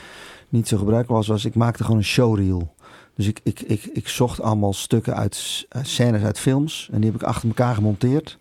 niet 0.50 0.68
zo 0.68 0.78
gebruikelijk 0.78 1.18
was, 1.18 1.28
was 1.28 1.46
ik 1.46 1.56
maakte 1.56 1.84
gewoon 1.84 1.98
een 1.98 2.04
showreel. 2.04 2.74
Dus 3.16 3.28
ik, 3.28 3.40
ik, 3.44 3.60
ik, 3.60 3.86
ik 3.86 4.08
zocht 4.08 4.42
allemaal 4.42 4.74
stukken 4.74 5.16
uit 5.16 5.66
scènes 5.82 6.22
uit 6.22 6.40
films 6.40 6.90
en 6.92 7.02
die 7.02 7.12
heb 7.12 7.22
ik 7.22 7.28
achter 7.28 7.48
elkaar 7.48 7.76
gemonteerd. 7.76 8.38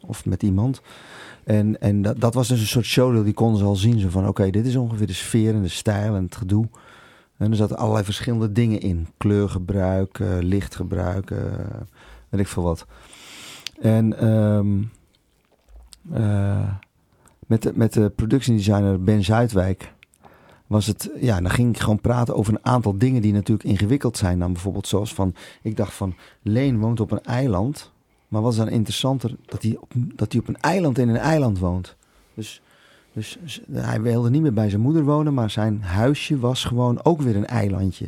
Of 0.00 0.24
met 0.24 0.42
iemand. 0.42 0.80
En, 1.44 1.80
en 1.80 2.02
dat, 2.02 2.20
dat 2.20 2.34
was 2.34 2.48
dus 2.48 2.60
een 2.60 2.66
soort 2.66 2.84
showreel, 2.84 3.22
die 3.22 3.32
konden 3.32 3.58
ze 3.58 3.64
al 3.64 3.76
zien. 3.76 3.98
Zo 3.98 4.08
van, 4.08 4.28
oké, 4.28 4.50
dit 4.50 4.66
is 4.66 4.76
ongeveer 4.76 5.06
de 5.06 5.12
sfeer 5.12 5.54
en 5.54 5.62
de 5.62 5.68
stijl 5.68 6.14
en 6.14 6.24
het 6.24 6.36
gedoe. 6.36 6.68
En 7.36 7.50
er 7.50 7.56
zaten 7.56 7.76
allerlei 7.76 8.04
verschillende 8.04 8.52
dingen 8.52 8.80
in. 8.80 9.08
Kleurgebruik, 9.16 10.18
eh, 10.18 10.28
lichtgebruik, 10.40 11.30
eh, 11.30 11.38
weet 12.28 12.40
ik 12.40 12.48
veel 12.48 12.62
wat. 12.62 12.86
En 13.80 14.18
ehm, 14.18 14.82
eh, 16.12 16.72
met, 17.46 17.62
de, 17.62 17.72
met 17.74 17.92
de 17.92 18.10
production 18.16 18.56
designer 18.56 19.02
Ben 19.02 19.24
Zuidwijk 19.24 19.92
was 20.66 20.86
het, 20.86 21.10
ja, 21.20 21.40
dan 21.40 21.50
ging 21.50 21.74
ik 21.74 21.80
gewoon 21.80 22.00
praten 22.00 22.34
over 22.34 22.52
een 22.52 22.64
aantal 22.64 22.98
dingen 22.98 23.22
die 23.22 23.32
natuurlijk 23.32 23.68
ingewikkeld 23.68 24.16
zijn. 24.16 24.38
Dan 24.38 24.52
bijvoorbeeld 24.52 24.86
zoals 24.86 25.14
van, 25.14 25.34
ik 25.62 25.76
dacht 25.76 25.92
van, 25.92 26.14
Leen 26.42 26.78
woont 26.78 27.00
op 27.00 27.10
een 27.10 27.22
eiland. 27.22 27.92
Maar 28.28 28.42
wat 28.42 28.52
is 28.52 28.58
dan 28.58 28.68
interessanter, 28.68 29.36
dat 29.46 29.62
hij 29.62 29.76
op, 29.80 29.90
dat 29.94 30.32
hij 30.32 30.40
op 30.40 30.48
een 30.48 30.60
eiland 30.60 30.98
in 30.98 31.08
een 31.08 31.16
eiland 31.16 31.58
woont. 31.58 31.96
Dus, 32.34 32.62
dus 33.12 33.38
s- 33.44 33.60
hij 33.72 34.00
wilde 34.00 34.30
niet 34.30 34.42
meer 34.42 34.52
bij 34.52 34.68
zijn 34.68 34.80
moeder 34.82 35.04
wonen, 35.04 35.34
maar 35.34 35.50
zijn 35.50 35.82
huisje 35.82 36.38
was 36.38 36.64
gewoon 36.64 37.04
ook 37.04 37.20
weer 37.22 37.36
een 37.36 37.46
eilandje. 37.46 38.06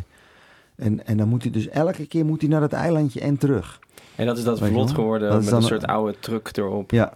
En, 0.74 1.06
en 1.06 1.16
dan 1.16 1.28
moet 1.28 1.42
hij 1.42 1.52
dus 1.52 1.68
elke 1.68 2.06
keer 2.06 2.24
moet 2.24 2.40
hij 2.40 2.50
naar 2.50 2.60
dat 2.60 2.72
eilandje 2.72 3.20
en 3.20 3.36
terug. 3.38 3.80
En 4.16 4.26
dat 4.26 4.38
is 4.38 4.44
dat 4.44 4.58
vlot 4.58 4.90
geworden 4.90 5.30
Dat 5.30 5.44
met 5.44 5.52
een 5.52 5.62
soort 5.62 5.86
oude 5.86 6.14
truck 6.20 6.56
erop. 6.56 6.90
Ja, 6.90 7.12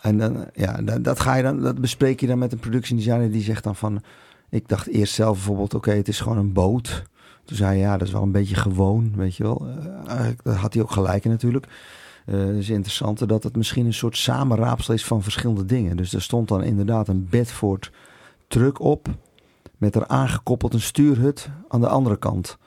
en 0.00 0.18
dan, 0.18 0.46
ja, 0.54 0.82
dat, 0.82 1.04
dat 1.04 1.20
ga 1.20 1.34
je 1.34 1.42
dan, 1.42 1.62
dat 1.62 1.80
bespreek 1.80 2.20
je 2.20 2.26
dan 2.26 2.38
met 2.38 2.52
een 2.52 2.58
production 2.58 2.98
designer 2.98 3.30
die 3.30 3.42
zegt 3.42 3.64
dan 3.64 3.76
van, 3.76 4.02
ik 4.50 4.68
dacht 4.68 4.86
eerst 4.86 5.14
zelf 5.14 5.34
bijvoorbeeld, 5.36 5.74
oké, 5.74 5.90
het 5.90 6.08
is 6.08 6.20
gewoon 6.20 6.38
een 6.38 6.52
boot. 6.52 7.04
Toen 7.44 7.56
zei 7.56 7.70
hij, 7.70 7.78
ja, 7.78 7.96
dat 7.96 8.06
is 8.06 8.12
wel 8.12 8.22
een 8.22 8.32
beetje 8.32 8.54
gewoon, 8.54 9.12
weet 9.16 9.36
je 9.36 9.42
wel. 9.42 9.66
Eigenlijk, 10.06 10.44
daar 10.44 10.54
had 10.54 10.74
hij 10.74 10.82
ook 10.82 10.90
gelijk 10.90 11.24
in 11.24 11.30
natuurlijk. 11.30 11.66
Eh 11.66 12.38
het 12.38 12.56
is 12.56 12.70
interessant 12.70 13.28
dat 13.28 13.42
het 13.42 13.56
misschien 13.56 13.86
een 13.86 13.94
soort 13.94 14.16
samenraapsel 14.16 14.94
is 14.94 15.04
van 15.04 15.22
verschillende 15.22 15.64
dingen. 15.64 15.96
Dus 15.96 16.12
er 16.12 16.22
stond 16.22 16.48
dan 16.48 16.62
inderdaad 16.62 17.08
een 17.08 17.26
Bedford 17.30 17.90
truck 18.48 18.80
op 18.80 19.08
met 19.76 19.94
er 19.94 20.06
aangekoppeld 20.06 20.74
een 20.74 20.80
stuurhut 20.80 21.48
aan 21.68 21.80
de 21.80 21.88
andere 21.88 22.16
kant. 22.16 22.58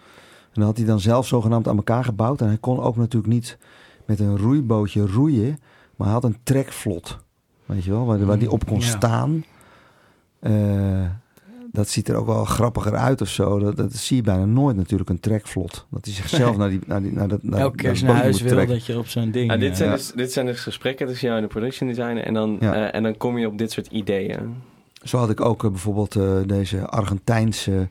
En 0.53 0.55
dat 0.61 0.63
had 0.63 0.77
hij 0.77 0.85
dan 0.85 0.99
zelf 0.99 1.27
zogenaamd 1.27 1.67
aan 1.67 1.75
elkaar 1.77 2.03
gebouwd. 2.03 2.41
En 2.41 2.47
hij 2.47 2.57
kon 2.57 2.79
ook 2.79 2.95
natuurlijk 2.95 3.33
niet 3.33 3.57
met 4.05 4.19
een 4.19 4.37
roeibootje 4.37 5.05
roeien, 5.07 5.59
maar 5.95 6.07
hij 6.07 6.15
had 6.15 6.23
een 6.23 6.37
trekvlot. 6.43 7.17
Weet 7.65 7.83
je 7.83 7.91
wel, 7.91 8.05
waar, 8.05 8.25
waar 8.25 8.39
die 8.39 8.51
op 8.51 8.65
kon 8.65 8.79
Ja. 8.79 8.85
staan. 8.85 9.43
Eh, 10.39 11.05
dat 11.71 11.89
ziet 11.89 12.09
er 12.09 12.15
ook 12.15 12.25
wel 12.25 12.45
grappiger 12.45 12.95
uit 12.95 13.21
of 13.21 13.27
zo. 13.27 13.59
Dat, 13.59 13.75
dat 13.77 13.93
zie 13.93 14.15
je 14.15 14.21
bijna 14.23 14.45
nooit 14.45 14.75
natuurlijk, 14.75 15.09
een 15.09 15.19
trekvlot. 15.19 15.85
Dat 15.89 16.05
hij 16.05 16.13
zichzelf 16.13 16.57
naar, 16.57 16.69
die, 16.69 16.79
naar, 16.85 17.01
die, 17.01 17.13
naar, 17.13 17.27
dat, 17.27 17.43
naar, 17.43 17.59
Elke 17.59 17.75
keer 17.75 18.03
naar 18.03 18.15
huis 18.15 18.41
wil, 18.41 18.51
trekken. 18.51 18.75
dat 18.75 18.85
je 18.85 18.97
op 18.97 19.07
zo'n 19.07 19.31
ding... 19.31 19.51
Ja, 19.51 19.57
dit, 19.57 19.77
zijn 19.77 19.91
dus, 19.91 20.11
dit 20.11 20.31
zijn 20.33 20.45
dus 20.45 20.59
gesprekken 20.59 21.07
tussen 21.07 21.27
jou 21.27 21.39
en 21.39 21.47
de 21.47 21.53
production 21.53 21.89
designer. 21.89 22.23
En 22.23 22.33
dan, 22.33 22.57
Ja. 22.59 22.73
eh, 22.73 22.95
en 22.95 23.03
dan 23.03 23.17
kom 23.17 23.37
je 23.37 23.47
op 23.47 23.57
dit 23.57 23.71
soort 23.71 23.87
ideeën. 23.87 24.55
Zo 25.03 25.17
had 25.17 25.29
ik 25.29 25.41
ook 25.41 25.63
eh, 25.63 25.69
bijvoorbeeld 25.69 26.15
eh, 26.15 26.37
deze 26.45 26.87
Argentijnse 26.87 27.89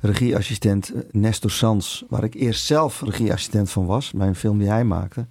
regieassistent 0.00 0.92
eh, 0.92 1.00
Nestor 1.10 1.50
Sans, 1.50 2.04
waar 2.08 2.24
ik 2.24 2.34
eerst 2.34 2.64
zelf 2.64 3.02
regieassistent 3.02 3.70
van 3.70 3.86
was, 3.86 4.12
bij 4.12 4.26
een 4.26 4.34
film 4.34 4.58
die 4.58 4.68
hij 4.68 4.84
maakte. 4.84 5.26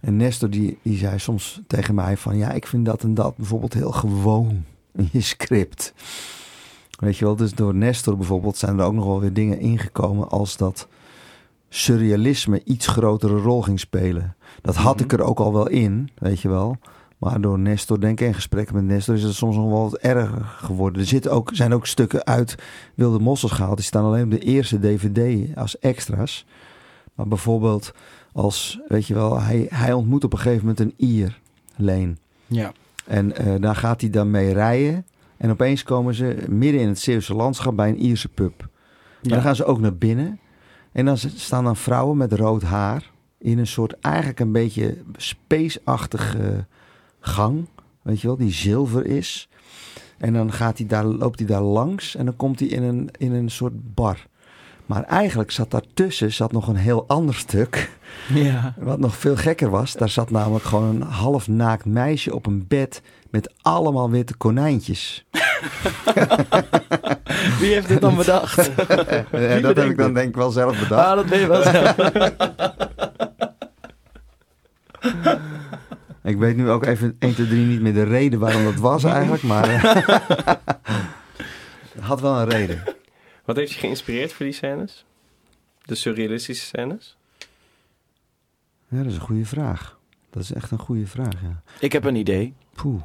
En 0.00 0.16
Nestor 0.16 0.50
die, 0.50 0.78
die 0.82 0.98
zei 0.98 1.18
soms 1.18 1.60
tegen 1.66 1.94
mij 1.94 2.16
van, 2.16 2.36
ja, 2.36 2.50
ik 2.50 2.66
vind 2.66 2.86
dat 2.86 3.02
en 3.02 3.14
dat 3.14 3.36
bijvoorbeeld 3.36 3.74
heel 3.74 3.92
gewoon 3.92 4.64
in 4.92 5.08
je 5.12 5.20
script. 5.20 5.94
Weet 6.98 7.16
je 7.16 7.24
wel, 7.24 7.36
dus 7.36 7.54
door 7.54 7.74
Nestor 7.74 8.16
bijvoorbeeld 8.16 8.56
zijn 8.56 8.78
er 8.78 8.84
ook 8.84 8.92
nog 8.92 9.04
wel 9.04 9.20
weer 9.20 9.32
dingen 9.32 9.60
ingekomen 9.60 10.28
als 10.28 10.56
dat 10.56 10.88
surrealisme 11.68 12.60
iets 12.64 12.86
grotere 12.86 13.36
rol 13.36 13.62
ging 13.62 13.80
spelen. 13.80 14.36
Dat 14.62 14.74
had 14.74 15.00
ik 15.00 15.12
er 15.12 15.22
ook 15.22 15.38
al 15.38 15.52
wel 15.52 15.68
in, 15.68 16.10
weet 16.18 16.40
je 16.40 16.48
wel. 16.48 16.78
Maar 17.18 17.40
door 17.40 17.58
Nestor, 17.58 18.00
denk 18.00 18.20
ik, 18.20 18.26
in 18.26 18.34
gesprekken 18.34 18.74
met 18.74 18.84
Nestor 18.84 19.14
is 19.14 19.22
het 19.22 19.34
soms 19.34 19.56
nog 19.56 19.70
wel 19.70 19.82
wat 19.82 19.96
erger 19.96 20.44
geworden. 20.44 21.00
Er 21.00 21.06
zitten 21.08 21.32
ook, 21.32 21.50
zijn 21.52 21.74
ook 21.74 21.86
stukken 21.86 22.24
uit 22.26 22.54
Wilde 22.94 23.18
Mossels 23.18 23.52
gehaald. 23.52 23.76
Die 23.76 23.86
staan 23.86 24.04
alleen 24.04 24.24
op 24.24 24.30
de 24.30 24.38
eerste 24.38 24.80
DVD 24.80 25.56
als 25.56 25.78
extra's. 25.78 26.46
Maar 27.14 27.28
bijvoorbeeld 27.28 27.92
als, 28.32 28.80
weet 28.88 29.06
je 29.06 29.14
wel, 29.14 29.40
hij, 29.40 29.66
hij 29.70 29.92
ontmoet 29.92 30.24
op 30.24 30.32
een 30.32 30.38
gegeven 30.38 30.60
moment 30.60 30.80
een 30.80 30.94
Ier, 30.96 31.40
Leen. 31.76 32.18
Ja. 32.46 32.72
En 33.06 33.36
eh, 33.36 33.54
daar 33.60 33.76
gaat 33.76 34.00
hij 34.00 34.10
dan 34.10 34.30
mee 34.30 34.52
rijden. 34.52 35.06
En 35.36 35.50
opeens 35.50 35.82
komen 35.82 36.14
ze 36.14 36.44
midden 36.48 36.80
in 36.80 36.88
het 36.88 36.98
Zeeuwse 36.98 37.34
landschap 37.34 37.76
bij 37.76 37.88
een 37.88 37.98
Ierse 38.00 38.28
pub. 38.28 38.60
En 38.60 38.68
Ja. 39.22 39.30
dan 39.30 39.42
gaan 39.42 39.56
ze 39.56 39.64
ook 39.64 39.80
naar 39.80 39.94
binnen. 39.96 40.38
En 40.92 41.04
dan 41.04 41.16
staan 41.18 41.64
dan 41.64 41.76
vrouwen 41.76 42.16
met 42.16 42.32
rood 42.32 42.62
haar 42.62 43.10
in 43.38 43.58
een 43.58 43.66
soort 43.66 44.00
eigenlijk 44.00 44.40
een 44.40 44.52
beetje 44.52 44.98
spaceachtige 45.16 46.66
gang. 47.26 47.66
Weet 48.02 48.20
je 48.20 48.26
wel, 48.26 48.36
die 48.36 48.52
zilver 48.52 49.06
is. 49.06 49.48
En 50.18 50.32
dan 50.32 50.52
gaat 50.52 50.78
hij 50.78 50.86
daar, 50.86 51.04
loopt 51.04 51.38
hij 51.38 51.48
daar 51.48 51.62
langs 51.62 52.16
en 52.16 52.24
dan 52.24 52.36
komt 52.36 52.60
hij 52.60 52.68
in 52.68 52.82
een, 52.82 53.08
in 53.18 53.32
een 53.32 53.50
soort 53.50 53.94
bar. 53.94 54.26
Maar 54.86 55.02
eigenlijk 55.02 55.50
zat 55.50 55.70
daartussen 55.70 56.32
zat 56.32 56.52
nog 56.52 56.68
een 56.68 56.76
heel 56.76 57.04
ander 57.06 57.34
stuk. 57.34 57.90
ja. 58.34 58.74
Wat 58.76 58.98
nog 58.98 59.16
veel 59.16 59.36
gekker 59.36 59.70
was. 59.70 59.92
Daar 59.92 60.08
zat 60.08 60.30
namelijk 60.30 60.64
gewoon 60.64 60.84
een 60.84 61.02
half 61.02 61.48
naakt 61.48 61.84
meisje 61.84 62.34
op 62.34 62.46
een 62.46 62.64
bed 62.68 63.02
met 63.30 63.52
allemaal 63.62 64.10
witte 64.10 64.36
konijntjes. 64.36 65.24
Wie 67.60 67.72
heeft 67.72 67.88
dit 67.88 68.00
dan 68.00 68.16
bedacht? 68.16 68.56
Dat 69.62 69.76
heb 69.76 69.90
ik 69.90 69.96
dan 69.96 70.14
denk 70.14 70.28
ik 70.28 70.36
wel 70.36 70.50
zelf 70.50 70.78
bedacht. 70.78 71.06
ah, 71.06 71.16
dat 71.16 71.26
ben 71.26 71.40
je 71.40 71.46
wel 71.46 71.62
zelf. 71.62 71.94
Ik 76.26 76.36
weet 76.36 76.56
nu 76.56 76.70
ook 76.70 76.84
even 76.84 77.16
1, 77.18 77.34
2, 77.34 77.46
3 77.46 77.66
niet 77.66 77.80
meer 77.80 77.92
de 77.92 78.02
reden 78.02 78.38
waarom 78.38 78.64
dat 78.64 78.74
was 78.74 79.04
eigenlijk, 79.04 79.42
maar 79.42 79.68
eh, 79.68 79.82
het 81.94 82.02
had 82.02 82.20
wel 82.20 82.38
een 82.38 82.48
reden. 82.48 82.82
Wat 83.44 83.56
heeft 83.56 83.72
je 83.72 83.78
geïnspireerd 83.78 84.32
voor 84.32 84.46
die 84.46 84.54
scènes? 84.54 85.04
De 85.82 85.94
surrealistische 85.94 86.64
scènes? 86.64 87.16
Ja, 88.88 88.98
dat 88.98 89.06
is 89.06 89.14
een 89.14 89.20
goede 89.20 89.44
vraag. 89.44 89.98
Dat 90.30 90.42
is 90.42 90.52
echt 90.52 90.70
een 90.70 90.78
goede 90.78 91.06
vraag, 91.06 91.42
ja. 91.42 91.62
Ik 91.80 91.92
heb 91.92 92.04
een 92.04 92.16
idee. 92.16 92.54
Poeh. 92.74 93.02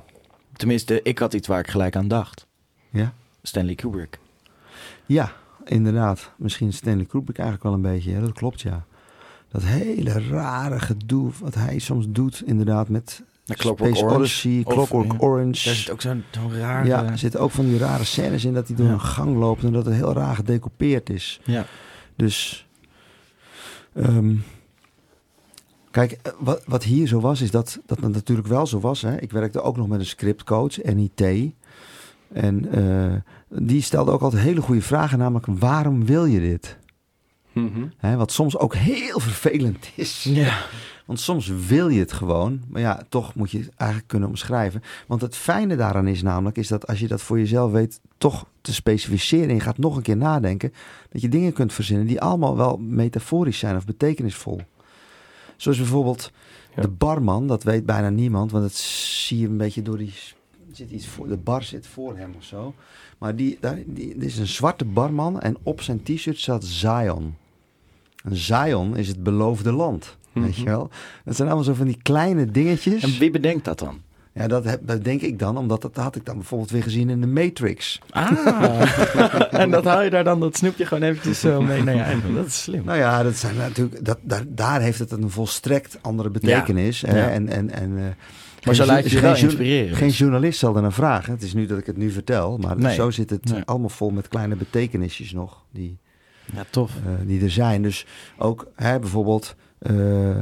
Tenminste, 0.54 1.02
ik 1.04 1.20
had 1.20 1.34
iets 1.34 1.48
waar 1.48 1.60
ik 1.60 1.70
gelijk 1.70 1.96
aan 1.96 2.08
dacht. 2.08 2.48
Ja? 2.90 3.14
Stanley 3.42 3.76
Kubrick. 3.76 4.20
Ja, 5.06 5.32
inderdaad. 5.66 6.32
Misschien 6.38 6.74
Stanley 6.74 7.06
Kubrick 7.06 7.38
eigenlijk 7.38 7.68
wel 7.68 7.74
een 7.74 7.94
beetje. 7.94 8.12
Ja, 8.12 8.20
dat 8.20 8.34
klopt, 8.34 8.62
ja. 8.62 8.86
Dat 9.52 9.64
hele 9.64 10.22
rare 10.30 10.80
gedoe 10.80 11.32
wat 11.40 11.56
hij 11.56 11.80
soms 11.80 12.06
doet, 12.10 12.44
inderdaad, 12.46 12.90
met 12.90 13.24
Ja, 13.44 13.56
Clockwork 13.56 13.90
Space 13.96 14.04
Orange. 14.06 14.20
Odyssey, 14.20 14.64
Clockwork. 14.68 15.22
Orange. 15.24 15.66
Daar 15.66 15.76
zit 15.76 15.92
ook 15.92 16.02
zo'n 16.02 16.24
zo'n 16.32 16.54
raar... 16.58 16.86
ja, 16.88 17.04
er 17.06 17.18
zitten 17.18 17.40
ook 17.40 17.52
van 17.52 17.66
die 17.66 17.78
rare 17.78 18.04
scènes 18.04 18.46
in 18.46 18.54
dat 18.54 18.68
hij 18.68 18.76
door 18.76 18.86
Ja. 18.86 18.92
een 18.94 19.02
gang 19.02 19.38
loopt 19.38 19.64
en 19.64 19.72
dat 19.72 19.86
het 19.86 19.94
heel 19.94 20.14
raar 20.14 20.36
gedecoupeerd 20.36 21.10
is. 21.10 21.40
ja. 21.46 21.66
Dus, 22.16 22.68
ehm, 23.94 24.36
kijk, 25.92 26.12
eh, 26.12 26.32
wat, 26.40 26.62
wat 26.66 26.84
hier 26.84 27.08
zo 27.08 27.20
was, 27.20 27.42
is 27.42 27.52
dat 27.52 27.80
dat 27.86 28.00
het 28.00 28.14
natuurlijk 28.14 28.48
wel 28.48 28.68
zo 28.68 28.80
was. 28.80 29.02
Hè? 29.02 29.18
Ik 29.20 29.32
werkte 29.32 29.62
ook 29.62 29.78
nog 29.78 29.88
met 29.88 30.00
een 30.00 30.06
scriptcoach, 30.06 30.84
NIT. 30.84 31.24
En 32.34 32.72
eh, 32.72 33.14
die 33.60 33.82
stelde 33.82 34.12
ook 34.12 34.22
altijd 34.22 34.42
hele 34.42 34.62
goede 34.62 34.82
vragen, 34.82 35.18
namelijk 35.18 35.46
waarom 35.48 36.06
wil 36.06 36.26
je 36.26 36.40
dit? 36.40 36.78
Mhm. 37.54 37.86
Hè, 37.98 38.16
wat 38.16 38.32
soms 38.32 38.58
ook 38.58 38.76
heel 38.76 39.20
vervelend 39.20 39.90
is. 39.96 40.24
ja. 40.24 40.58
Want 41.06 41.20
soms 41.24 41.48
wil 41.68 41.88
je 41.90 42.00
het 42.00 42.12
gewoon, 42.12 42.62
maar 42.70 42.82
ja, 42.82 43.04
toch 43.10 43.36
moet 43.36 43.52
je 43.52 43.58
het 43.58 43.70
eigenlijk 43.76 44.10
kunnen 44.10 44.30
omschrijven. 44.30 44.84
Want 45.08 45.22
het 45.22 45.36
fijne 45.36 45.76
daaraan 45.76 46.08
is 46.08 46.22
namelijk, 46.22 46.58
is 46.58 46.68
dat 46.68 46.88
als 46.88 47.00
je 47.00 47.08
dat 47.08 47.22
voor 47.22 47.38
jezelf 47.40 47.72
weet 47.72 48.00
toch 48.18 48.46
te 48.62 48.74
specificeren 48.74 49.48
en 49.50 49.56
je 49.56 49.60
gaat 49.62 49.78
nog 49.78 49.96
een 49.96 50.02
keer 50.02 50.18
nadenken, 50.18 50.74
dat 51.10 51.22
je 51.22 51.30
dingen 51.30 51.54
kunt 51.54 51.74
verzinnen 51.74 52.08
die 52.08 52.22
allemaal 52.22 52.58
wel 52.58 52.78
metaforisch 52.78 53.60
zijn 53.60 53.76
of 53.76 53.86
betekenisvol. 53.86 54.62
Zoals 55.56 55.78
bijvoorbeeld 55.78 56.32
Ja. 56.76 56.82
de 56.82 56.88
barman, 56.88 57.48
dat 57.48 57.64
weet 57.64 57.86
bijna 57.86 58.10
niemand, 58.10 58.52
want 58.52 58.64
dat 58.64 58.74
zie 58.74 59.40
je 59.40 59.48
een 59.48 59.58
beetje 59.58 59.82
door 59.82 59.98
die, 59.98 60.14
zit 60.72 60.92
iets 60.92 61.08
voor, 61.08 61.28
de 61.28 61.38
bar 61.38 61.64
zit 61.64 61.88
voor 61.88 62.18
hem 62.18 62.34
of 62.38 62.44
zo. 62.44 62.74
Maar 63.18 63.36
die, 63.36 63.58
daar, 63.60 63.80
die, 63.86 64.14
dit 64.18 64.24
is 64.30 64.38
een 64.38 64.48
zwarte 64.48 64.86
barman 64.86 65.40
en 65.40 65.58
op 65.64 65.82
zijn 65.82 66.04
t-shirt 66.04 66.40
staat 66.40 66.64
Zion. 66.64 67.36
Zion 68.30 68.98
is 68.98 69.08
het 69.08 69.24
beloofde 69.24 69.72
land. 69.72 70.18
Weet 70.34 70.56
je 70.56 70.64
wel? 70.66 70.90
Dat 71.26 71.36
zijn 71.36 71.48
allemaal 71.48 71.66
zo 71.66 71.74
van 71.74 71.86
die 71.86 71.98
kleine 72.02 72.46
dingetjes. 72.46 73.04
En 73.04 73.20
wie 73.20 73.32
bedenkt 73.32 73.66
dat 73.66 73.80
dan? 73.80 74.02
Ja, 74.34 74.48
dat, 74.48 74.64
heb, 74.66 74.80
dat 74.88 75.04
denk 75.04 75.22
ik 75.22 75.40
dan, 75.40 75.58
omdat 75.58 75.82
dat 75.82 75.96
had 75.96 76.16
ik 76.16 76.26
dan 76.26 76.36
bijvoorbeeld 76.36 76.70
weer 76.72 76.84
gezien 76.84 77.10
in 77.10 77.22
de 77.22 77.28
Matrix. 77.28 78.00
Ah. 78.10 79.52
en 79.62 79.70
dat 79.72 79.84
haal 79.86 80.02
je 80.04 80.10
daar 80.10 80.24
dan 80.24 80.40
dat 80.40 80.58
snoepje 80.58 80.86
gewoon 80.86 81.04
eventjes 81.04 81.40
zo 81.40 81.62
mee 81.62 81.84
naar 81.84 81.96
je 81.96 82.02
eigen. 82.02 82.34
Dat 82.36 82.46
is 82.46 82.62
slim. 82.64 82.84
Nou 82.86 82.98
ja, 82.98 83.24
dat 83.24 83.36
zijn 83.36 83.56
natuurlijk, 83.56 84.06
dat, 84.06 84.18
daar, 84.22 84.44
daar 84.48 84.82
heeft 84.82 85.00
het 85.00 85.12
een 85.12 85.30
volstrekt 85.30 85.98
andere 86.02 86.30
betekenis. 86.30 87.02
hè? 87.02 87.18
Ja. 87.18 87.30
En, 87.30 87.48
en, 87.50 87.70
en, 87.72 87.98
eh, 87.98 88.04
Maar 88.66 88.76
zo 88.76 88.86
laat 88.86 89.10
je 89.10 89.20
wel 89.20 89.32
geen 89.32 89.42
jo- 89.42 89.48
inspireren. 89.48 89.96
Geen 89.98 90.10
journalist 90.10 90.60
zal 90.60 90.76
er 90.76 90.82
naar 90.82 90.94
vragen. 90.94 91.34
Het 91.34 91.42
is 91.44 91.54
nu 91.54 91.66
dat 91.66 91.78
ik 91.78 91.86
het 91.86 91.98
nu 91.98 92.12
vertel, 92.12 92.58
maar 92.58 92.78
Nee. 92.78 92.94
zo 92.96 93.12
zit 93.12 93.30
het 93.30 93.46
Nee. 93.52 93.62
allemaal 93.66 93.90
vol 93.90 94.10
met 94.10 94.28
kleine 94.28 94.56
betekenisjes 94.56 95.32
nog 95.34 95.64
die, 95.72 95.98
Ja, 96.56 96.64
tof. 96.70 96.92
eh, 97.06 97.12
die 97.28 97.42
er 97.44 97.52
zijn. 97.52 97.82
Dus 97.82 98.06
ook 98.38 98.68
hè, 98.76 99.00
bijvoorbeeld, 99.00 99.56
eh, 99.80 100.38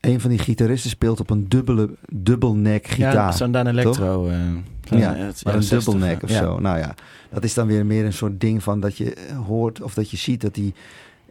een 0.00 0.20
van 0.20 0.30
die 0.30 0.38
gitaristen 0.38 0.90
speelt 0.90 1.20
op 1.20 1.30
een 1.30 1.48
dubbele, 1.48 1.90
dubbelnek 2.12 2.86
gitaar. 2.86 3.14
Ja, 3.14 3.32
zo'n 3.32 3.52
Dan 3.52 3.66
Electro. 3.66 4.28
eh, 4.28 4.32
Ja, 4.82 4.96
maar 4.98 4.98
ja, 5.00 5.26
een 5.26 5.62
60, 5.62 5.68
dubbelnek 5.68 6.22
of 6.22 6.30
ja. 6.30 6.38
zo. 6.38 6.58
Nou 6.58 6.78
ja, 6.78 6.94
dat 7.30 7.44
is 7.44 7.54
dan 7.54 7.66
weer 7.66 7.86
meer 7.86 8.04
een 8.04 8.12
soort 8.12 8.40
ding 8.40 8.62
van 8.62 8.80
dat 8.80 8.96
je 8.96 9.14
eh, 9.14 9.38
hoort 9.46 9.82
of 9.82 9.94
dat 9.94 10.10
je 10.10 10.16
ziet 10.16 10.40
dat 10.40 10.54
die 10.54 10.74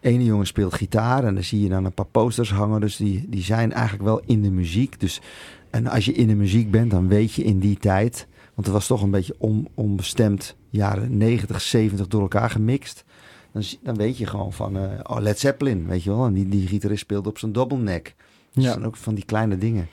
ene 0.02 0.24
jongen 0.24 0.48
speelt 0.48 0.74
gitaar. 0.74 1.24
En 1.24 1.34
dan 1.34 1.44
zie 1.44 1.62
je 1.62 1.70
dan 1.70 1.86
een 1.86 1.94
paar 1.94 2.06
posters 2.06 2.52
hangen. 2.52 2.82
Dus 2.82 2.96
die, 2.96 3.26
die 3.30 3.44
zijn 3.44 3.74
eigenlijk 3.74 4.04
wel 4.04 4.22
in 4.26 4.42
de 4.42 4.52
muziek. 4.52 5.00
Dus, 5.00 5.22
en 5.70 5.88
als 5.88 6.06
je 6.06 6.14
in 6.14 6.28
de 6.28 6.36
muziek 6.36 6.72
bent, 6.72 6.92
dan 6.92 7.08
weet 7.08 7.34
je 7.34 7.44
in 7.44 7.60
die 7.60 7.78
tijd... 7.78 8.28
Want 8.56 8.72
het 8.72 8.80
was 8.80 8.88
toch 8.88 9.02
een 9.02 9.12
beetje 9.12 9.36
on, 9.38 9.68
onbestemd 9.74 10.56
jaren 10.70 11.18
90, 11.18 11.62
70 11.62 12.08
door 12.08 12.22
elkaar 12.22 12.50
gemixt. 12.50 13.04
Dan, 13.52 13.64
dan 13.82 13.96
weet 13.96 14.18
je 14.18 14.26
gewoon 14.26 14.54
van, 14.54 14.78
eh, 14.78 14.84
oh, 15.04 15.20
Led 15.20 15.40
Zeppelin, 15.40 15.88
weet 15.88 16.04
je 16.04 16.10
wel. 16.10 16.26
En 16.26 16.34
die, 16.34 16.50
die 16.50 16.68
gitarist 16.68 17.02
speelt 17.02 17.28
op 17.28 17.38
zijn 17.38 17.52
dubbelnek. 17.52 18.16
Dus 18.54 18.64
Ja. 18.64 18.72
zijn 18.72 18.86
ook 18.86 18.96
van 18.96 19.14
die 19.16 19.26
kleine 19.26 19.58
dingen. 19.58 19.88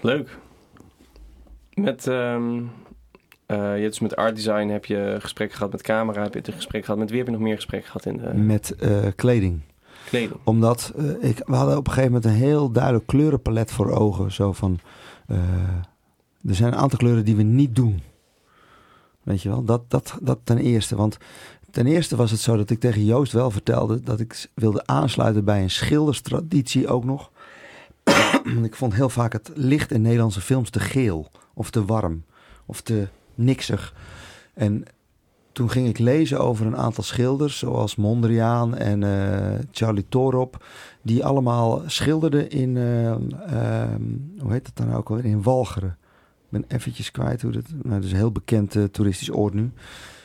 Leuk. 0.00 0.38
Met, 1.74 2.06
ehm, 2.06 2.58
eh, 3.46 3.56
je 3.56 3.62
hebt 3.62 3.82
dus 3.88 4.00
met 4.00 4.16
art 4.16 4.34
design 4.36 4.68
heb 4.68 4.84
je 4.84 5.16
gesprek 5.20 5.52
gehad 5.52 5.72
met 5.72 5.82
camera, 5.82 6.22
heb 6.22 6.34
je 6.34 6.42
een 6.46 6.52
gesprek 6.52 6.84
gehad 6.84 6.98
met 7.00 7.08
wie 7.08 7.18
heb 7.18 7.26
je 7.26 7.32
nog 7.32 7.42
meer 7.42 7.54
gesprek 7.54 7.84
gehad 7.84 8.06
in 8.06 8.16
de 8.16 8.34
Met 8.34 8.74
eh, 8.76 9.06
kleding. 9.16 9.60
kleding? 10.08 10.32
Omdat 10.44 10.92
eh, 10.96 11.28
ik, 11.30 11.42
we 11.46 11.54
hadden 11.54 11.76
op 11.76 11.86
een 11.86 11.92
gegeven 11.92 12.12
moment 12.12 12.30
een 12.32 12.38
heel 12.38 12.70
duidelijk 12.70 13.06
kleurenpalet 13.06 13.72
voor 13.72 13.90
ogen. 13.90 14.32
Zo 14.32 14.52
van, 14.52 14.78
eh, 15.26 15.36
er 16.48 16.54
zijn 16.54 16.72
een 16.72 16.78
aantal 16.78 16.98
kleuren 16.98 17.24
die 17.24 17.36
we 17.36 17.42
niet 17.42 17.76
doen. 17.76 18.00
Weet 19.22 19.42
je 19.42 19.48
wel, 19.48 19.64
dat, 19.64 19.90
dat, 19.90 20.18
dat 20.20 20.38
ten 20.44 20.58
eerste. 20.58 20.96
Want 20.96 21.16
ten 21.70 21.86
eerste 21.86 22.16
was 22.16 22.30
het 22.30 22.40
zo 22.40 22.56
dat 22.56 22.70
ik 22.70 22.80
tegen 22.80 23.04
Joost 23.04 23.32
wel 23.32 23.50
vertelde 23.50 24.00
dat 24.00 24.20
ik 24.20 24.48
wilde 24.54 24.86
aansluiten 24.86 25.44
bij 25.44 25.62
een 25.62 25.70
schilderstraditie 25.70 26.88
ook 26.88 27.04
nog. 27.04 27.30
Ik 28.62 28.74
vond 28.74 28.94
heel 28.94 29.08
vaak 29.08 29.32
het 29.32 29.50
licht 29.54 29.92
in 29.92 30.02
Nederlandse 30.02 30.40
films 30.40 30.70
te 30.70 30.80
geel 30.80 31.30
of 31.54 31.70
te 31.70 31.84
warm 31.84 32.24
of 32.66 32.80
te 32.80 33.08
niksig. 33.34 33.94
En 34.54 34.84
toen 35.52 35.70
ging 35.70 35.88
ik 35.88 35.98
lezen 35.98 36.40
over 36.40 36.66
een 36.66 36.76
aantal 36.76 37.04
schilders, 37.04 37.58
zoals 37.58 37.96
Mondriaan 37.96 38.76
en 38.76 39.02
eh, 39.02 39.58
Charlie 39.70 40.06
Torop, 40.08 40.64
die 41.02 41.24
allemaal 41.24 41.82
schilderden 41.86 42.50
in, 42.50 42.76
eh, 42.76 43.10
ehm, 43.10 44.02
hoe 44.38 44.52
heet 44.52 44.64
dat 44.64 44.86
dan 44.86 44.96
ook 44.96 45.08
alweer, 45.10 45.24
in 45.24 45.42
Walcheren. 45.42 45.96
Ik 46.52 46.60
ben 46.60 46.76
eventjes 46.76 47.10
kwijt 47.10 47.42
hoe 47.42 47.52
dat, 47.52 47.64
nou, 47.82 47.94
dat 47.94 48.04
is 48.04 48.10
een 48.10 48.16
heel 48.16 48.32
bekend 48.32 48.76
eh, 48.76 48.84
toeristisch 48.84 49.32
oord 49.32 49.54
nu. 49.54 49.70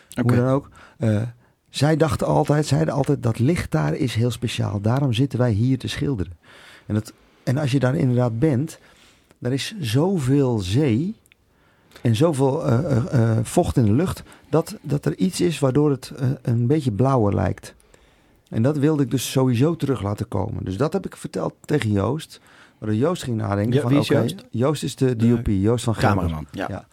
Oké. 0.09 0.21
Hoe 0.21 0.36
dan 0.36 0.47
ook. 0.47 0.69
Eh, 0.97 1.21
zij 1.69 1.95
dachten 1.95 2.28
altijd, 2.28 2.65
zeiden 2.65 2.93
altijd, 2.93 3.23
dat 3.23 3.39
licht 3.39 3.71
daar 3.71 3.95
is 3.95 4.15
heel 4.15 4.32
speciaal. 4.32 4.82
Daarom 4.82 5.13
zitten 5.13 5.39
wij 5.39 5.51
hier 5.51 5.78
te 5.78 5.88
schilderen. 5.88 6.34
En, 6.86 6.93
dat, 6.93 7.13
en 7.43 7.57
als 7.57 7.71
je 7.71 7.80
daar 7.80 7.95
inderdaad 7.95 8.39
bent, 8.39 8.80
er 9.41 9.53
is 9.53 9.75
zoveel 9.80 10.59
zee 10.59 11.15
en 12.01 12.15
zoveel 12.15 12.65
eh, 12.65 13.38
vocht 13.43 13.78
in 13.78 13.86
de 13.86 13.93
lucht, 13.93 14.23
dat, 14.49 14.78
dat 14.82 15.05
er 15.05 15.17
iets 15.17 15.41
is 15.41 15.59
waardoor 15.59 15.91
het 15.91 16.11
een 16.41 16.67
beetje 16.67 16.91
blauwer 16.91 17.36
lijkt. 17.36 17.75
En 18.49 18.61
dat 18.61 18.78
wilde 18.78 19.03
ik 19.03 19.11
dus 19.11 19.32
sowieso 19.32 19.75
terug 19.75 20.01
laten 20.01 20.28
komen. 20.28 20.65
Dus 20.65 20.78
dat 20.78 20.93
heb 20.93 21.05
ik 21.05 21.15
verteld 21.15 21.53
tegen 21.65 21.91
Joost. 21.91 22.39
Waardoor 22.80 22.97
Joost 22.97 23.23
ging 23.23 23.38
nadenken 23.38 23.73
Ja, 23.73 23.82
van, 23.82 23.89
wie 23.91 23.99
is 23.99 24.07
Joost? 24.07 24.45
Joost 24.51 24.84
is 24.84 24.95
de 24.95 25.15
De 25.15 25.28
DOP, 25.30 25.47
Joost 25.47 25.84
van 25.84 25.95
Gelder. 25.95 26.17
Cameraman. 26.17 26.47
Ja. 26.51 26.65
Ja. 26.69 26.88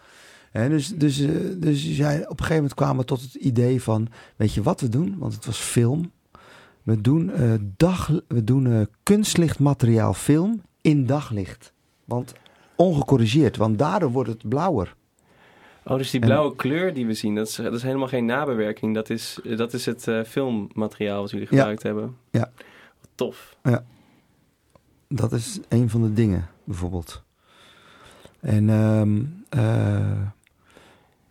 En 0.53 0.71
dus, 0.71 0.89
dus, 0.89 1.21
eh, 1.21 1.31
dus 1.57 1.91
zij, 1.95 2.15
op 2.23 2.31
een 2.31 2.37
gegeven 2.37 2.55
moment 2.55 2.75
kwamen 2.75 2.97
we 2.97 3.05
tot 3.05 3.21
het 3.21 3.35
idee 3.35 3.83
van, 3.83 4.09
weet 4.37 4.55
je 4.55 4.63
wat 4.63 4.81
we 4.81 4.89
doen? 4.89 5.15
Want 5.19 5.35
het 5.35 5.47
was 5.47 5.59
film. 5.59 6.13
We 6.83 7.01
doen, 7.01 7.31
eh, 7.33 7.53
dag, 7.77 8.11
we 8.29 8.45
doen 8.45 8.67
eh, 8.67 8.81
kunstlichtmateriaal 9.03 10.15
film 10.15 10.63
in 10.81 11.07
daglicht. 11.07 11.73
Want 12.05 12.33
ongecorrigeerd, 12.77 13.57
want 13.57 13.79
daardoor 13.79 14.11
wordt 14.11 14.29
het 14.31 14.49
blauwer. 14.49 14.95
Oh, 15.85 15.97
dus 15.97 16.11
die 16.11 16.21
En- 16.21 16.27
blauwe 16.27 16.57
kleur 16.57 16.95
die 16.95 17.07
we 17.07 17.15
zien, 17.15 17.35
dat 17.35 17.49
is, 17.49 17.55
dat 17.55 17.75
is 17.75 17.83
helemaal 17.83 18.09
geen 18.09 18.25
nabewerking. 18.25 18.95
Dat 18.95 19.11
is, 19.11 19.39
dat 19.57 19.73
is 19.73 19.87
het 19.87 20.09
eh, 20.09 20.23
filmmateriaal 20.23 21.21
wat 21.21 21.31
jullie 21.31 21.47
Ja. 21.51 21.57
gebruikt 21.57 21.83
hebben. 21.83 22.17
Ja. 22.31 22.51
Tof. 23.15 23.57
Dat 25.17 25.33
is 25.33 25.61
een 25.69 25.91
van 25.91 26.03
de 26.03 26.13
dingen, 26.13 26.47
bijvoorbeeld. 26.65 27.23
En 28.41 28.71
ehm, 28.71 29.23
eh, 29.49 30.21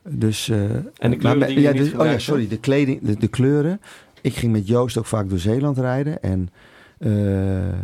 dus. 0.10 0.50
eh, 0.50 0.60
En 0.76 1.12
de 1.12 1.18
kleuren 1.18 1.38
maar- 1.40 1.48
die 1.48 1.58
je 1.58 1.62
ja, 1.64 1.72
dus- 1.74 1.94
Oh 1.94 2.06
ja, 2.06 2.20
sorry, 2.20 2.48
de 2.48 2.60
kleding, 2.60 3.02
de, 3.02 3.18
de 3.18 3.28
kleuren. 3.28 3.82
Ik 4.22 4.36
ging 4.36 4.52
met 4.52 4.68
Joost 4.68 4.98
ook 4.98 5.06
vaak 5.06 5.30
door 5.30 5.40
Zeeland 5.40 5.78
rijden. 5.78 6.22
En 6.22 6.50
eh, 6.98 7.80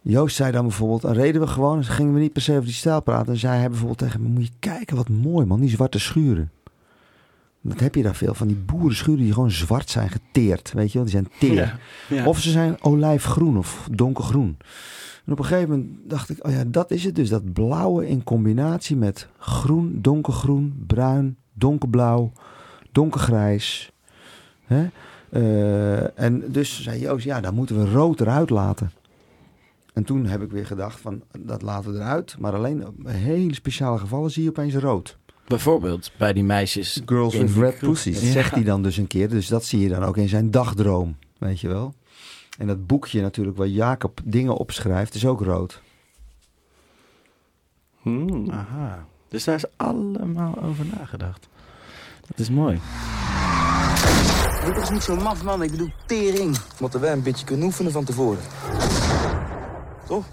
Joost 0.00 0.36
zei 0.36 0.52
dan 0.52 0.62
bijvoorbeeld, 0.66 1.02
dan 1.02 1.12
reden 1.12 1.40
we 1.40 1.46
gewoon, 1.46 1.76
en 1.78 1.82
dan 1.82 1.90
gingen 1.94 2.14
we 2.14 2.20
niet 2.20 2.32
per 2.32 2.42
se 2.42 2.52
over 2.52 2.64
die 2.64 2.72
stijl 2.74 3.00
praten. 3.02 3.32
En 3.32 3.38
zei 3.38 3.58
hij 3.58 3.68
bijvoorbeeld 3.68 3.98
tegen 3.98 4.22
me, 4.22 4.28
moet 4.28 4.46
je 4.46 4.52
kijken 4.58 4.96
wat 4.96 5.08
mooi 5.08 5.46
man, 5.46 5.60
die 5.60 5.70
zwarte 5.70 5.98
schuren. 5.98 6.50
Dat 7.68 7.80
heb 7.80 7.94
je 7.94 8.02
daar 8.02 8.14
veel 8.14 8.34
van, 8.34 8.46
die 8.46 8.56
boerenschuren 8.56 9.24
die 9.24 9.32
gewoon 9.32 9.50
zwart 9.50 9.90
zijn 9.90 10.10
geteerd, 10.10 10.72
weet 10.72 10.92
je 10.92 10.98
wel, 10.98 11.02
die 11.02 11.12
zijn 11.12 11.28
teer. 11.38 11.78
Ja. 12.08 12.26
Of 12.26 12.40
ze 12.40 12.50
zijn 12.50 12.82
olijfgroen 12.82 13.58
of 13.58 13.88
donkergroen. 13.90 14.56
En 15.24 15.32
op 15.32 15.38
een 15.38 15.44
gegeven 15.44 15.68
moment 15.68 15.96
dacht 16.04 16.30
ik, 16.30 16.46
oh 16.46 16.52
ja, 16.52 16.64
dat 16.66 16.90
is 16.90 17.04
het 17.04 17.14
dus. 17.14 17.28
Dat 17.28 17.52
blauwe 17.52 18.08
in 18.08 18.24
combinatie 18.24 18.96
met 18.96 19.28
groen, 19.38 19.98
donkergroen, 20.00 20.84
bruin, 20.86 21.36
donkerblauw, 21.52 22.32
donkergrijs. 22.92 23.92
Hè? 24.64 24.86
Eh, 25.30 26.20
en 26.20 26.52
dus 26.52 26.82
zei 26.82 27.00
Joost, 27.00 27.24
ja, 27.24 27.40
dan 27.40 27.54
moeten 27.54 27.78
we 27.78 27.90
rood 27.90 28.20
eruit 28.20 28.50
laten. 28.50 28.90
En 29.92 30.04
toen 30.04 30.26
heb 30.26 30.42
ik 30.42 30.50
weer 30.50 30.66
gedacht 30.66 31.00
van, 31.00 31.22
dat 31.38 31.62
laten 31.62 31.92
we 31.92 31.98
eruit. 31.98 32.36
Maar 32.38 32.54
alleen 32.54 32.86
op 32.86 32.94
hele 33.06 33.54
speciale 33.54 33.98
gevallen 33.98 34.30
zie 34.30 34.42
je 34.42 34.48
opeens 34.48 34.74
rood. 34.74 35.18
Bijvoorbeeld 35.46 36.10
bij 36.16 36.32
die 36.32 36.44
meisjes. 36.44 37.02
Girls 37.06 37.34
in 37.34 37.46
with 37.46 37.56
red 37.56 37.78
pussies. 37.78 38.20
Ja. 38.20 38.30
zegt 38.30 38.54
hij 38.54 38.64
dan 38.64 38.82
dus 38.82 38.96
een 38.96 39.06
keer. 39.06 39.28
Dus 39.28 39.46
dat 39.46 39.64
zie 39.64 39.80
je 39.80 39.88
dan 39.88 40.04
ook 40.04 40.16
in 40.16 40.28
zijn 40.28 40.50
dagdroom. 40.50 41.16
Weet 41.38 41.60
je 41.60 41.68
wel. 41.68 41.94
En 42.58 42.66
dat 42.66 42.86
boekje 42.86 43.20
natuurlijk 43.20 43.56
waar 43.56 43.66
Jacob 43.66 44.20
dingen 44.24 44.56
opschrijft 44.56 45.14
is 45.14 45.26
ook 45.26 45.40
rood. 45.40 45.82
Hmm. 48.02 48.50
Aha. 48.50 49.06
Dus 49.28 49.44
daar 49.44 49.54
is 49.54 49.64
allemaal 49.76 50.62
over 50.62 50.84
nagedacht. 50.98 51.48
Dat 52.26 52.38
is 52.38 52.50
mooi. 52.50 52.80
Dat 54.66 54.82
is 54.82 54.90
niet 54.90 55.02
zo 55.02 55.16
maf, 55.16 55.42
man. 55.42 55.62
Ik 55.62 55.70
bedoel, 55.70 55.90
tering. 56.06 56.56
Moeten 56.80 57.00
wij 57.00 57.12
een 57.12 57.22
beetje 57.22 57.44
kunnen 57.44 57.66
oefenen 57.66 57.92
van 57.92 58.04
tevoren. 58.04 58.42
Toch? 60.06 60.24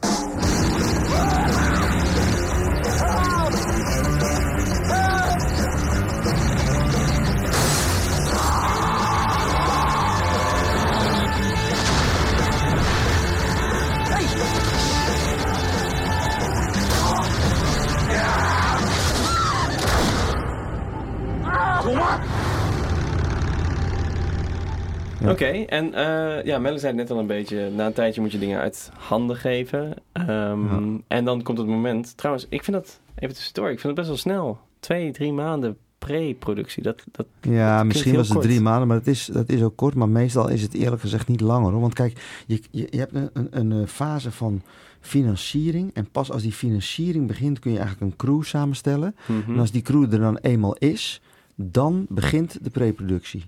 Oké, 25.29 25.45
en 25.45 25.93
eh, 25.93 26.45
ja, 26.45 26.59
Melle 26.59 26.77
zei 26.77 26.91
het 26.91 27.01
net 27.01 27.11
al 27.11 27.19
een 27.19 27.27
beetje. 27.27 27.69
Na 27.75 27.85
een 27.85 27.93
tijdje 27.93 28.21
moet 28.21 28.31
je 28.31 28.39
dingen 28.39 28.59
uit 28.59 28.91
handen 28.97 29.35
geven. 29.35 29.93
Ehm, 30.11 30.27
Ja. 30.65 30.97
En 31.07 31.25
dan 31.25 31.41
komt 31.41 31.57
het 31.57 31.67
moment. 31.67 32.17
Trouwens, 32.17 32.45
ik 32.49 32.63
vind 32.63 32.77
dat, 32.77 32.99
even 33.15 33.35
tussendoor, 33.35 33.65
ik 33.71 33.79
vind 33.79 33.83
het 33.83 33.95
best 33.95 34.07
wel 34.07 34.17
snel. 34.17 34.59
Twee, 34.79 35.11
drie 35.11 35.33
maanden 35.33 35.77
pre-productie. 35.97 36.83
Dat, 36.83 37.03
dat, 37.11 37.25
Ja, 37.41 37.83
misschien 37.83 38.15
was 38.15 38.27
het 38.27 38.37
kort. 38.37 38.47
drie 38.47 38.61
maanden, 38.61 38.87
maar 38.87 38.97
het 38.97 39.07
is, 39.07 39.25
dat 39.25 39.49
is 39.49 39.61
ook 39.61 39.75
kort. 39.75 39.95
Maar 39.95 40.09
meestal 40.09 40.49
is 40.49 40.61
het 40.61 40.73
eerlijk 40.73 41.01
gezegd 41.01 41.27
niet 41.27 41.41
langer. 41.41 41.71
Hoor. 41.71 41.81
Want 41.81 41.93
kijk, 41.93 42.19
je, 42.47 42.61
je, 42.71 42.87
je 42.89 42.97
hebt 42.97 43.13
een, 43.15 43.29
een, 43.33 43.47
een 43.51 43.71
eh, 43.81 43.87
fase 43.87 44.31
van 44.31 44.61
financiering. 44.99 45.91
En 45.93 46.09
pas 46.11 46.31
als 46.31 46.41
die 46.41 46.51
financiering 46.51 47.27
begint 47.27 47.59
kun 47.59 47.71
je 47.71 47.79
eigenlijk 47.79 48.11
een 48.11 48.17
crew 48.17 48.43
samenstellen. 48.43 49.15
Mhm. 49.25 49.51
En 49.53 49.59
als 49.59 49.71
die 49.71 49.81
crew 49.81 50.13
er 50.13 50.19
dan 50.19 50.37
eenmaal 50.37 50.75
is, 50.79 51.21
dan 51.55 52.05
begint 52.09 52.63
de 52.63 52.69
preproductie. 52.69 53.43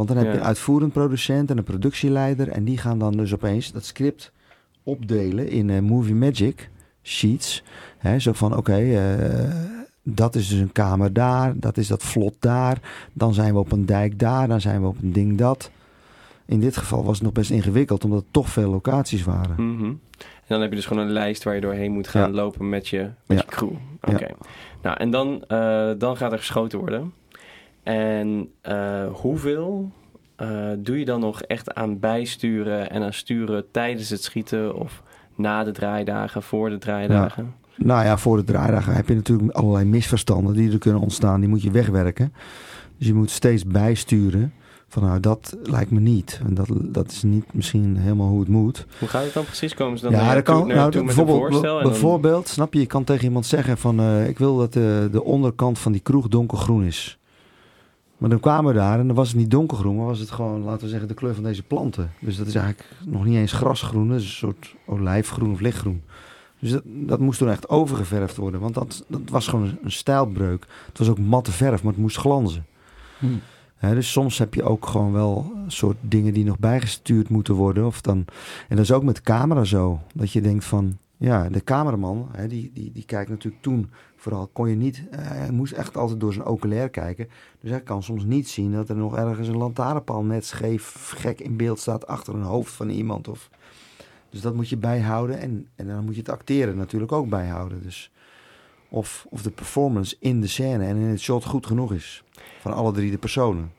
Want 0.00 0.12
dan 0.12 0.22
heb 0.24 0.32
je 0.32 0.38
Ja. 0.40 0.44
uitvoerend 0.46 0.92
producent 0.92 1.50
en 1.50 1.58
een 1.58 1.64
productieleider. 1.64 2.48
En 2.48 2.64
die 2.64 2.78
gaan 2.78 2.98
dan 2.98 3.12
dus 3.16 3.34
opeens 3.34 3.72
dat 3.72 3.84
script 3.84 4.32
opdelen 4.82 5.48
in 5.48 5.70
eh, 5.70 5.78
Movie 5.80 6.14
Magic 6.14 6.70
sheets. 7.02 7.62
Hè, 7.98 8.18
zo 8.18 8.32
van, 8.32 8.56
oké, 8.56 8.76
eh, 8.76 9.54
dat 10.02 10.34
is 10.34 10.48
dus 10.48 10.58
een 10.60 10.72
kamer 10.72 11.12
daar. 11.12 11.52
Dat 11.56 11.76
is 11.76 11.86
dat 11.88 12.02
vlot 12.02 12.34
daar. 12.38 12.78
Dan 13.12 13.34
zijn 13.34 13.52
we 13.52 13.58
op 13.58 13.72
een 13.72 13.86
dijk 13.86 14.18
daar. 14.18 14.48
Dan 14.48 14.60
zijn 14.60 14.80
we 14.80 14.86
op 14.86 14.96
een 15.02 15.12
ding 15.12 15.38
dat. 15.38 15.70
In 16.46 16.60
dit 16.60 16.76
geval 16.76 17.04
was 17.04 17.14
het 17.14 17.22
nog 17.24 17.32
best 17.32 17.50
ingewikkeld, 17.50 18.04
omdat 18.04 18.20
het 18.20 18.32
toch 18.32 18.48
veel 18.48 18.70
locaties 18.70 19.24
waren. 19.24 19.74
Mhm. 19.74 19.84
En 19.84 19.98
dan 20.46 20.60
heb 20.60 20.70
je 20.70 20.76
dus 20.76 20.86
gewoon 20.86 21.02
een 21.06 21.12
lijst 21.12 21.42
waar 21.44 21.54
je 21.54 21.60
doorheen 21.60 21.92
moet 21.92 22.08
gaan 22.08 22.30
Ja. 22.30 22.34
lopen 22.36 22.68
met 22.68 22.88
je, 22.88 22.98
met 23.26 23.38
Ja. 23.38 23.44
je 23.48 23.50
crew. 23.56 23.72
Oké. 24.00 24.26
Nou, 24.82 24.96
en 24.96 25.10
dan, 25.10 25.44
eh, 25.46 25.90
dan 25.98 26.16
gaat 26.16 26.32
er 26.32 26.38
geschoten 26.38 26.78
worden. 26.78 27.12
En 27.82 28.48
eh, 28.60 29.06
hoeveel 29.12 29.90
eh, 30.36 30.48
doe 30.78 30.98
je 30.98 31.04
dan 31.04 31.20
nog 31.20 31.42
echt 31.42 31.74
aan 31.74 31.98
bijsturen 31.98 32.90
en 32.90 33.02
aan 33.02 33.12
sturen 33.12 33.70
tijdens 33.70 34.10
het 34.10 34.22
schieten 34.22 34.74
of 34.74 35.02
na 35.34 35.64
de 35.64 35.70
draaidagen, 35.72 36.42
voor 36.42 36.70
de 36.70 36.78
draaidagen? 36.78 37.54
Nou 37.76 38.04
ja, 38.04 38.18
voor 38.18 38.36
de 38.36 38.44
draaidagen 38.44 38.94
heb 38.94 39.08
je 39.08 39.14
natuurlijk 39.14 39.50
allerlei 39.50 39.84
misverstanden 39.84 40.54
die 40.54 40.72
er 40.72 40.78
kunnen 40.78 41.00
ontstaan. 41.00 41.40
Die 41.40 41.48
moet 41.48 41.62
je 41.62 41.70
wegwerken. 41.70 42.32
Dus 42.98 43.06
je 43.06 43.14
moet 43.14 43.30
steeds 43.30 43.64
bijsturen. 43.64 44.52
Van 44.88 45.02
nou, 45.02 45.20
dat 45.20 45.56
lijkt 45.62 45.90
me 45.90 46.00
niet. 46.00 46.40
En 46.46 46.54
dat, 46.54 46.68
dat 46.80 47.10
is 47.10 47.22
niet 47.22 47.44
misschien 47.52 47.96
helemaal 47.96 48.28
hoe 48.28 48.40
het 48.40 48.48
moet. 48.48 48.86
Hoe 48.98 49.08
gaat 49.08 49.24
het 49.24 49.32
dan 49.32 49.44
precies? 49.44 49.74
Komen 49.74 49.98
ze 49.98 50.04
dan 50.04 50.12
ja, 50.12 50.34
dat 50.34 50.42
kan. 50.42 50.66
Nou, 50.66 51.04
bijvoorbeeld, 51.04 51.62
dan- 51.62 51.82
bijvoorbeeld, 51.82 52.48
snap 52.48 52.74
je, 52.74 52.80
je 52.80 52.86
kan 52.86 53.04
tegen 53.04 53.24
iemand 53.24 53.46
zeggen 53.46 53.78
van 53.78 54.00
eh, 54.00 54.28
ik 54.28 54.38
wil 54.38 54.56
dat 54.56 54.72
de, 54.72 55.08
de 55.12 55.24
onderkant 55.24 55.78
van 55.78 55.92
die 55.92 56.00
kroeg 56.00 56.28
donkergroen 56.28 56.84
is. 56.84 57.18
Maar 58.20 58.30
dan 58.30 58.40
kwamen 58.40 58.72
we 58.72 58.78
daar 58.78 58.98
en 58.98 59.06
dan 59.06 59.16
was 59.16 59.28
het 59.28 59.36
niet 59.36 59.50
donkergroen, 59.50 59.96
maar 59.96 60.06
was 60.06 60.18
het 60.18 60.30
gewoon, 60.30 60.62
laten 60.62 60.82
we 60.82 60.88
zeggen, 60.88 61.08
de 61.08 61.14
kleur 61.14 61.34
van 61.34 61.42
deze 61.42 61.62
planten. 61.62 62.12
Dus 62.20 62.36
dat 62.36 62.46
is 62.46 62.54
eigenlijk 62.54 62.88
nog 63.06 63.24
niet 63.24 63.36
eens 63.36 63.52
grasgroen, 63.52 64.08
dat 64.08 64.18
is 64.18 64.24
een 64.24 64.30
soort 64.30 64.74
olijfgroen 64.86 65.52
of 65.52 65.60
lichtgroen. 65.60 66.02
Dus 66.58 66.70
dat, 66.70 66.82
dat 66.84 67.20
moest 67.20 67.38
toen 67.38 67.48
echt 67.48 67.68
overgeverfd 67.68 68.36
worden, 68.36 68.60
want 68.60 68.74
dat, 68.74 69.04
dat 69.08 69.20
was 69.30 69.48
gewoon 69.48 69.64
een, 69.64 69.78
een 69.82 69.92
stijlbreuk. 69.92 70.66
Het 70.86 70.98
was 70.98 71.08
ook 71.08 71.18
matte 71.18 71.52
verf, 71.52 71.82
maar 71.82 71.92
het 71.92 72.02
moest 72.02 72.16
glanzen. 72.16 72.66
Hmm. 73.18 73.40
Dus 73.80 74.12
soms 74.12 74.38
heb 74.38 74.54
je 74.54 74.62
ook 74.62 74.86
gewoon 74.86 75.12
wel 75.12 75.52
een 75.64 75.72
soort 75.72 75.96
dingen 76.00 76.32
die 76.32 76.44
nog 76.44 76.58
bijgestuurd 76.58 77.28
moeten 77.28 77.54
worden. 77.54 77.86
Of 77.86 78.00
dan, 78.00 78.24
en 78.68 78.76
dat 78.76 78.84
is 78.84 78.92
ook 78.92 79.02
met 79.02 79.20
camera 79.20 79.64
zo. 79.64 80.00
Dat 80.14 80.32
je 80.32 80.40
denkt 80.40 80.64
van, 80.64 80.98
ja, 81.16 81.48
de 81.48 81.64
cameraman, 81.64 82.28
die, 82.48 82.70
die, 82.74 82.92
die 82.92 83.04
kijkt 83.04 83.30
natuurlijk 83.30 83.62
toen 83.62 83.90
vooral, 84.20 84.50
kon 84.52 84.68
je 84.68 84.76
niet, 84.76 85.04
eh, 85.10 85.18
hij 85.20 85.50
moest 85.50 85.72
echt 85.72 85.96
altijd 85.96 86.20
door 86.20 86.32
zijn 86.32 86.46
oculair 86.46 86.88
kijken. 86.88 87.28
Dus 87.60 87.70
hij 87.70 87.80
kan 87.80 88.02
soms 88.02 88.24
niet 88.24 88.48
zien 88.48 88.72
dat 88.72 88.88
er 88.88 88.96
nog 88.96 89.16
ergens 89.16 89.48
een 89.48 89.56
lantaarnpaal 89.56 90.22
net 90.22 90.46
scheef, 90.46 91.12
gek 91.16 91.40
in 91.40 91.56
beeld 91.56 91.78
staat 91.78 92.06
achter 92.06 92.34
een 92.34 92.42
hoofd 92.42 92.72
van 92.72 92.88
iemand. 92.88 93.28
Of, 93.28 93.50
dus 94.30 94.40
dat 94.40 94.54
moet 94.54 94.68
je 94.68 94.76
bijhouden 94.76 95.38
en, 95.38 95.68
en 95.76 95.86
dan 95.86 96.04
moet 96.04 96.14
je 96.14 96.20
het 96.20 96.30
acteren 96.30 96.76
natuurlijk 96.76 97.12
ook 97.12 97.28
bijhouden. 97.28 97.82
Dus 97.82 98.10
of, 98.88 99.26
of 99.30 99.42
de 99.42 99.50
performance 99.50 100.16
in 100.18 100.40
de 100.40 100.46
scène 100.46 100.84
en 100.84 100.96
in 100.96 101.08
het 101.08 101.20
shot 101.20 101.44
goed 101.44 101.66
genoeg 101.66 101.92
is. 101.92 102.22
Van 102.60 102.72
alle 102.72 102.92
drie 102.92 103.10
de 103.10 103.18
personen. 103.18 103.72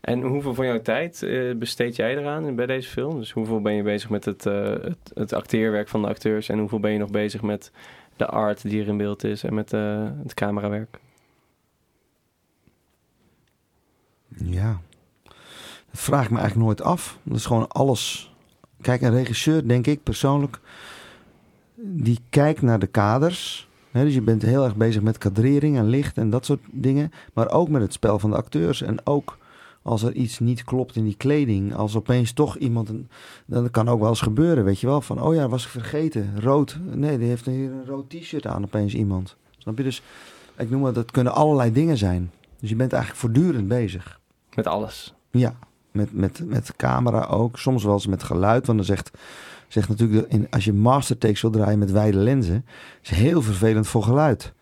En 0.00 0.22
hoeveel 0.22 0.54
van 0.54 0.66
jouw 0.66 0.82
tijd 0.82 1.22
eh, 1.22 1.54
besteed 1.54 1.96
jij 1.96 2.16
eraan 2.16 2.54
bij 2.54 2.66
deze 2.66 2.88
film? 2.88 3.18
Dus 3.18 3.32
hoeveel 3.32 3.60
ben 3.60 3.72
je 3.72 3.82
bezig 3.82 4.10
met 4.10 4.24
het, 4.24 4.46
eh, 4.46 4.64
het, 4.64 5.10
het 5.14 5.32
acteerwerk 5.32 5.88
van 5.88 6.02
de 6.02 6.08
acteurs 6.08 6.48
en 6.48 6.58
hoeveel 6.58 6.80
ben 6.80 6.92
je 6.92 6.98
nog 6.98 7.10
bezig 7.10 7.42
met 7.42 7.72
de 8.20 8.26
art 8.26 8.62
die 8.62 8.80
er 8.80 8.88
in 8.88 8.96
beeld 8.96 9.24
is 9.24 9.44
en 9.44 9.54
met 9.54 9.72
eh, 9.72 10.08
het 10.22 10.34
camerawerk? 10.34 10.98
Ja, 14.36 14.80
dat 15.90 16.00
vraag 16.00 16.24
ik 16.24 16.30
me 16.30 16.38
eigenlijk 16.38 16.66
nooit 16.66 16.82
af. 16.82 17.18
Dat 17.22 17.36
is 17.36 17.46
gewoon 17.46 17.68
alles. 17.68 18.34
Kijk, 18.80 19.00
een 19.00 19.10
regisseur, 19.10 19.68
denk 19.68 19.86
ik 19.86 20.02
persoonlijk, 20.02 20.60
die 21.74 22.18
kijkt 22.30 22.62
naar 22.62 22.78
de 22.78 22.86
kaders. 22.86 23.68
Dus 23.90 24.14
je 24.14 24.22
bent 24.22 24.42
heel 24.42 24.64
erg 24.64 24.76
bezig 24.76 25.02
met 25.02 25.18
kadrering 25.18 25.76
en 25.76 25.88
licht 25.88 26.18
en 26.18 26.30
dat 26.30 26.44
soort 26.44 26.62
dingen. 26.70 27.12
Maar 27.34 27.50
ook 27.50 27.68
met 27.68 27.82
het 27.82 27.92
spel 27.92 28.18
van 28.18 28.30
de 28.30 28.36
acteurs. 28.36 28.82
En 28.82 29.06
ook 29.06 29.38
als 29.82 30.02
er 30.02 30.12
iets 30.12 30.38
niet 30.38 30.64
klopt 30.64 30.96
in 30.96 31.04
die 31.04 31.16
kleding. 31.16 31.74
Als 31.74 31.96
opeens 31.96 32.32
toch 32.32 32.56
iemand. 32.56 32.88
Een, 32.88 33.08
dan 33.46 33.70
kan 33.70 33.88
ook 33.88 34.00
wel 34.00 34.08
eens 34.08 34.20
gebeuren, 34.20 34.64
weet 34.64 34.80
je 34.80 34.86
wel. 34.86 35.00
Van, 35.00 35.22
oh 35.22 35.34
ja, 35.34 35.48
was 35.48 35.64
ik 35.64 35.70
vergeten. 35.70 36.40
Rood. 36.40 36.78
Nee, 36.92 37.18
die 37.18 37.28
heeft 37.28 37.46
hier 37.46 37.70
een 37.70 37.86
rood 37.86 38.10
t-shirt 38.10 38.46
aan 38.46 38.64
opeens 38.64 38.94
iemand. 38.94 39.36
Snap 39.58 39.76
je? 39.76 39.82
Dus 39.82 40.02
ik 40.56 40.70
noem 40.70 40.84
het, 40.84 40.94
dat 40.94 41.10
kunnen 41.10 41.34
allerlei 41.34 41.72
dingen 41.72 41.96
zijn. 41.96 42.30
Dus 42.60 42.70
je 42.70 42.76
bent 42.76 42.92
eigenlijk 42.92 43.22
voortdurend 43.22 43.68
bezig. 43.68 44.20
Met 44.54 44.66
alles. 44.66 45.14
Ja, 45.30 45.54
met, 45.90 46.12
met, 46.12 46.42
met 46.46 46.76
camera 46.76 47.24
ook. 47.24 47.58
Soms 47.58 47.84
wel 47.84 47.92
eens 47.92 48.06
met 48.06 48.22
geluid. 48.22 48.66
Want 48.66 48.78
dan 48.78 48.86
zegt, 48.86 49.10
zegt 49.68 49.88
natuurlijk, 49.88 50.28
in, 50.28 50.46
als 50.50 50.64
je 50.64 50.72
mastertakes 50.72 51.40
wil 51.40 51.50
draaien 51.50 51.78
met 51.78 51.90
wijde 51.90 52.18
lenzen, 52.18 52.64
is 53.02 53.10
heel 53.10 53.42
vervelend 53.42 53.86
voor 53.86 54.02
geluid. 54.02 54.52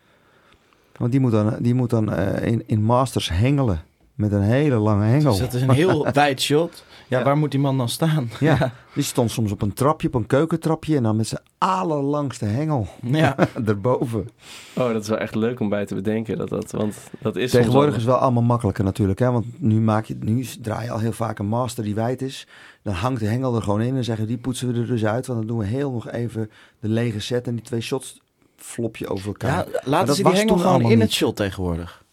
Want 0.97 1.11
die 1.11 1.19
moet 1.19 1.31
dan, 1.31 1.55
die 1.59 1.73
moet 1.73 1.89
dan 1.89 2.11
eh, 2.11 2.51
in, 2.51 2.63
in 2.65 2.83
masters 2.83 3.29
hengelen. 3.29 3.81
Met 4.19 4.31
een 4.31 4.41
hele 4.41 4.75
lange 4.75 5.05
hengel. 5.05 5.31
Dus 5.31 5.39
dat 5.39 5.53
is 5.53 5.61
een 5.61 5.69
heel 5.71 6.07
wijd 6.13 6.41
shot. 6.41 6.83
Ja, 7.07 7.17
Ja. 7.17 7.23
waar 7.23 7.37
moet 7.37 7.51
die 7.51 7.59
man 7.59 7.77
dan 7.77 7.89
staan? 7.89 8.29
Ja, 8.39 8.71
die 8.93 9.03
stond 9.03 9.31
soms 9.31 9.51
op 9.51 9.61
een 9.61 9.73
trapje, 9.73 10.07
op 10.07 10.13
een 10.13 10.25
keukentrapje. 10.27 10.95
En 10.95 11.03
dan 11.03 11.15
met 11.15 11.27
zijn 11.27 11.41
allerlangste 11.57 12.45
hengel 12.45 12.87
Ja. 13.01 13.35
erboven. 13.65 14.29
Oh, 14.75 14.91
dat 14.93 15.01
is 15.01 15.07
wel 15.07 15.17
echt 15.17 15.35
leuk 15.35 15.59
om 15.59 15.69
bij 15.69 15.85
te 15.85 15.95
bedenken. 15.95 16.37
Dat, 16.37 16.49
dat, 16.49 16.71
want 16.71 16.95
dat 17.21 17.35
is 17.35 17.51
Tegenwoordig 17.51 17.89
is 17.95 18.01
het 18.01 18.05
wel 18.09 18.17
allemaal 18.17 18.43
makkelijker 18.43 18.83
natuurlijk. 18.83 19.19
Hè? 19.19 19.31
Want 19.31 19.45
nu, 19.57 19.79
maak 19.81 20.05
je, 20.05 20.17
nu 20.19 20.45
draai 20.61 20.85
je 20.85 20.91
al 20.91 20.99
heel 20.99 21.11
vaak 21.11 21.39
een 21.39 21.47
master 21.47 21.83
die 21.83 21.95
wijd 21.95 22.21
is. 22.21 22.47
Dan 22.83 22.93
hangt 22.93 23.19
de 23.19 23.27
hengel 23.27 23.55
er 23.55 23.61
gewoon 23.61 23.81
in 23.81 23.95
en 23.95 24.03
zeggen 24.03 24.27
die 24.27 24.37
poetsen 24.37 24.73
we 24.73 24.79
er 24.79 24.87
dus 24.87 25.05
uit. 25.05 25.27
Want 25.27 25.39
dan 25.39 25.47
doen 25.47 25.57
we 25.57 25.65
heel 25.65 25.91
nog 25.91 26.09
even 26.11 26.49
de 26.79 26.87
lege 26.89 27.19
set 27.19 27.47
en 27.47 27.53
die 27.55 27.63
twee 27.63 27.81
shots 27.81 28.21
flop 28.55 28.97
je 28.97 29.07
over 29.07 29.27
elkaar. 29.27 29.51
Ja, 29.71 29.79
laten 29.83 30.07
dat 30.07 30.15
ze 30.15 30.21
die 30.21 30.31
was 30.31 30.39
hengel 30.39 30.55
toen 30.55 30.63
gewoon 30.65 30.91
in 30.91 30.99
het 30.99 31.11
shot 31.11 31.35
tegenwoordig. 31.35 32.03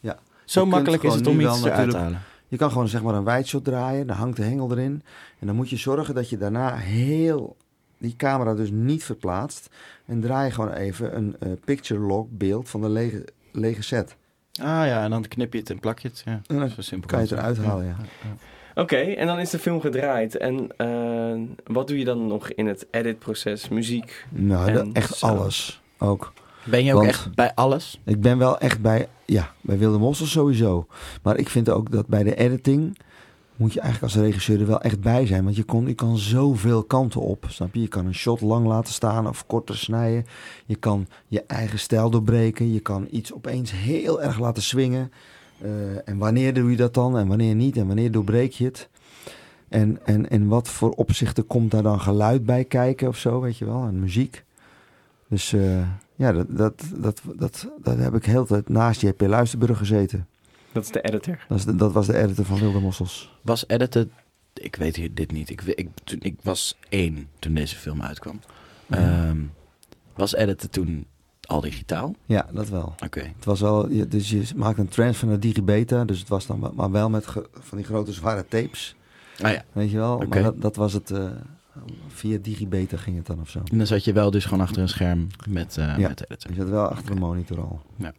Zo 0.46 0.60
Je 0.60 0.66
makkelijk 0.66 1.02
is 1.02 1.14
het 1.14 1.26
om 1.26 1.40
iets 1.40 1.60
te 1.60 1.68
natuurlijk- 1.68 1.98
halen. 1.98 2.20
Je 2.48 2.56
kan 2.56 2.70
gewoon 2.70 2.88
zeg 2.88 3.02
maar 3.02 3.14
een 3.14 3.24
wijd 3.24 3.46
shot 3.46 3.64
draaien, 3.64 4.06
dan 4.06 4.16
hangt 4.16 4.36
de 4.36 4.42
hengel 4.42 4.70
erin. 4.70 5.02
En 5.38 5.46
dan 5.46 5.56
moet 5.56 5.70
je 5.70 5.76
zorgen 5.76 6.14
dat 6.14 6.28
je 6.30 6.36
daarna 6.36 6.74
heel 6.76 7.56
die 7.98 8.14
camera 8.16 8.54
dus 8.54 8.70
niet 8.70 9.04
verplaatst. 9.04 9.68
En 10.06 10.20
draai 10.20 10.46
je 10.46 10.52
gewoon 10.52 10.72
even 10.72 11.16
een 11.16 11.36
eh, 11.40 11.48
picture 11.64 12.00
log 12.00 12.26
beeld 12.30 12.68
van 12.68 12.80
de 12.80 12.88
lege, 12.88 13.24
lege 13.52 13.82
set. 13.82 14.16
Ah 14.60 14.66
ja, 14.86 15.02
en 15.04 15.10
dan 15.10 15.28
knip 15.28 15.52
je 15.52 15.58
het 15.58 15.70
en 15.70 15.78
plak 15.80 15.98
je 15.98 16.08
het. 16.08 16.22
Ja, 16.24 16.40
En 16.46 16.58
dan 16.58 16.68
zo 16.70 16.80
simpel 16.80 17.08
kan 17.08 17.18
je 17.18 17.24
het 17.28 17.38
eruit 17.38 17.58
halen, 17.58 17.86
ja. 17.86 17.96
Oké, 18.74 18.96
en 18.96 19.26
dan 19.26 19.38
is 19.38 19.50
de 19.50 19.58
film 19.58 19.80
gedraaid. 19.80 20.36
En 20.36 20.68
eh, 20.76 21.40
wat 21.66 21.88
doe 21.88 21.98
je 21.98 22.04
dan 22.04 22.26
nog 22.26 22.50
in 22.50 22.66
het 22.66 22.86
editproces? 22.90 23.68
Muziek? 23.68 24.26
Nou, 24.30 24.68
En 24.68 24.74
dat- 24.74 24.88
echt 24.92 25.22
alles 25.22 25.82
ook. 25.98 26.32
Ben 26.66 26.84
je 26.84 26.92
ook 26.92 26.98
Want- 26.98 27.08
echt 27.08 27.34
bij 27.34 27.54
alles? 27.54 28.00
Ik 28.04 28.20
ben 28.20 28.38
wel 28.38 28.58
echt 28.58 28.80
bij, 28.80 29.08
ja, 29.24 29.52
bij 29.60 29.78
Wilde 29.78 29.98
Mossel 29.98 30.26
sowieso. 30.26 30.86
Maar 31.22 31.36
ik 31.36 31.48
vind 31.48 31.70
ook 31.70 31.90
dat 31.90 32.06
bij 32.06 32.22
de 32.22 32.34
editing 32.34 32.98
moet 33.56 33.72
je 33.72 33.80
eigenlijk 33.80 34.14
als 34.14 34.22
regisseur 34.24 34.60
er 34.60 34.66
wel 34.66 34.80
echt 34.80 35.00
bij 35.00 35.26
zijn. 35.26 35.44
Want 35.44 35.56
je, 35.56 35.62
kon, 35.64 35.86
je 35.86 35.94
kan 35.94 36.18
zoveel 36.18 36.82
kanten 36.82 37.20
op, 37.20 37.44
snap 37.48 37.74
je? 37.74 37.80
Je 37.80 37.88
kan 37.88 38.06
een 38.06 38.14
shot 38.14 38.40
lang 38.40 38.66
laten 38.66 38.92
staan 38.92 39.28
of 39.28 39.46
korter 39.46 39.76
snijden. 39.76 40.26
Je 40.66 40.76
kan 40.76 41.06
je 41.28 41.44
eigen 41.46 41.78
stijl 41.78 42.10
doorbreken. 42.10 42.72
Je 42.72 42.80
kan 42.80 43.06
iets 43.10 43.32
opeens 43.32 43.70
heel 43.72 44.22
erg 44.22 44.38
laten 44.38 44.62
swingen. 44.62 45.12
Eh, 45.60 45.68
en 46.08 46.18
wanneer 46.18 46.54
doe 46.54 46.70
je 46.70 46.76
dat 46.76 46.94
dan 46.94 47.18
en 47.18 47.26
wanneer 47.28 47.54
niet? 47.54 47.76
En 47.76 47.86
wanneer 47.86 48.10
doorbreek 48.10 48.52
je 48.52 48.64
het? 48.64 48.88
En, 49.68 49.98
en, 50.04 50.30
en 50.30 50.48
wat 50.48 50.68
voor 50.68 50.90
opzichten 50.90 51.46
komt 51.46 51.70
daar 51.70 51.82
dan 51.82 52.00
geluid 52.00 52.44
bij 52.44 52.64
kijken 52.64 53.08
of 53.08 53.16
zo, 53.16 53.40
weet 53.40 53.56
je 53.58 53.64
wel? 53.64 53.82
En 53.82 54.00
muziek. 54.00 54.44
Dus 55.28 55.52
eh, 55.52 55.88
ja, 56.16 56.32
dat, 56.32 56.46
dat, 56.48 56.82
dat, 56.94 57.20
dat, 57.36 57.68
dat 57.82 57.98
heb 57.98 58.14
ik 58.14 58.24
heel 58.24 58.42
de 58.42 58.48
tijd 58.48 58.68
naast 58.68 59.00
JP 59.00 59.20
Luisterburg 59.20 59.78
gezeten. 59.78 60.26
Dat 60.72 60.82
is 60.84 60.90
de 60.90 61.00
editor. 61.00 61.44
Dat, 61.48 61.58
is 61.58 61.64
de- 61.64 61.76
dat 61.76 61.92
was 61.92 62.06
de 62.06 62.18
editor 62.18 62.44
van 62.44 62.58
Wilde 62.58 62.78
Mossels. 62.80 63.38
Was 63.42 63.64
editen... 63.66 64.10
Ik 64.52 64.76
weet 64.76 64.96
hier 64.96 65.14
dit 65.14 65.32
niet. 65.32 65.50
Ik, 65.50 65.62
ik, 65.62 65.88
toen, 66.04 66.18
ik 66.22 66.34
was 66.42 66.78
één 66.88 67.28
toen 67.38 67.54
deze 67.54 67.76
film 67.76 68.02
uitkwam. 68.02 68.40
Ehm, 68.90 69.36
was 70.14 70.34
editen 70.34 70.70
toen 70.70 71.06
al 71.42 71.60
digitaal? 71.60 72.14
Ja, 72.26 72.46
dat 72.52 72.68
wel. 72.68 72.94
Oké. 73.04 73.20
Het 73.36 73.44
was 73.44 73.60
wel, 73.60 73.88
dus 74.08 74.30
je 74.30 74.42
maakt 74.56 74.78
een 74.78 74.88
transfer 74.88 75.28
naar 75.28 75.40
Digibeta, 75.40 76.04
dus 76.04 76.18
het 76.18 76.28
was 76.28 76.46
dan 76.46 76.72
maar 76.74 76.90
wel 76.90 77.10
met 77.10 77.26
ge- 77.26 77.48
van 77.52 77.76
die 77.78 77.86
grote 77.86 78.12
zware 78.12 78.44
tapes, 78.48 78.96
Ah 79.42 79.52
ja. 79.52 79.64
weet 79.72 79.90
je 79.90 79.96
wel. 79.96 80.14
Oké. 80.14 80.26
Maar 80.26 80.42
dat, 80.42 80.60
dat 80.60 80.76
was 80.76 80.92
het, 80.92 81.10
eh, 81.10 81.30
via 82.08 82.38
Digibeta 82.42 82.96
ging 82.96 83.16
het 83.16 83.26
dan 83.26 83.40
of 83.40 83.50
zo. 83.50 83.58
En 83.70 83.78
dan 83.78 83.86
zat 83.86 84.04
je 84.04 84.12
wel 84.12 84.30
dus 84.30 84.44
gewoon 84.44 84.60
achter 84.60 84.82
een 84.82 84.88
scherm 84.88 85.26
met, 85.48 85.76
eh 85.76 85.98
Ja. 85.98 86.08
met 86.08 86.24
editen. 86.24 86.50
Je 86.54 86.60
zat 86.60 86.68
wel 86.68 86.86
achter 86.88 87.14
de 87.14 87.20
monitor 87.20 87.60
al. 87.60 87.80
Ja. 87.96 88.12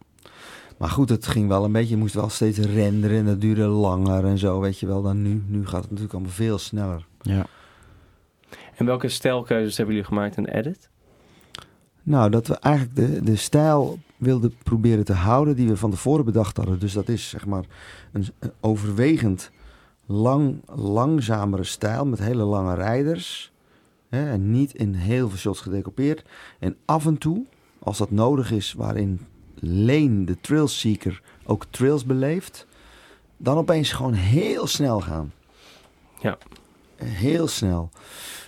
Maar 0.78 0.88
goed, 0.90 1.08
het 1.08 1.26
ging 1.26 1.48
wel 1.48 1.64
een 1.64 1.72
beetje, 1.72 1.90
je 1.90 1.96
moest 1.96 2.14
wel 2.14 2.28
steeds 2.28 2.58
renderen 2.58 3.18
en 3.18 3.24
dat 3.24 3.40
duurde 3.40 3.66
langer 3.66 4.24
en 4.24 4.38
zo, 4.38 4.60
weet 4.60 4.78
je 4.78 4.86
wel, 4.86 5.02
dan 5.02 5.22
nu. 5.22 5.42
Nu 5.46 5.66
gaat 5.66 5.80
het 5.80 5.90
natuurlijk 5.90 6.12
allemaal 6.12 6.32
veel 6.32 6.58
sneller. 6.58 7.06
Ja. 7.20 7.46
En 8.76 8.86
welke 8.86 9.08
stijlkeuzes 9.08 9.76
hebben 9.76 9.94
jullie 9.94 10.08
gemaakt 10.10 10.36
in 10.36 10.44
edit? 10.46 10.88
Nou, 12.02 12.30
dat 12.30 12.46
we 12.46 12.54
eigenlijk 12.58 12.96
de, 12.96 13.22
de 13.22 13.36
stijl 13.36 13.98
wilden 14.16 14.54
proberen 14.62 15.04
te 15.04 15.12
houden 15.12 15.56
die 15.56 15.68
we 15.68 15.76
van 15.76 15.90
tevoren 15.90 16.24
bedacht 16.24 16.56
hadden. 16.56 16.78
Dus 16.78 16.92
dat 16.92 17.08
is 17.08 17.28
zeg 17.28 17.46
maar 17.46 17.64
een, 18.12 18.26
een 18.38 18.52
overwegend 18.60 19.50
lang, 20.08 20.60
langzamere 20.74 21.64
stijl 21.64 22.06
met 22.06 22.18
hele 22.18 22.42
lange 22.42 22.74
rijders. 22.74 23.52
Hè, 24.08 24.30
en 24.30 24.50
niet 24.50 24.74
in 24.74 24.94
heel 24.94 25.28
veel 25.28 25.38
shots 25.38 25.60
gedecoupeerd. 25.60 26.24
En 26.58 26.76
af 26.84 27.06
en 27.06 27.18
toe, 27.18 27.44
als 27.78 27.98
dat 27.98 28.10
nodig 28.10 28.52
is, 28.52 28.72
waarin 28.72 29.20
Lane, 29.60 30.24
de 30.24 30.40
trailseeker, 30.40 31.22
ook 31.44 31.64
trails 31.70 32.04
beleeft, 32.04 32.66
dan 33.36 33.56
opeens 33.56 33.92
gewoon 33.92 34.12
heel 34.12 34.66
snel 34.66 35.00
gaan. 35.00 35.32
Ja. 36.20 36.38
Heel 36.96 37.48
snel. 37.48 37.90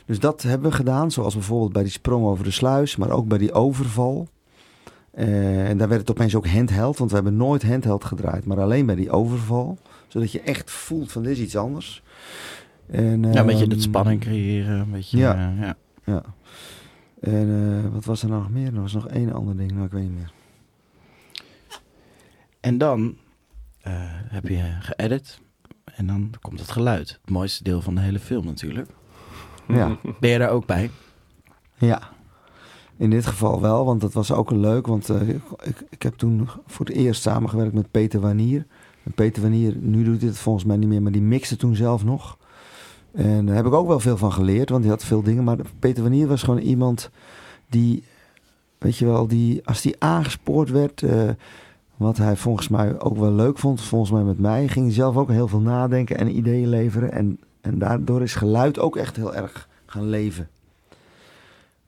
Dus 0.07 0.19
dat 0.21 0.43
hebben 0.43 0.71
we 0.71 0.77
gedaan, 0.77 1.11
zoals 1.11 1.35
bijvoorbeeld 1.35 1.73
bij 1.73 1.83
die 1.83 1.93
sprong 1.93 2.25
over 2.25 2.45
de 2.45 2.51
sluis, 2.51 2.97
maar 2.97 3.11
ook 3.11 3.29
bij 3.29 3.39
die 3.39 3.53
overval. 3.53 4.29
Eh, 5.11 5.69
en 5.69 5.79
daar 5.79 5.89
werd 5.89 6.01
het 6.01 6.11
opeens 6.11 6.35
ook 6.35 6.49
handheld, 6.49 6.99
want 6.99 7.11
we 7.11 7.17
hebben 7.17 7.37
nooit 7.37 7.63
handheld 7.63 8.05
gedraaid, 8.05 8.45
maar 8.45 8.61
alleen 8.61 8.87
bij 8.87 8.95
die 8.95 9.11
overval. 9.11 9.79
Zodat 10.11 10.33
je 10.33 10.41
echt 10.41 10.71
voelt 10.71 11.13
van 11.13 11.23
dit 11.23 11.33
is 11.33 11.41
iets 11.41 11.57
anders. 11.57 12.03
En, 12.87 13.23
ja, 13.23 13.41
een 13.41 13.47
beetje 13.47 13.65
ehm, 13.65 13.75
de 13.75 13.81
spanning 13.81 14.21
creëren. 14.21 14.81
Een 14.81 14.91
beetje, 14.91 15.19
ja. 15.19 15.35
eh, 15.35 15.61
ja. 15.61 15.77
Ja. 16.05 16.23
En 17.21 17.83
eh, 17.85 17.93
wat 17.93 18.05
was 18.05 18.23
er 18.23 18.29
nou 18.29 18.41
nog 18.43 18.51
meer? 18.51 18.75
Er 18.75 18.81
was 18.81 18.93
nog 18.93 19.09
één 19.09 19.33
ander 19.33 19.57
ding, 19.57 19.73
nou 19.73 19.85
ik 19.85 19.93
weet 19.93 20.03
niet 20.03 20.19
meer. 20.19 20.33
En 22.61 22.79
dan 22.79 23.17
eh, 23.81 23.93
heb 24.07 24.49
je 24.49 24.77
geëdit. 24.81 25.41
En 25.85 26.07
dan 26.07 26.35
komt 26.41 26.61
het 26.61 26.71
geluid. 26.71 27.19
Het 27.21 27.31
mooiste 27.31 27.63
deel 27.63 27.83
van 27.83 27.95
de 27.95 28.01
hele 28.01 28.19
film 28.19 28.45
natuurlijk. 28.45 28.89
Ja. 29.69 29.99
Ben 30.21 30.31
je 30.31 30.39
daar 30.39 30.51
ook 30.51 30.67
bij? 30.67 30.91
Ja, 31.79 32.11
in 32.97 33.11
dit 33.11 33.27
geval 33.27 33.61
wel, 33.61 33.85
want 33.85 34.01
dat 34.01 34.13
was 34.13 34.33
ook 34.33 34.51
leuk. 34.51 34.87
Want 34.87 35.09
ik, 35.09 35.85
ik 35.89 36.03
heb 36.03 36.15
toen 36.15 36.49
voor 36.67 36.87
het 36.87 36.95
eerst 36.95 37.23
samengewerkt 37.23 37.75
met 37.75 37.91
Peter 37.91 38.21
Wanier. 38.21 38.67
Peter 39.15 39.43
Wanier, 39.43 39.77
nu 39.77 40.05
doet 40.05 40.23
het 40.23 40.39
volgens 40.39 40.65
mij 40.65 40.77
niet 40.77 40.89
meer, 40.89 41.03
maar 41.03 41.13
die 41.13 41.23
mixte 41.23 41.57
toen 41.57 41.77
zelf 41.77 42.05
nog. 42.05 42.39
En 43.13 43.47
daar 43.47 43.57
heb 43.57 43.67
ik 43.67 43.73
ook 43.73 43.87
wel 43.87 44.01
veel 44.01 44.17
van 44.17 44.33
geleerd, 44.33 44.71
want 44.71 44.83
hij 44.83 44.93
had 44.93 45.05
veel 45.05 45.23
dingen. 45.23 45.45
Maar 45.45 45.57
Peter 45.79 46.03
Wanier 46.03 46.27
was 46.27 46.43
gewoon 46.43 46.61
iemand 46.61 47.11
die, 47.69 48.05
weet 48.79 48.97
je 48.97 49.07
wel, 49.07 49.27
die 49.27 49.67
als 49.67 49.81
die 49.81 49.97
aangespoord 49.99 50.71
werd, 50.71 51.03
eh, 51.03 51.29
wat 51.97 52.17
hij 52.17 52.37
volgens 52.37 52.69
mij 52.69 53.01
ook 53.01 53.17
wel 53.17 53.33
leuk 53.33 53.59
vond, 53.59 53.81
volgens 53.81 54.11
mij 54.11 54.23
met 54.23 54.39
mij, 54.39 54.69
ging 54.69 54.87
hij 54.87 54.95
zelf 54.95 55.17
ook 55.17 55.31
heel 55.31 55.49
veel 55.49 55.61
nadenken 55.61 56.19
en 56.19 56.37
ideeën 56.37 56.69
leveren. 56.69 57.13
En, 57.13 57.41
en 57.61 57.79
daardoor 57.79 58.23
is 58.23 58.35
geluid 58.35 58.79
ook 58.79 58.97
echt 58.97 59.17
heel 59.17 59.35
erg 59.35 59.69
gaan 59.87 60.09
leven. 60.09 60.49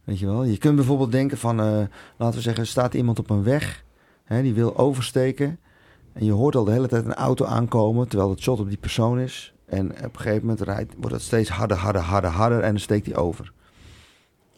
Weet 0.05 0.19
je 0.19 0.27
wel, 0.27 0.45
je 0.45 0.59
kunt 0.59 0.77
bijvoorbeeld 0.77 1.13
denken 1.13 1.39
van, 1.39 1.61
eh, 1.61 1.81
laten 2.17 2.37
we 2.37 2.43
zeggen, 2.43 2.67
staat 2.67 2.95
iemand 2.95 3.19
op 3.19 3.31
een 3.31 3.43
weg, 3.43 3.85
hè, 4.25 4.43
die 4.43 4.55
wil 4.55 4.77
oversteken. 4.77 5.59
En 6.13 6.25
je 6.25 6.33
hoort 6.33 6.57
al 6.57 6.65
de 6.65 6.73
hele 6.73 6.89
tijd 6.89 7.05
een 7.05 7.15
auto 7.15 7.45
aankomen, 7.45 8.09
terwijl 8.09 8.31
het 8.31 8.41
shot 8.41 8.61
op 8.61 8.69
die 8.69 8.79
persoon 8.79 9.19
is. 9.19 9.55
En 9.67 9.91
op 9.91 9.97
een 10.15 10.21
gegeven 10.21 10.41
moment 10.41 10.61
rijdt, 10.61 10.95
wordt 10.99 11.15
het 11.15 11.25
steeds 11.25 11.49
harder, 11.49 11.77
harder, 11.77 12.03
harder, 12.03 12.31
harder 12.31 12.61
en 12.61 12.71
dan 12.71 12.81
steekt 12.81 13.07
hij 13.07 13.17
over. 13.17 13.53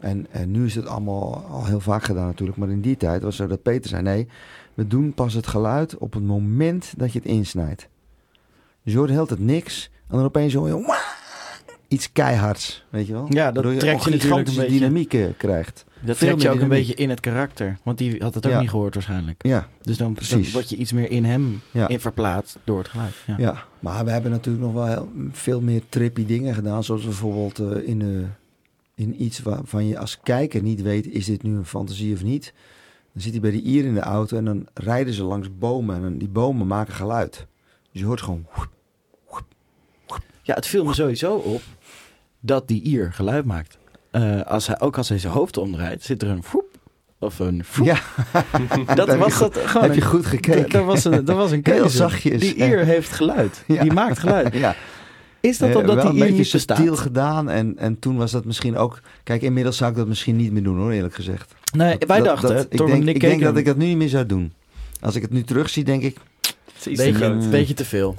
En, 0.00 0.26
en 0.30 0.50
nu 0.50 0.64
is 0.66 0.74
het 0.74 0.86
allemaal 0.86 1.44
al 1.50 1.64
heel 1.64 1.80
vaak 1.80 2.04
gedaan 2.04 2.26
natuurlijk. 2.26 2.58
Maar 2.58 2.68
in 2.70 2.80
die 2.80 2.96
tijd 2.96 3.22
was 3.22 3.36
zo 3.36 3.46
dat 3.46 3.62
Peter 3.62 3.88
zei... 3.90 4.02
nee, 4.02 4.28
we 4.74 4.86
doen 4.86 5.14
pas 5.14 5.34
het 5.34 5.46
geluid 5.46 5.98
op 5.98 6.12
het 6.12 6.22
moment 6.22 6.94
dat 6.96 7.12
je 7.12 7.18
het 7.18 7.28
insnijdt. 7.28 7.88
Dus 8.82 8.92
je 8.92 8.98
hoort 8.98 9.10
heel 9.10 9.26
het 9.26 9.38
niks. 9.38 9.90
En 10.08 10.16
dan 10.16 10.24
opeens 10.24 10.54
hoor 10.54 10.68
je... 10.68 11.02
Iets 11.88 12.12
keihards, 12.12 12.84
weet 12.90 13.06
je 13.06 13.12
wel? 13.12 13.26
Ja, 13.28 13.44
dat 13.44 13.54
Waardoor 13.54 13.72
je 13.72 13.78
trekt 13.78 14.04
je 14.04 14.10
natuurlijk 14.10 14.22
gigantische 14.22 14.60
een 14.60 14.66
beetje- 14.66 15.08
dynamiek 15.10 15.38
krijgt. 15.38 15.84
Dat 16.04 16.18
trekt 16.18 16.42
je 16.42 16.50
ook 16.50 16.60
een 16.60 16.68
beetje 16.68 16.94
in 16.94 17.10
het 17.10 17.20
karakter. 17.20 17.78
Want 17.82 17.98
die 17.98 18.22
had 18.22 18.34
het 18.34 18.46
ook 18.46 18.52
Ja. 18.52 18.60
niet 18.60 18.70
gehoord 18.70 18.94
waarschijnlijk. 18.94 19.42
Ja, 19.46 19.68
Dus 19.82 19.96
dan, 19.96 20.06
dan 20.06 20.14
Precies. 20.14 20.52
word 20.52 20.68
je 20.68 20.76
iets 20.76 20.92
meer 20.92 21.10
in 21.10 21.24
hem 21.24 21.60
Ja. 21.70 21.88
in 21.88 22.00
verplaatst 22.00 22.58
door 22.64 22.78
het 22.78 22.88
geluid. 22.88 23.14
Ja. 23.26 23.34
Ja, 23.38 23.64
maar 23.80 24.04
we 24.04 24.10
hebben 24.10 24.30
natuurlijk 24.30 24.64
nog 24.64 24.72
wel 24.72 24.86
heel- 24.86 25.08
veel 25.32 25.60
meer 25.60 25.82
trippy 25.88 26.26
dingen 26.26 26.54
gedaan. 26.54 26.84
Zoals 26.84 27.04
bijvoorbeeld 27.04 27.58
eh, 27.58 27.88
in, 27.88 28.02
eh, 28.02 28.08
in 29.04 29.22
iets 29.22 29.38
waarvan 29.40 29.86
je 29.86 29.98
als 29.98 30.20
kijker 30.22 30.62
niet 30.62 30.82
weet... 30.82 31.06
is 31.06 31.24
dit 31.24 31.42
nu 31.42 31.56
een 31.56 31.64
fantasie 31.66 32.14
of 32.14 32.22
niet? 32.22 32.52
Dan 33.12 33.22
zit 33.22 33.32
hij 33.32 33.40
bij 33.40 33.50
die 33.50 33.62
Ier 33.62 33.84
in 33.84 33.94
de 33.94 34.00
auto 34.00 34.36
en 34.36 34.44
dan 34.44 34.66
rijden 34.74 35.14
ze 35.14 35.22
langs 35.24 35.48
bomen. 35.58 35.96
En 35.96 36.02
dan- 36.02 36.18
die 36.18 36.28
bomen 36.28 36.66
maken 36.66 36.94
geluid. 36.94 37.46
Dus 37.92 38.00
je 38.00 38.06
hoort 38.06 38.22
gewoon... 38.22 38.46
Ja, 40.42 40.54
het 40.54 40.66
viel 40.66 40.84
me 40.84 40.94
sowieso 40.94 41.34
op 41.36 41.62
dat 42.40 42.68
die 42.68 42.82
Ier 42.82 43.12
geluid 43.12 43.44
maakt. 43.44 43.78
Eh, 44.14 44.40
als 44.42 44.66
hij, 44.66 44.80
ook 44.80 44.96
als 44.96 45.08
hij 45.08 45.18
zijn 45.18 45.32
hoofd 45.32 45.56
omdraait, 45.56 46.02
zit 46.02 46.22
er 46.22 46.28
een 46.28 46.42
voep 46.42 46.64
of 47.18 47.38
een 47.38 47.62
voep. 47.64 47.86
Ja, 47.86 47.98
dat 48.94 49.06
heb 49.06 49.08
je 49.08 49.16
was 49.16 49.34
goed- 49.34 49.54
dat 49.54 49.66
gewoon 49.66 49.82
heb 49.86 49.94
je 49.94 50.02
goed 50.02 50.26
gekeken. 50.26 50.70
Dat 50.70 50.84
was 50.84 51.04
een, 51.04 51.24
dat 51.24 51.36
was 51.36 51.50
een 51.50 51.60
Heel 51.70 51.76
keuze. 51.80 51.96
zachtjes. 51.96 52.40
Die 52.40 52.54
Ier 52.54 52.84
heeft 52.84 53.10
geluid. 53.12 53.62
Ja. 53.66 53.82
Die 53.82 53.92
maakt 53.92 54.18
geluid. 54.18 54.54
ja. 54.54 54.74
Is 55.40 55.58
dat 55.58 55.68
Eh, 55.70 55.76
omdat 55.76 55.94
wel 55.94 56.04
die 56.04 56.12
een 56.12 56.16
Ier 56.16 56.24
beetje 56.36 56.42
niet 56.42 56.52
bestaat? 56.52 56.98
gedaan. 56.98 57.50
En, 57.50 57.78
en 57.78 57.98
toen 57.98 58.16
was 58.16 58.30
dat 58.30 58.44
misschien 58.44 58.76
ook... 58.76 59.00
Kijk, 59.22 59.42
inmiddels 59.42 59.76
zou 59.76 59.90
ik 59.90 59.96
dat 59.96 60.06
misschien 60.06 60.36
niet 60.36 60.52
meer 60.52 60.62
doen 60.62 60.76
hoor, 60.78 60.90
eerlijk 60.92 61.14
gezegd. 61.14 61.54
Nee, 61.76 61.96
wij 62.06 62.16
Dat- 62.16 62.26
dachten, 62.26 62.48
dat- 62.56 62.66
ik 62.70 62.86
denk, 62.86 63.22
ik 63.22 63.40
dat 63.40 63.56
ik 63.56 63.64
dat 63.64 63.76
nu 63.76 63.86
niet 63.86 63.96
meer 63.96 64.08
zou 64.08 64.26
doen. 64.26 64.52
Als 65.00 65.14
ik 65.14 65.22
het 65.22 65.30
nu 65.30 65.42
terugzie, 65.42 65.84
denk 65.84 66.02
ik... 66.02 66.16
Beetje, 66.84 67.24
een 67.24 67.50
beetje 67.50 67.74
te 67.74 67.84
veel. 67.84 68.14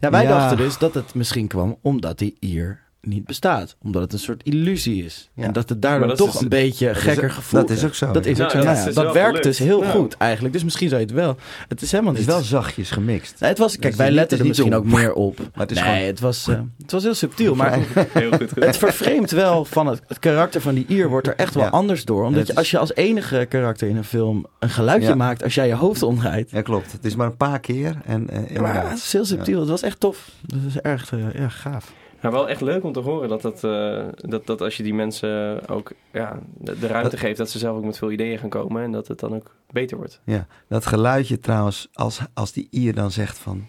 Ja, 0.00 0.10
wij 0.10 0.22
Ja. 0.22 0.28
dachten 0.28 0.56
dus 0.56 0.78
dat 0.78 0.94
het 0.94 1.14
misschien 1.14 1.46
kwam 1.46 1.76
omdat 1.80 2.18
die 2.18 2.36
Ier 2.40 2.80
niet 3.06 3.24
bestaat. 3.24 3.76
Omdat 3.82 4.02
het 4.02 4.12
een 4.12 4.18
soort 4.18 4.42
illusie 4.42 5.04
is. 5.04 5.30
Ja. 5.34 5.44
En 5.44 5.52
dat 5.52 5.68
het 5.68 5.82
daardoor 5.82 6.08
dat 6.08 6.16
toch 6.16 6.32
dus- 6.32 6.40
een 6.40 6.48
beetje 6.48 6.90
is- 6.90 6.98
gekker 6.98 7.30
gevoel 7.30 7.60
dat 7.60 7.70
is 7.70 7.84
ook 7.84 7.94
zo, 7.94 8.12
Dat 8.12 8.24
ja. 8.24 8.30
is 8.30 8.36
ook 8.36 8.38
Nou, 8.38 8.50
zo. 8.50 8.56
dat 8.56 8.64
Nou 8.66 8.76
ja, 8.78 8.88
is 8.88 8.94
dat 8.94 9.12
werkt 9.12 9.26
gelukt. 9.28 9.44
dus 9.44 9.58
heel 9.58 9.82
Ja. 9.82 9.90
goed 9.90 10.16
eigenlijk. 10.16 10.52
Dus 10.54 10.64
misschien 10.64 10.88
zou 10.88 11.00
je 11.00 11.06
het 11.06 11.14
wel. 11.16 11.36
Het 11.68 11.82
is 11.82 11.90
helemaal 11.90 12.12
Het 12.12 12.20
is 12.20 12.26
niet... 12.26 12.34
wel 12.36 12.44
zachtjes 12.44 12.90
gemixt. 12.90 13.40
Nee, 13.40 13.50
het 13.50 13.58
was, 13.58 13.78
kijk, 13.78 13.92
is 13.92 13.98
wij 13.98 14.06
niet- 14.06 14.14
letten 14.16 14.36
er 14.38 14.44
niet 14.44 14.52
misschien 14.52 14.74
ook 14.74 14.84
meer 14.84 15.12
op. 15.12 15.38
Maar 15.38 15.48
het 15.66 15.70
is 15.70 15.76
nee, 15.80 15.86
gewoon- 15.92 16.06
het, 16.06 16.20
was, 16.20 16.48
eh, 16.48 16.60
het 16.82 16.92
was 16.92 17.02
heel 17.02 17.14
subtiel. 17.14 17.54
Maar 17.54 17.78
Heel 18.12 18.30
goed 18.32 18.50
het 18.54 18.76
vervreemdt 18.76 19.30
wel 19.30 19.64
van 19.64 19.86
het, 19.86 20.02
het 20.06 20.18
karakter 20.18 20.60
van 20.60 20.74
die 20.74 20.84
Ier 20.88 21.08
wordt 21.08 21.26
er 21.26 21.34
echt 21.36 21.54
wel 21.54 21.64
Ja. 21.64 21.68
anders 21.70 22.04
door. 22.04 22.24
Omdat 22.24 22.46
je, 22.46 22.54
als 22.54 22.70
je 22.70 22.78
als 22.78 22.94
enige 22.94 23.46
karakter 23.48 23.88
in 23.88 23.96
een 23.96 24.04
film 24.04 24.46
een 24.58 24.70
geluidje 24.70 25.08
Ja. 25.08 25.14
maakt 25.14 25.42
als 25.42 25.54
jij 25.54 25.66
je 25.66 25.74
hoofd 25.74 26.02
omdraait. 26.02 26.50
Ja, 26.50 26.62
klopt. 26.62 26.92
Het 26.92 27.04
is 27.04 27.16
maar 27.16 27.26
een 27.26 27.36
paar 27.36 27.60
keer. 27.60 27.96
En, 28.04 28.30
eh, 28.30 28.50
Ja, 28.54 28.60
maar 28.60 28.88
het 28.90 28.98
is 28.98 29.12
heel 29.12 29.24
subtiel. 29.24 29.60
Het 29.60 29.68
was 29.68 29.82
echt 29.82 30.00
tof. 30.00 30.30
Dat 30.46 30.58
is 30.68 30.78
erg 30.80 31.12
eh, 31.12 31.18
ja, 31.34 31.48
gaaf. 31.48 31.92
Maar 32.24 32.32
wel 32.32 32.48
echt 32.48 32.60
leuk 32.60 32.84
om 32.84 32.92
te 32.92 33.00
horen 33.00 33.28
dat, 33.28 33.42
dat, 33.42 33.64
eh, 33.64 34.04
dat, 34.16 34.46
dat 34.46 34.60
als 34.60 34.76
je 34.76 34.82
die 34.82 34.94
mensen 34.94 35.60
ook 35.68 35.92
ja, 36.12 36.38
de, 36.58 36.78
de 36.78 36.86
ruimte 36.86 37.10
Dat- 37.10 37.18
geeft, 37.20 37.36
dat 37.38 37.50
ze 37.50 37.58
zelf 37.58 37.76
ook 37.76 37.84
met 37.84 37.98
veel 37.98 38.10
ideeën 38.10 38.38
gaan 38.38 38.48
komen 38.48 38.82
en 38.82 38.92
dat 38.92 39.08
het 39.08 39.20
dan 39.20 39.34
ook 39.34 39.54
beter 39.70 39.96
wordt. 39.96 40.20
Ja, 40.24 40.46
dat 40.68 40.86
geluidje 40.86 41.38
trouwens, 41.38 41.88
als, 41.92 42.20
als 42.34 42.52
die 42.52 42.68
Ier 42.70 42.94
dan 42.94 43.10
zegt 43.10 43.38
van... 43.38 43.66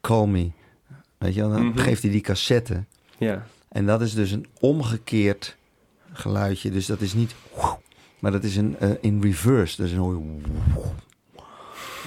Call 0.00 0.26
me. 0.26 0.50
Weet 1.18 1.34
je 1.34 1.40
wel, 1.40 1.50
dan 1.50 1.66
Mhm. 1.66 1.78
geeft 1.78 2.02
hij 2.02 2.10
die 2.10 2.20
cassette. 2.20 2.84
Ja, 3.18 3.46
En 3.68 3.86
dat 3.86 4.00
is 4.00 4.14
dus 4.14 4.30
een 4.30 4.46
omgekeerd 4.60 5.56
geluidje. 6.12 6.70
Dus 6.70 6.86
dat 6.86 7.00
is 7.00 7.14
niet... 7.14 7.34
Maar 8.18 8.32
dat 8.32 8.44
is 8.44 8.56
een, 8.56 8.76
eh, 8.78 8.90
in 9.00 9.22
reverse. 9.22 9.82
Dus 9.82 9.90
een 9.90 9.98
hoor 9.98 10.14
je... 10.14 10.36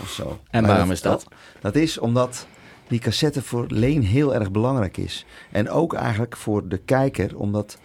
Of 0.01 0.10
zo. 0.10 0.39
En 0.49 0.66
waarom 0.66 0.91
is 0.91 1.01
dat? 1.01 1.28
Dat 1.62 1.76
is 1.76 1.97
omdat 1.97 2.47
die 2.90 3.00
cassette 3.00 3.42
voor 3.42 3.66
Leen 3.68 4.02
heel 4.02 4.36
erg 4.36 4.52
belangrijk 4.52 4.98
is. 4.98 5.26
En 5.52 5.70
ook 5.70 5.94
eigenlijk 5.94 6.38
voor 6.38 6.68
de 6.68 6.78
kijker, 6.78 7.38
omdat 7.38 7.80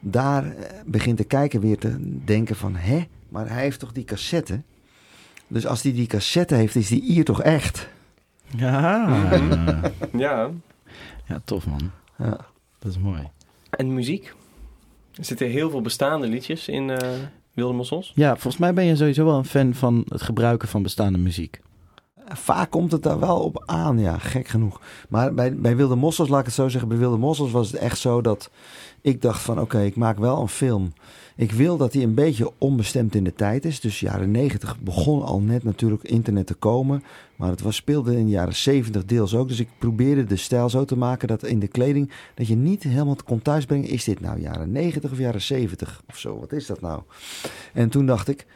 daar 0.00 0.44
eh, 0.44 0.80
begint 0.86 1.18
de 1.18 1.24
kijker 1.24 1.60
weer 1.60 1.78
te 1.78 2.20
denken 2.24 2.56
van... 2.56 2.76
Hè, 2.76 3.04
maar 3.28 3.48
hij 3.48 3.62
heeft 3.62 3.80
toch 3.80 3.92
die 3.92 4.04
cassette? 4.04 4.62
Dus 5.48 5.66
als 5.66 5.82
hij 5.82 5.92
die 5.92 6.06
cassette 6.06 6.54
heeft, 6.54 6.74
is 6.74 6.88
die 6.88 7.02
Ier 7.02 7.24
toch 7.24 7.42
echt? 7.42 7.88
Ja. 8.56 9.08
ja. 10.12 10.50
ja, 11.24 11.40
tof 11.44 11.66
man. 11.66 11.90
Ja. 12.18 12.46
Dat 12.78 12.90
is 12.90 12.98
mooi. 12.98 13.30
En 13.70 13.94
muziek. 13.94 14.34
Er 15.14 15.24
zitten 15.24 15.48
heel 15.48 15.70
veel 15.70 15.80
bestaande 15.80 16.26
liedjes 16.26 16.68
in 16.68 16.90
eh 16.90 17.08
Wilde 17.56 17.74
Mossels. 17.74 18.12
Ja, 18.14 18.32
volgens 18.32 18.56
mij 18.56 18.74
ben 18.74 18.84
je 18.84 18.96
sowieso 18.96 19.24
wel 19.24 19.36
een 19.36 19.44
fan 19.44 19.74
van 19.74 20.04
het 20.08 20.22
gebruiken 20.22 20.68
van 20.68 20.82
bestaande 20.82 21.18
muziek. 21.18 21.60
Vaak 22.28 22.70
komt 22.70 22.92
het 22.92 23.02
daar 23.02 23.18
wel 23.18 23.38
op 23.38 23.62
aan, 23.66 23.98
ja, 23.98 24.18
gek 24.18 24.48
genoeg. 24.48 24.80
Maar 25.08 25.34
bij, 25.34 25.56
bij 25.56 25.76
Wilde 25.76 25.96
Mossels, 25.96 26.28
laat 26.28 26.40
ik 26.40 26.46
het 26.46 26.54
zo 26.54 26.68
zeggen, 26.68 26.88
bij 26.88 26.98
Wilde 26.98 27.16
Mossels 27.16 27.50
was 27.50 27.70
het 27.70 27.80
echt 27.80 27.98
zo 27.98 28.20
dat 28.20 28.50
ik 29.00 29.22
dacht 29.22 29.42
van 29.42 29.60
oké, 29.60 29.82
ik 29.82 29.96
maak 29.96 30.18
wel 30.18 30.40
een 30.40 30.48
film. 30.48 30.92
Ik 31.36 31.52
wil 31.52 31.76
dat 31.76 31.92
die 31.92 32.02
een 32.02 32.14
beetje 32.14 32.52
onbestemd 32.58 33.14
in 33.14 33.24
de 33.24 33.34
tijd 33.34 33.64
is. 33.64 33.80
Dus 33.80 34.00
jaren 34.00 34.30
90 34.30 34.80
begon 34.80 35.22
al 35.22 35.40
net 35.40 35.64
natuurlijk 35.64 36.02
internet 36.02 36.46
te 36.46 36.54
komen. 36.54 37.02
Maar 37.36 37.50
het 37.50 37.60
was, 37.60 37.76
speelde 37.76 38.16
in 38.16 38.24
de 38.24 38.30
jaren 38.30 38.54
70 38.54 39.04
deels 39.04 39.34
ook. 39.34 39.48
Dus 39.48 39.60
ik 39.60 39.68
probeerde 39.78 40.24
de 40.24 40.36
stijl 40.36 40.68
zo 40.68 40.84
te 40.84 40.96
maken 40.96 41.28
dat 41.28 41.44
in 41.44 41.58
de 41.58 41.68
kleding... 41.68 42.10
dat 42.34 42.46
je 42.46 42.56
niet 42.56 42.82
helemaal 42.82 43.16
kon 43.24 43.42
thuisbrengen. 43.42 43.88
Is 43.88 44.04
dit 44.04 44.20
nou 44.20 44.40
jaren 44.40 44.72
90 44.72 45.10
of 45.10 45.18
jaren 45.18 45.42
70 45.42 46.02
of 46.08 46.18
zo? 46.18 46.38
Wat 46.38 46.52
is 46.52 46.66
dat 46.66 46.80
nou? 46.80 47.02
En 47.72 47.88
toen 47.88 48.06
dacht 48.06 48.28
ik, 48.28 48.46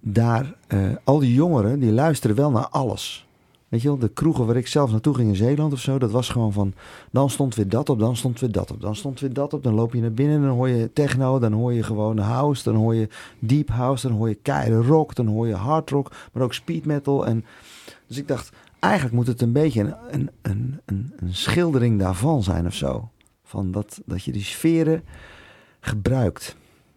daar, 0.00 0.54
eh, 0.66 0.80
al 1.04 1.18
die 1.18 1.34
jongeren 1.34 1.80
die 1.80 1.92
luisteren 1.92 2.36
wel 2.36 2.50
naar 2.50 2.68
alles. 2.68 3.26
Weet 3.68 3.82
je 3.82 3.88
wel, 3.88 3.98
de 3.98 4.08
kroegen 4.08 4.46
waar 4.46 4.56
ik 4.56 4.66
zelf 4.66 4.90
naartoe 4.90 5.14
ging 5.14 5.28
in 5.28 5.36
Zeeland 5.36 5.72
of 5.72 5.80
zo, 5.80 5.98
dat 5.98 6.10
was 6.10 6.28
gewoon 6.28 6.52
van, 6.52 6.74
dan 7.10 7.30
stond 7.30 7.54
weer 7.54 7.68
dat 7.68 7.88
op, 7.88 7.98
dan 7.98 8.16
stond 8.16 8.40
weer 8.40 8.52
dat 8.52 8.70
op, 8.70 8.80
dan 8.80 8.96
stond 8.96 9.20
weer 9.20 9.32
dat 9.32 9.54
op. 9.54 9.62
Dan 9.62 9.74
loop 9.74 9.92
je 9.92 10.00
naar 10.00 10.12
binnen, 10.12 10.42
dan 10.42 10.50
hoor 10.50 10.68
je 10.68 10.92
techno, 10.92 11.38
dan 11.38 11.52
hoor 11.52 11.72
je 11.72 11.82
gewoon 11.82 12.18
house, 12.18 12.62
dan 12.62 12.74
hoor 12.74 12.94
je 12.94 13.08
deep 13.38 13.68
house, 13.68 14.08
dan 14.08 14.16
hoor 14.16 14.28
je 14.28 14.34
keiharde 14.34 14.88
rock, 14.88 15.14
dan 15.14 15.26
hoor 15.26 15.46
je 15.46 15.54
hard 15.54 15.90
rock, 15.90 16.12
maar 16.32 16.42
ook 16.42 16.54
speed 16.54 16.84
metal. 16.84 17.26
En, 17.26 17.44
dus 18.06 18.18
ik 18.18 18.28
dacht, 18.28 18.52
eigenlijk 18.78 19.14
moet 19.14 19.26
het 19.26 19.42
een 19.42 19.52
beetje 19.52 19.80
een, 19.80 19.94
een, 20.10 20.30
een, 20.42 20.80
een, 20.84 21.12
een 21.16 21.34
schildering 21.34 21.98
daarvan 21.98 22.42
zijn 22.42 22.66
of 22.66 22.74
zo. 22.74 23.08
Van 23.44 23.72
dat, 23.72 24.00
dat 24.04 24.24
je 24.24 24.32
die 24.32 24.44
sferen 24.44 25.02
gebruikt. 25.80 26.56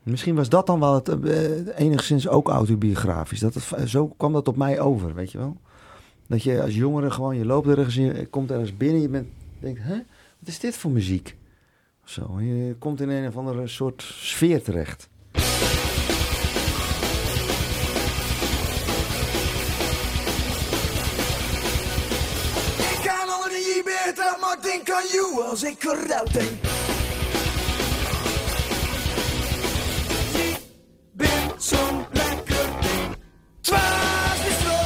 Misschien 0.10 0.36
was 0.36 0.50
dat 0.50 0.68
dan 0.68 0.80
wel 0.80 0.94
het, 0.94 1.10
eh, 1.10 1.80
enigszins 1.80 2.28
ook 2.28 2.50
autobiografisch. 2.50 3.40
Dat 3.40 3.54
het, 3.54 3.90
zo 3.90 4.08
kwam 4.08 4.34
dat 4.34 4.48
op 4.48 4.56
mij 4.56 4.80
over, 4.80 5.14
weet 5.14 5.32
je 5.32 5.38
wel. 5.38 5.58
Dat 6.28 6.44
je 6.44 6.62
als 6.62 6.76
jongere 6.76 7.12
gewoon, 7.12 7.38
je 7.38 7.46
loopt 7.46 7.68
ergens, 7.68 7.96
je 7.96 8.28
komt 8.30 8.52
ergens 8.52 8.78
binnen, 8.78 9.02
je 9.02 9.10
bent, 9.10 9.28
denkt, 9.60 9.80
hè, 9.84 9.96
wat 10.40 10.50
is 10.50 10.60
dit 10.60 10.78
voor 10.78 10.92
muziek? 10.92 11.36
Of 12.04 12.10
zo. 12.10 12.40
Je 12.40 12.76
komt 12.80 13.02
in 13.02 13.10
een 13.10 13.28
of 13.28 13.38
andere 13.38 13.68
soort 13.68 14.02
sfeer 14.02 14.64
terecht. 14.64 15.10
Ik 15.32 15.42
kan 23.04 23.30
al 23.30 23.48
niet 23.48 23.84
beter, 23.86 24.38
maar 24.42 24.58
denk 24.62 24.92
aan 24.92 25.04
jou 25.12 25.42
als 25.50 25.64
ik 25.64 25.84
eruit 25.84 26.34
denk. 26.34 26.52
Zo'n 31.60 32.06
lekker 32.12 32.70
ding. 32.82 33.16
Twaas 33.62 34.46
is 34.48 34.60
zo, 34.60 34.80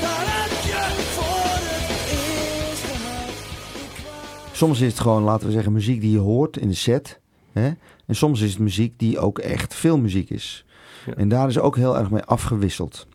dat 0.00 0.20
heb 0.30 0.50
je 0.62 1.02
voor 1.16 1.54
het 1.54 2.10
eerst 2.10 2.84
gehad. 2.84 4.56
Soms 4.56 4.80
is 4.80 4.90
het 4.92 5.00
gewoon, 5.00 5.22
laten 5.22 5.46
we 5.46 5.52
zeggen, 5.52 5.72
muziek 5.72 6.00
die 6.00 6.10
je 6.10 6.18
hoort 6.18 6.56
in 6.56 6.68
de 6.68 6.74
set. 6.74 7.20
Hè? 7.52 7.70
En 8.06 8.16
soms 8.16 8.40
is 8.40 8.50
het 8.50 8.58
muziek 8.58 8.98
die 8.98 9.18
ook 9.18 9.38
echt 9.38 9.74
filmmuziek 9.74 10.30
is. 10.30 10.64
Ja. 11.06 11.14
En 11.14 11.28
daar 11.28 11.48
is 11.48 11.58
ook 11.58 11.76
heel 11.76 11.98
erg 11.98 12.10
mee 12.10 12.22
afgewisseld. 12.22 13.06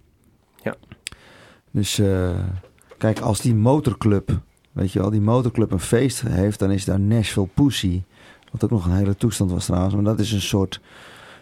Ja. 0.64 0.76
Dus 1.72 2.00
eh, 2.00 2.40
kijk, 2.98 3.20
als 3.20 3.42
die 3.42 3.56
motorclub, 3.56 4.40
weet 4.72 4.92
je 4.92 5.00
wel, 5.00 5.10
die 5.10 5.22
motorclub 5.22 5.72
een 5.72 5.80
feest 5.80 6.22
heeft, 6.22 6.60
dan 6.60 6.72
is 6.72 6.86
daar 6.86 7.00
Nashville 7.00 7.50
Pussy. 7.54 8.02
Wat 8.52 8.64
ook 8.64 8.70
nog 8.70 8.86
een 8.86 8.96
hele 8.96 9.16
toestand 9.16 9.52
was 9.52 9.66
trouwens. 9.66 9.96
Maar 9.96 10.04
dat 10.04 10.20
is 10.20 10.32
een 10.32 10.42
soort, 10.42 10.82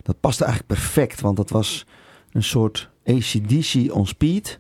dat 0.04 0.20
paste 0.20 0.43
eigenlijk 0.45 0.74
perfect. 0.74 1.22
Want 1.22 1.38
dat 1.38 1.49
was 1.49 1.86
een 2.32 2.43
soort 2.43 2.89
ACDC 3.06 3.93
on 3.93 4.08
speed. 4.08 4.60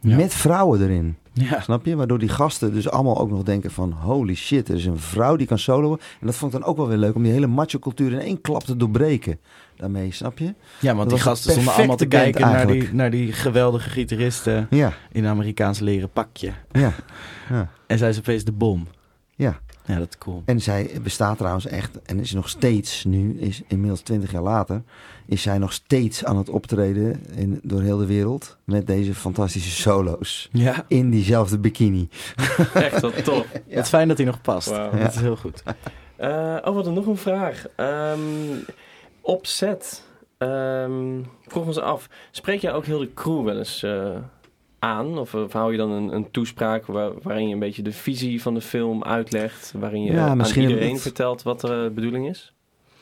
Ja. 0.00 0.16
Met 0.16 0.34
vrouwen 0.34 0.82
erin. 0.82 1.16
Ja. 1.32 1.60
Snap 1.60 1.86
je? 1.86 1.96
Waardoor 1.96 2.18
die 2.18 2.28
gasten 2.28 2.72
dus 2.72 2.90
allemaal 2.90 3.18
ook 3.18 3.30
nog 3.30 3.42
denken 3.42 3.70
van... 3.70 3.92
holy 3.92 4.34
shit, 4.34 4.68
er 4.68 4.74
is 4.74 4.86
een 4.86 4.98
vrouw 4.98 5.36
die 5.36 5.46
kan 5.46 5.58
soloen. 5.58 6.00
En 6.20 6.26
dat 6.26 6.34
vond 6.34 6.54
ik 6.54 6.60
dan 6.60 6.68
ook 6.68 6.76
wel 6.76 6.88
weer 6.88 6.96
leuk... 6.96 7.14
om 7.14 7.22
die 7.22 7.32
hele 7.32 7.46
macho-cultuur 7.46 8.12
in 8.12 8.18
één 8.18 8.40
klap 8.40 8.62
te 8.64 8.76
doorbreken. 8.76 9.40
Daarmee, 9.76 10.12
snap 10.12 10.38
je? 10.38 10.54
Ja, 10.80 10.94
want 10.94 11.08
Dat 11.10 11.18
die 11.18 11.28
gasten 11.28 11.52
stonden 11.52 11.72
allemaal 11.74 11.96
te 11.96 12.06
kijken 12.06 12.40
naar 12.40 12.66
die, 12.66 12.88
naar 12.92 13.10
die 13.10 13.32
geweldige 13.32 13.90
gitaristen 13.90 14.66
Ja, 14.70 14.92
in 15.12 15.24
een 15.24 15.30
Amerikaans 15.30 15.78
leren 15.78 16.10
pakje. 16.10 16.52
ja, 16.72 16.92
ja, 17.48 17.70
En 17.86 17.98
zij 17.98 18.08
is 18.08 18.18
opeens 18.18 18.44
de 18.44 18.52
bom. 18.52 18.86
ja. 19.36 19.60
Ja, 19.90 19.98
dat 19.98 20.08
is 20.08 20.18
cool. 20.18 20.42
En 20.44 20.60
zij 20.60 20.90
bestaat 21.02 21.38
trouwens 21.38 21.66
echt, 21.66 22.02
en 22.02 22.18
is 22.20 22.32
nog 22.32 22.48
steeds 22.48 23.04
nu, 23.04 23.38
is 23.38 23.62
inmiddels 23.66 24.00
20 24.00 24.32
jaar 24.32 24.42
later, 24.42 24.82
is 25.26 25.42
zij 25.42 25.58
nog 25.58 25.72
steeds 25.72 26.24
aan 26.24 26.36
het 26.36 26.48
optreden 26.48 27.26
in, 27.34 27.60
door 27.62 27.82
heel 27.82 27.98
de 27.98 28.06
wereld 28.06 28.56
met 28.64 28.86
deze 28.86 29.14
fantastische 29.14 29.70
solo's. 29.70 30.48
Ja, 30.52 30.84
In 30.88 31.10
diezelfde 31.10 31.58
bikini. 31.58 32.08
Echt 32.74 33.00
wat 33.00 33.24
tof. 33.24 33.46
het 33.52 33.84
is 33.84 33.88
fijn 33.88 34.08
dat 34.08 34.16
hij 34.16 34.26
nog 34.26 34.40
past. 34.40 34.68
Dat 34.68 35.14
is 35.14 35.20
heel 35.20 35.36
goed. 35.36 35.62
Eh, 36.16 36.56
oh, 36.64 36.74
wat 36.74 36.90
nog 36.90 37.06
een 37.06 37.16
vraag. 37.16 37.66
Ehm 37.76 38.20
op 39.20 39.46
set. 39.46 40.02
Ehm 40.38 41.22
vroeg 41.46 41.66
ons 41.66 41.78
af. 41.78 42.08
Spreek 42.30 42.60
jij 42.60 42.72
ook 42.72 42.84
heel 42.84 42.98
de 42.98 43.14
crew 43.14 43.44
wel 43.44 43.58
eens 43.58 43.82
eh, 43.82 44.16
aan? 44.80 45.18
Of, 45.18 45.34
of 45.34 45.52
hou 45.52 45.72
je 45.72 45.78
dan 45.78 45.90
een, 45.90 46.14
een 46.14 46.30
toespraak 46.30 46.86
waar- 46.86 47.12
waarin 47.22 47.46
je 47.48 47.52
een 47.52 47.60
beetje 47.60 47.82
de 47.82 47.92
visie 47.92 48.42
van 48.42 48.54
de 48.54 48.60
film 48.60 49.04
uitlegt? 49.04 49.72
Waarin 49.78 50.02
je 50.02 50.12
Ja, 50.12 50.26
aan 50.28 50.44
iedereen 50.46 50.92
het- 50.92 51.00
vertelt 51.02 51.42
wat 51.42 51.60
de 51.60 51.92
bedoeling 51.94 52.28
is? 52.28 52.52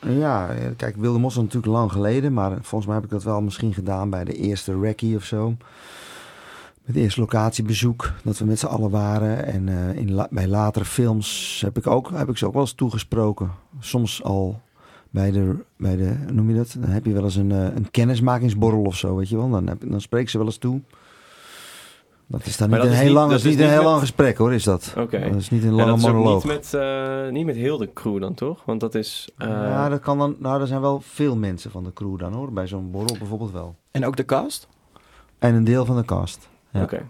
Ja, 0.07 0.49
eh, 0.51 0.67
kijk, 0.77 0.97
Wilde 0.97 1.19
Mos 1.19 1.37
is 1.37 1.43
natuurlijk 1.43 1.73
lang 1.73 1.93
geleden, 1.93 2.33
maar 2.33 2.51
volgens 2.53 2.87
mij 2.87 2.95
heb 2.95 3.05
ik 3.05 3.11
dat 3.11 3.23
wel 3.25 3.41
misschien 3.41 3.75
gedaan 3.75 4.11
bij 4.11 4.25
de 4.25 4.35
eerste 4.35 4.81
Recce 4.81 5.15
of 5.17 5.25
zo. 5.25 5.49
Met 6.85 6.97
het 6.97 6.97
eerste 6.97 7.21
locatiebezoek, 7.21 8.13
dat 8.25 8.39
we 8.39 8.45
met 8.45 8.59
z'n 8.59 8.67
allen 8.67 8.91
waren. 8.91 9.45
En 9.47 9.69
eh, 9.69 9.97
in 9.97 10.13
la- 10.13 10.29
bij 10.31 10.49
latere 10.49 10.85
films 10.85 11.61
heb 11.65 11.77
ik, 11.77 11.87
ook, 11.87 12.11
heb 12.15 12.29
ik 12.29 12.37
ze 12.39 12.47
ook 12.47 12.53
wel 12.53 12.63
eens 12.63 12.73
toegesproken. 12.73 13.51
Soms 13.81 14.23
al 14.23 14.61
bij 15.11 15.31
de, 15.31 15.55
bij 15.77 15.97
de, 15.97 16.15
noem 16.33 16.51
je 16.51 16.57
dat? 16.57 16.77
Dan 16.81 16.91
heb 16.91 17.05
je 17.05 17.13
wel 17.13 17.25
eens 17.25 17.37
een, 17.37 17.53
eh, 17.53 17.65
een 17.75 17.91
kennismakingsborrel 17.91 18.83
of 18.83 18.97
zo, 18.97 19.17
weet 19.17 19.29
je 19.29 19.37
wel. 19.37 19.51
Dan, 19.51 19.67
heb, 19.67 19.83
dan 19.91 20.01
spreek 20.01 20.29
ze 20.29 20.39
wel 20.39 20.47
eens 20.47 20.59
toe. 20.59 20.81
Dat 22.31 22.47
is 22.47 22.57
dan 22.57 22.71
niet 22.71 22.83
een 22.83 22.91
heel 22.91 23.13
lang, 23.13 23.33
is 23.33 23.43
niet 23.43 23.61
een 23.61 23.69
heel 23.69 23.83
lang 23.83 24.01
gesprek 24.01 24.37
hoor, 24.37 24.55
is 24.55 24.65
dat. 24.65 24.95
Oké. 24.99 25.21
Dat 25.21 25.35
is 25.41 25.51
niet 25.51 25.63
een 25.63 25.69
En 25.69 25.75
lange 25.75 25.91
dat 25.91 25.99
is 25.99 26.05
ook 26.05 26.13
monoloog. 26.13 26.45
niet 26.45 26.53
met, 26.53 26.75
eh, 26.75 27.29
niet 27.31 27.47
met 27.47 27.57
heel 27.57 27.79
de 27.79 27.93
crew 27.93 28.21
dan, 28.21 28.35
toch? 28.35 28.63
Want 28.65 28.81
dat 28.81 28.95
is... 28.95 29.29
eh, 29.39 29.49
ja, 29.49 29.89
dat 29.89 30.01
kan 30.01 30.19
dan, 30.19 30.37
nou, 30.39 30.61
er 30.61 30.67
zijn 30.67 30.81
wel 30.81 31.01
veel 31.05 31.37
mensen 31.37 31.71
van 31.71 31.85
de 31.85 31.93
crew 31.93 32.19
dan 32.19 32.33
hoor. 32.33 32.53
Bij 32.53 32.67
zo'n 32.67 32.91
borrel 32.91 33.17
bijvoorbeeld 33.19 33.53
wel. 33.53 33.75
En 33.91 34.07
ook 34.07 34.17
de 34.17 34.25
cast? 34.25 34.69
En 35.39 35.55
een 35.55 35.65
deel 35.65 35.85
van 35.85 35.97
de 35.97 36.05
cast. 36.05 36.49
ja. 36.71 36.83
Oké. 36.83 37.09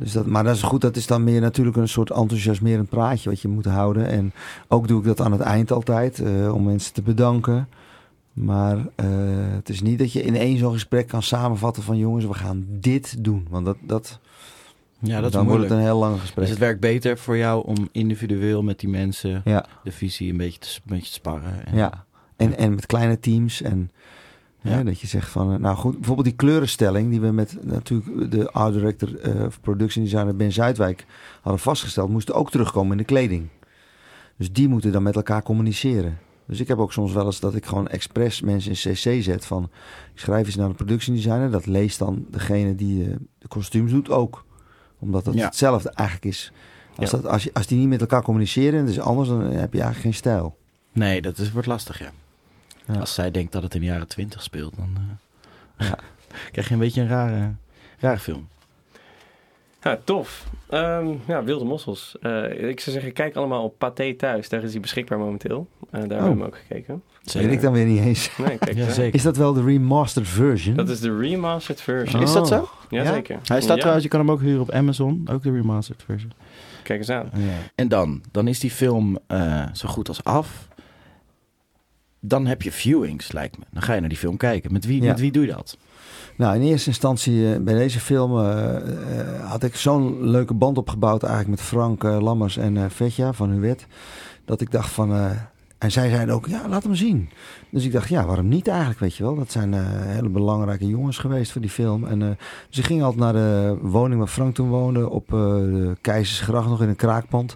Dus 0.00 0.12
dat, 0.12 0.26
maar 0.26 0.44
dat 0.44 0.54
is 0.54 0.62
goed, 0.62 0.80
dat 0.80 0.96
is 0.96 1.06
dan 1.06 1.24
meer 1.24 1.40
natuurlijk 1.40 1.76
een 1.76 1.88
soort 1.88 2.10
enthousiasmerend 2.10 2.88
praatje 2.88 3.30
wat 3.30 3.40
je 3.40 3.48
moet 3.48 3.64
houden. 3.64 4.06
En 4.08 4.32
ook 4.68 4.88
doe 4.88 4.98
ik 5.00 5.06
dat 5.06 5.20
aan 5.20 5.32
het 5.32 5.40
eind 5.40 5.72
altijd, 5.72 6.18
eh, 6.18 6.54
om 6.54 6.64
mensen 6.64 6.92
te 6.92 7.02
bedanken. 7.02 7.68
Maar 8.40 8.76
eh, 8.94 9.06
het 9.50 9.68
is 9.68 9.80
niet 9.82 9.98
dat 9.98 10.12
je 10.12 10.22
in 10.22 10.36
één 10.36 10.58
zo'n 10.58 10.72
gesprek 10.72 11.06
kan 11.08 11.22
samenvatten 11.22 11.82
van 11.82 11.98
jongens, 11.98 12.24
we 12.24 12.34
gaan 12.34 12.66
dit 12.68 13.24
doen. 13.24 13.46
Want 13.50 13.64
dat, 13.66 13.76
dat, 13.80 14.18
Ja, 14.98 15.16
dat 15.16 15.24
is 15.26 15.32
dan 15.32 15.46
wordt 15.46 15.62
het 15.62 15.70
een 15.72 15.78
heel 15.80 15.98
lang 15.98 16.20
gesprek. 16.20 16.40
Dus 16.40 16.50
het 16.50 16.58
werkt 16.58 16.80
beter 16.80 17.18
voor 17.18 17.36
jou 17.36 17.66
om 17.66 17.88
individueel 17.92 18.62
met 18.62 18.80
die 18.80 18.88
mensen 18.88 19.42
Ja, 19.44 19.66
de 19.84 19.92
visie 19.92 20.30
een 20.30 20.36
beetje 20.36 20.58
te, 20.58 20.68
een 20.68 20.82
beetje 20.84 21.06
te 21.06 21.12
sparren. 21.12 21.66
En, 21.66 21.76
ja. 21.76 22.04
En, 22.36 22.56
en 22.58 22.74
met 22.74 22.86
kleine 22.86 23.20
teams 23.20 23.62
en 23.62 23.90
Ja. 24.60 24.70
hè, 24.70 24.84
dat 24.84 25.00
je 25.00 25.06
zegt 25.06 25.28
van, 25.30 25.52
eh, 25.52 25.58
nou 25.58 25.76
goed, 25.76 25.94
bijvoorbeeld 25.96 26.26
die 26.26 26.36
kleurenstelling 26.36 27.10
die 27.10 27.20
we 27.20 27.30
met 27.30 27.56
natuurlijk 27.62 28.30
de 28.30 28.50
art 28.50 28.72
director 28.72 29.20
eh, 29.20 29.44
of 29.44 29.60
production 29.60 30.04
designer 30.04 30.36
Ben 30.36 30.52
Zuidwijk 30.52 31.06
hadden 31.40 31.62
vastgesteld, 31.62 32.10
moest 32.10 32.32
ook 32.32 32.50
terugkomen 32.50 32.92
in 32.92 32.98
de 32.98 33.04
kleding. 33.04 33.48
Dus 34.36 34.52
die 34.52 34.68
moeten 34.68 34.92
dan 34.92 35.02
met 35.02 35.16
elkaar 35.16 35.42
communiceren. 35.42 36.18
Dus 36.48 36.60
ik 36.60 36.68
heb 36.68 36.78
ook 36.78 36.92
soms 36.92 37.12
wel 37.12 37.26
eens 37.26 37.40
dat 37.40 37.54
ik 37.54 37.66
gewoon 37.66 37.88
expres 37.88 38.40
mensen 38.40 38.70
in 38.70 38.76
CC 39.16 39.22
zet 39.22 39.44
van, 39.46 39.70
ik 40.14 40.20
schrijf 40.20 40.46
eens 40.46 40.54
naar 40.56 40.68
de 40.68 40.74
production 40.74 41.16
designer, 41.16 41.50
dat 41.50 41.66
leest 41.66 41.98
dan 41.98 42.26
degene 42.30 42.74
die 42.74 43.04
eh, 43.04 43.16
de 43.38 43.48
kostuums 43.48 43.90
doet 43.90 44.10
ook. 44.10 44.44
Omdat 44.98 45.28
Ja. 45.32 45.44
hetzelfde 45.44 45.90
eigenlijk 45.90 46.26
is. 46.28 46.52
Als, 46.96 47.10
Ja. 47.10 47.16
dat, 47.16 47.26
als, 47.26 47.44
je, 47.44 47.50
als 47.52 47.66
die 47.66 47.78
niet 47.78 47.88
met 47.88 48.00
elkaar 48.00 48.22
communiceren 48.22 48.72
en 48.78 48.84
het 48.86 48.94
is 48.94 49.00
anders, 49.00 49.28
dan 49.28 49.40
heb 49.40 49.72
je 49.72 49.80
eigenlijk 49.80 50.00
geen 50.00 50.14
stijl. 50.14 50.56
Nee, 50.92 51.22
dat 51.22 51.38
is, 51.38 51.52
wordt 51.52 51.66
lastig, 51.68 51.98
ja. 51.98 52.10
Ja. 52.86 52.98
Als 53.00 53.14
zij 53.14 53.30
denkt 53.30 53.52
dat 53.52 53.62
het 53.62 53.74
in 53.74 53.80
de 53.80 53.86
jaren 53.86 54.08
twintig 54.08 54.42
speelt, 54.42 54.76
dan 54.76 54.98
eh, 55.76 55.88
Ja. 55.88 55.98
krijg 56.52 56.66
je 56.68 56.74
een 56.74 56.80
beetje 56.80 57.00
een 57.00 57.08
rare, 57.08 57.52
rare 57.98 58.18
film. 58.18 58.48
Ja, 59.82 59.98
tof. 60.04 60.46
Ehm, 60.68 61.06
ja, 61.26 61.44
Wilde 61.44 61.64
Mossels. 61.64 62.16
Eh, 62.20 62.68
ik 62.68 62.80
zou 62.80 62.94
zeggen, 62.96 63.12
kijk 63.12 63.36
allemaal 63.36 63.64
op 63.64 63.78
Pathé 63.78 64.14
Thuis. 64.14 64.48
Daar 64.48 64.62
is 64.62 64.72
hij 64.72 64.80
beschikbaar 64.80 65.18
momenteel. 65.18 65.68
Eh, 65.80 65.90
daar 65.90 66.00
hebben 66.00 66.18
we 66.18 66.28
hem 66.28 66.42
ook 66.42 66.56
gekeken. 66.56 67.02
Weet 67.32 67.52
ik 67.52 67.60
dan 67.60 67.72
weer 67.72 67.86
niet 67.86 68.00
eens. 68.00 68.36
Nee, 68.36 68.58
kijk 68.58 68.76
Ja, 68.76 68.90
zeker. 68.90 69.14
Is 69.14 69.22
dat 69.22 69.36
wel 69.36 69.52
de 69.52 69.64
remastered 69.64 70.28
version? 70.28 70.76
Dat 70.76 70.88
is 70.88 71.00
de 71.00 71.16
remastered 71.18 71.80
version. 71.80 72.22
Is 72.22 72.32
dat 72.32 72.48
zo? 72.48 72.60
Oh. 72.60 72.70
Jazeker. 72.88 73.38
Hij 73.44 73.60
staat 73.60 73.74
Ja, 73.74 73.76
trouwens, 73.76 74.02
je 74.04 74.10
kan 74.10 74.20
hem 74.20 74.30
ook 74.30 74.40
huren 74.40 74.60
op 74.60 74.70
Amazon, 74.70 75.26
ook 75.30 75.42
de 75.42 75.50
remastered 75.52 76.02
version. 76.02 76.32
Kijk 76.82 76.98
eens 76.98 77.10
aan. 77.10 77.30
En 77.74 77.88
dan, 77.88 78.22
dan 78.32 78.48
is 78.48 78.60
die 78.60 78.70
film 78.70 79.18
eh, 79.26 79.64
zo 79.72 79.88
goed 79.88 80.08
als 80.08 80.24
af. 80.24 80.68
Dan 82.20 82.46
heb 82.46 82.62
je 82.62 82.72
viewings, 82.72 83.32
lijkt 83.32 83.58
me. 83.58 83.64
Dan 83.70 83.82
ga 83.82 83.94
je 83.94 84.00
naar 84.00 84.08
die 84.08 84.18
film 84.18 84.36
kijken. 84.36 84.72
Met 84.72 84.84
wie, 84.86 85.02
Ja. 85.02 85.08
met 85.08 85.20
wie 85.20 85.32
doe 85.32 85.46
je 85.46 85.52
dat? 85.52 85.76
Nou, 86.38 86.54
in 86.54 86.62
eerste 86.62 86.88
instantie 86.88 87.52
eh, 87.52 87.60
bij 87.60 87.74
deze 87.74 88.00
film 88.00 88.38
eh, 88.38 88.76
eh, 88.76 89.50
had 89.50 89.62
ik 89.62 89.76
zo'n 89.76 90.30
leuke 90.30 90.54
band 90.54 90.78
opgebouwd 90.78 91.22
eigenlijk 91.22 91.60
met 91.60 91.68
Frank 91.68 92.02
Lammers 92.02 92.56
en 92.56 92.90
Vetja 92.90 93.32
van 93.32 93.50
Huwet. 93.50 93.86
Dat 94.44 94.60
ik 94.60 94.70
dacht 94.70 94.90
van... 94.90 95.12
en 95.78 95.90
zij 95.90 96.08
zeiden 96.08 96.34
ook, 96.34 96.46
ja, 96.46 96.68
laat 96.68 96.82
hem 96.82 96.94
zien. 96.94 97.30
Dus 97.70 97.84
ik 97.84 97.92
dacht, 97.92 98.08
ja, 98.08 98.26
waarom 98.26 98.48
niet 98.48 98.68
eigenlijk, 98.68 98.98
weet 98.98 99.16
je 99.16 99.22
wel. 99.22 99.34
Dat 99.34 99.52
zijn 99.52 99.72
hele 100.06 100.28
belangrijke 100.28 100.86
jongens 100.86 101.18
geweest 101.18 101.52
voor 101.52 101.60
die 101.60 101.70
film. 101.70 102.04
En 102.04 102.22
eh, 102.22 102.28
dus 102.68 102.78
ik 102.78 102.84
ging 102.84 103.02
altijd 103.02 103.20
naar 103.20 103.32
de 103.32 103.78
woning 103.82 104.18
waar 104.18 104.28
Frank 104.28 104.54
toen 104.54 104.68
woonde... 104.68 105.10
op 105.10 105.28
de 105.28 105.96
Keizersgracht, 106.00 106.68
nog 106.68 106.82
in 106.82 106.88
een 106.88 106.96
kraakpand. 106.96 107.54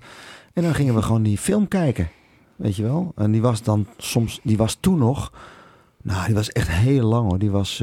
En 0.52 0.62
dan 0.62 0.74
gingen 0.74 0.94
we 0.94 1.02
gewoon 1.02 1.22
die 1.22 1.38
film 1.38 1.68
kijken, 1.68 2.08
weet 2.56 2.76
je 2.76 2.82
wel. 2.82 3.12
En 3.16 3.30
die 3.30 3.42
was 3.42 3.62
dan 3.62 3.86
soms, 3.96 4.40
die 4.42 4.56
was 4.56 4.74
toen 4.80 4.98
nog... 4.98 5.32
Nou, 6.02 6.26
die 6.26 6.34
was 6.34 6.50
echt 6.50 6.68
heel 6.68 7.08
lang 7.08 7.28
hoor. 7.28 7.38
Die 7.38 7.50
was... 7.50 7.82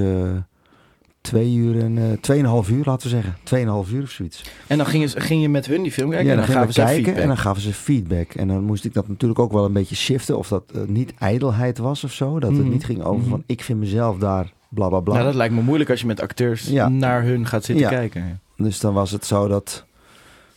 Twee 1.22 1.54
uur 1.56 1.84
en 1.84 1.98
eh 1.98 2.04
tweeënhalf 2.22 2.70
uur, 2.70 2.84
laten 2.86 3.04
we 3.10 3.14
zeggen. 3.16 3.36
Tweeënhalf 3.44 3.92
uur 3.92 4.04
of 4.04 4.10
zoiets. 4.10 4.44
En 4.68 4.78
dan 4.78 4.86
ging 4.86 5.12
je, 5.12 5.20
ging 5.22 5.42
je 5.42 5.50
met 5.50 5.66
hun 5.66 5.82
die 5.82 5.92
film 5.92 6.10
kijken 6.10 6.28
ja, 6.28 6.32
en 6.34 6.38
dan 6.38 6.48
gaven 6.56 6.74
ze 6.74 6.80
kijken 6.80 6.96
feedback. 7.04 7.22
en 7.22 7.28
dan 7.28 7.38
gaven 7.38 7.62
ze 7.62 7.74
feedback. 7.74 8.34
En 8.34 8.48
dan 8.48 8.64
moest 8.64 8.86
ik 8.86 8.94
dat 8.94 9.08
natuurlijk 9.08 9.40
ook 9.40 9.52
wel 9.52 9.66
een 9.66 9.74
beetje 9.74 9.96
shiften. 9.96 10.38
Of 10.38 10.48
dat 10.48 10.64
eh, 10.76 10.82
niet 10.88 11.14
ijdelheid 11.20 11.78
was 11.78 12.04
of 12.04 12.12
zo. 12.14 12.40
Dat 12.40 12.52
Mhm. 12.52 12.60
het 12.60 12.70
niet 12.72 12.86
ging 12.86 13.04
over 13.04 13.22
Mhm. 13.22 13.30
van 13.30 13.44
ik 13.46 13.64
vind 13.64 13.80
mezelf 13.80 14.18
daar 14.18 14.54
bla 14.70 14.88
bla 14.90 15.00
bla. 15.00 15.14
Nou, 15.14 15.26
dat 15.26 15.36
lijkt 15.36 15.54
me 15.54 15.62
moeilijk 15.62 15.90
als 15.90 16.00
je 16.02 16.06
met 16.08 16.22
acteurs 16.22 16.68
Ja. 16.68 16.90
naar 16.90 17.24
hun 17.24 17.46
gaat 17.46 17.64
zitten 17.66 17.86
Ja. 17.86 17.92
kijken. 17.92 18.40
Dus 18.58 18.80
dan 18.80 18.94
was 18.94 19.12
het 19.12 19.26
zo 19.26 19.48
dat 19.48 19.86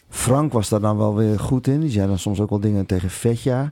Frank 0.08 0.52
was 0.52 0.68
daar 0.68 0.80
dan 0.80 0.96
wel 0.96 1.14
weer 1.16 1.40
goed 1.40 1.66
in. 1.66 1.80
Die 1.80 1.90
zei 1.90 2.06
dan 2.06 2.18
soms 2.18 2.40
ook 2.40 2.50
wel 2.50 2.60
dingen 2.60 2.86
tegen 2.86 3.10
Vetja. 3.10 3.70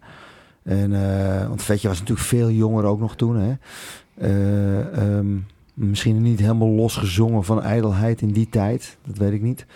En, 0.63 0.93
eh, 0.95 1.49
want 1.49 1.63
Vetja 1.63 1.89
was 1.89 1.99
natuurlijk 1.99 2.27
veel 2.29 2.51
jonger 2.51 2.85
ook 2.85 3.01
nog 3.01 3.17
toen. 3.17 3.37
Hè. 3.37 3.53
Eh, 4.15 4.99
ehm, 5.19 5.27
misschien 5.81 6.23
niet 6.23 6.41
helemaal 6.41 6.69
losgezongen 6.69 7.45
van 7.45 7.63
ijdelheid 7.63 8.21
in 8.23 8.33
die 8.33 8.49
tijd. 8.49 8.97
Dat 9.07 9.19
weet 9.19 9.33
ik 9.33 9.43
niet. 9.43 9.67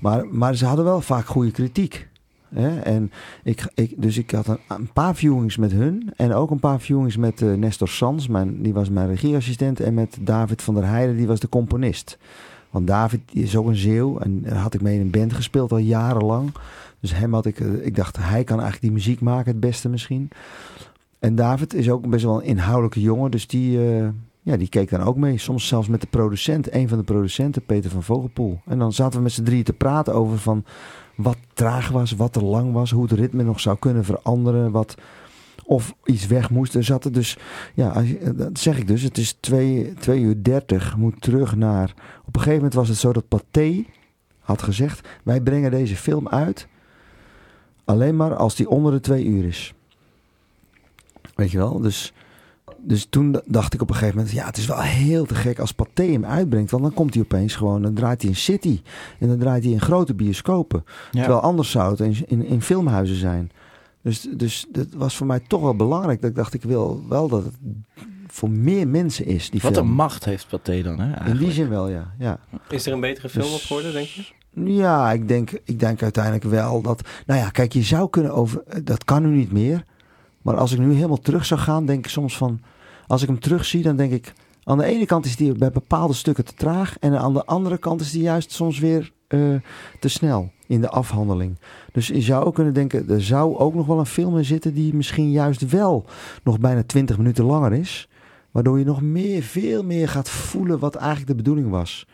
Maar, 0.00 0.26
maar 0.26 0.54
ze 0.56 0.66
hadden 0.66 0.84
wel 0.84 1.00
vaak 1.00 1.26
goede 1.26 1.50
kritiek. 1.50 2.08
Hè? 2.54 2.80
En 2.80 3.10
ik, 3.42 3.64
dus 3.96 4.18
ik 4.18 4.30
had 4.30 4.58
een, 4.68 4.92
paar 4.92 5.14
viewings 5.14 5.56
met 5.56 5.72
hun. 5.72 6.12
En 6.16 6.32
ook 6.34 6.50
een 6.50 6.60
paar 6.60 6.80
viewings 6.80 7.16
met 7.16 7.42
eh, 7.42 7.52
Nestor 7.52 7.88
Sans. 7.88 8.28
Mijn, 8.28 8.62
die 8.62 8.72
was 8.72 8.90
mijn 8.90 9.08
regieassistent. 9.08 9.80
En 9.80 9.94
met 9.94 10.16
David 10.20 10.62
van 10.62 10.74
der 10.74 10.86
Heijden. 10.86 11.16
Die 11.16 11.26
was 11.26 11.40
de 11.40 11.48
componist. 11.48 12.18
Want 12.70 12.86
David 12.86 13.20
is 13.32 13.56
ook 13.56 13.66
een 13.66 13.76
zeeuw. 13.76 14.18
En 14.18 14.56
had 14.56 14.74
ik 14.74 14.80
mee 14.80 14.94
in 14.94 15.00
een 15.00 15.10
band 15.10 15.32
gespeeld 15.32 15.72
al 15.72 15.78
jarenlang. 15.78 16.52
Dus 17.00 17.14
hem 17.14 17.34
had 17.34 17.46
ik... 17.46 17.60
eh, 17.60 17.86
Ik 17.86 17.96
dacht, 17.96 18.16
hij 18.16 18.44
kan 18.44 18.60
eigenlijk 18.60 18.82
die 18.82 18.92
muziek 18.92 19.20
maken 19.20 19.50
het 19.50 19.60
beste 19.60 19.88
misschien. 19.88 20.28
En 21.18 21.34
David 21.34 21.74
is 21.74 21.90
ook 21.90 22.08
best 22.08 22.24
wel 22.24 22.36
een 22.40 22.46
inhoudelijke 22.46 23.00
jongen. 23.00 23.30
Dus 23.30 23.46
die, 23.46 23.96
eh, 23.96 24.08
ja, 24.42 24.56
die 24.56 24.68
keek 24.68 24.90
dan 24.90 25.02
ook 25.02 25.16
mee. 25.16 25.38
Soms 25.38 25.66
zelfs 25.66 25.88
met 25.88 26.00
de 26.00 26.06
producent. 26.06 26.74
Een 26.74 26.88
van 26.88 26.98
de 26.98 27.04
producenten, 27.04 27.64
Peter 27.64 27.90
van 27.90 28.02
Vogelpoel. 28.02 28.60
En 28.66 28.78
dan 28.78 28.92
zaten 28.92 29.16
we 29.16 29.22
met 29.22 29.32
z'n 29.32 29.42
drieën 29.42 29.64
te 29.64 29.72
praten 29.72 30.14
over 30.14 30.38
van... 30.38 30.64
Wat 31.16 31.36
traag 31.52 31.88
was, 31.88 32.12
wat 32.12 32.32
te 32.32 32.44
lang 32.44 32.72
was. 32.72 32.90
Hoe 32.90 33.02
het 33.02 33.12
ritme 33.12 33.42
nog 33.42 33.60
zou 33.60 33.78
kunnen 33.78 34.04
veranderen. 34.04 34.70
Wat, 34.70 34.94
of 35.64 35.94
iets 36.04 36.26
weg 36.26 36.50
moest. 36.50 36.74
Er 36.74 36.84
zat 36.84 37.04
er 37.04 37.12
dus... 37.12 37.38
Ja, 37.74 38.00
je- 38.00 38.34
dat 38.36 38.58
zeg 38.58 38.78
ik 38.78 38.86
dus. 38.86 39.02
Het 39.02 39.18
is 39.18 39.32
2 39.40 39.94
uur 40.06 40.42
30. 40.42 40.96
Moet 40.96 41.20
terug 41.20 41.56
naar... 41.56 41.94
Op 42.20 42.34
een 42.34 42.40
gegeven 42.40 42.54
moment 42.54 42.74
was 42.74 42.88
het 42.88 42.98
zo 42.98 43.12
dat 43.12 43.28
Pathé 43.28 43.84
had 44.38 44.62
gezegd... 44.62 45.08
Wij 45.22 45.40
brengen 45.40 45.70
deze 45.70 45.96
film 45.96 46.28
uit... 46.28 46.66
Alleen 47.84 48.16
maar 48.16 48.36
als 48.36 48.54
die 48.54 48.68
onder 48.68 48.92
de 48.92 49.00
twee 49.00 49.24
uur 49.24 49.44
is. 49.44 49.74
Weet 51.34 51.50
je 51.50 51.58
wel? 51.58 51.80
Dus, 51.80 52.12
dus 52.84 53.06
toen 53.10 53.40
dacht 53.46 53.74
ik 53.74 53.82
op 53.82 53.88
een 53.88 53.94
gegeven 53.94 54.16
moment... 54.16 54.34
Ja, 54.34 54.46
het 54.46 54.56
is 54.56 54.66
wel 54.66 54.80
heel 54.80 55.24
te 55.24 55.34
gek 55.34 55.58
als 55.58 55.72
Pathé 55.72 56.04
hem 56.04 56.24
uitbrengt. 56.24 56.70
Want 56.70 56.82
dan 56.82 56.94
komt 56.94 57.14
hij 57.14 57.22
opeens 57.22 57.56
gewoon... 57.56 57.82
Dan 57.82 57.94
draait 57.94 58.22
hij 58.22 58.30
in 58.30 58.36
City. 58.36 58.80
En 59.18 59.28
dan 59.28 59.38
draait 59.38 59.64
hij 59.64 59.72
in 59.72 59.80
grote 59.80 60.14
bioscopen. 60.14 60.84
Ja. 61.10 61.20
Terwijl 61.20 61.40
anders 61.40 61.70
zou 61.70 61.90
het 61.90 62.00
in, 62.00 62.16
in, 62.26 62.44
in 62.46 62.62
filmhuizen 62.62 63.16
zijn. 63.16 63.50
Dus, 64.02 64.28
dus 64.36 64.66
dat 64.72 64.86
was 64.96 65.16
voor 65.16 65.26
mij 65.26 65.40
toch 65.40 65.60
wel 65.60 65.76
belangrijk. 65.76 66.20
Dat 66.20 66.30
ik 66.30 66.36
dacht, 66.36 66.54
ik 66.54 66.62
wil 66.62 67.04
wel 67.08 67.28
dat 67.28 67.44
het 67.44 67.54
voor 68.26 68.50
meer 68.50 68.88
mensen 68.88 69.26
is, 69.26 69.50
die 69.50 69.60
Wat 69.60 69.72
film. 69.72 69.88
een 69.88 69.94
macht 69.94 70.24
heeft 70.24 70.48
Pathé 70.48 70.82
dan, 70.82 71.00
hè? 71.00 71.30
In 71.30 71.36
die 71.36 71.52
zin 71.52 71.68
wel, 71.68 71.88
ja. 71.88 72.14
ja. 72.18 72.38
Is 72.68 72.86
er 72.86 72.92
een 72.92 73.00
betere 73.00 73.28
film 73.28 73.44
Dus- 73.44 73.54
op 73.54 73.60
geworden, 73.60 73.92
denk 73.92 74.06
je? 74.06 74.24
Ja, 74.54 75.12
ik 75.12 75.28
denk, 75.28 75.50
ik 75.64 75.80
denk 75.80 76.02
uiteindelijk 76.02 76.44
wel 76.44 76.82
dat... 76.82 77.08
Nou 77.26 77.40
ja, 77.40 77.50
kijk, 77.50 77.72
je 77.72 77.82
zou 77.82 78.10
kunnen 78.10 78.34
over... 78.34 78.62
Dat 78.84 79.04
kan 79.04 79.22
nu 79.22 79.36
niet 79.36 79.52
meer. 79.52 79.84
Maar 80.42 80.56
als 80.56 80.72
ik 80.72 80.78
nu 80.78 80.94
helemaal 80.94 81.20
terug 81.20 81.44
zou 81.44 81.60
gaan, 81.60 81.86
denk 81.86 82.04
ik 82.04 82.10
soms 82.10 82.36
van... 82.36 82.60
Als 83.12 83.22
ik 83.22 83.28
hem 83.28 83.40
terugzie, 83.40 83.82
dan 83.82 83.96
denk 83.96 84.12
ik... 84.12 84.32
Aan 84.64 84.78
de 84.78 84.84
ene 84.84 85.06
kant 85.06 85.24
is 85.24 85.36
die 85.36 85.52
bij 85.52 85.70
bepaalde 85.70 86.12
stukken 86.14 86.44
te 86.44 86.54
traag. 86.54 86.96
En 86.98 87.18
aan 87.18 87.32
de 87.32 87.44
andere 87.44 87.78
kant 87.78 88.00
is 88.00 88.10
die 88.10 88.22
juist 88.22 88.52
soms 88.52 88.78
weer 88.78 89.12
eh, 89.28 89.40
te 90.00 90.08
snel 90.08 90.50
in 90.66 90.80
de 90.80 90.88
afhandeling. 90.88 91.58
Dus 91.92 92.06
je 92.06 92.20
zou 92.20 92.44
ook 92.44 92.54
kunnen 92.54 92.74
denken... 92.74 93.08
Er 93.08 93.22
zou 93.22 93.56
ook 93.56 93.74
nog 93.74 93.86
wel 93.86 93.98
een 93.98 94.06
film 94.06 94.36
in 94.38 94.44
zitten... 94.44 94.74
die 94.74 94.94
misschien 94.94 95.30
juist 95.30 95.70
wel 95.70 96.04
nog 96.44 96.58
bijna 96.58 96.82
20 96.82 97.16
minuten 97.16 97.44
langer 97.44 97.72
is. 97.72 98.08
Waardoor 98.50 98.78
je 98.78 98.84
nog 98.84 99.02
meer, 99.02 99.42
veel 99.42 99.84
meer 99.84 100.08
gaat 100.08 100.28
voelen 100.30 100.78
wat 100.78 100.94
eigenlijk 100.94 101.28
de 101.28 101.34
bedoeling 101.34 101.70
was. 101.70 102.06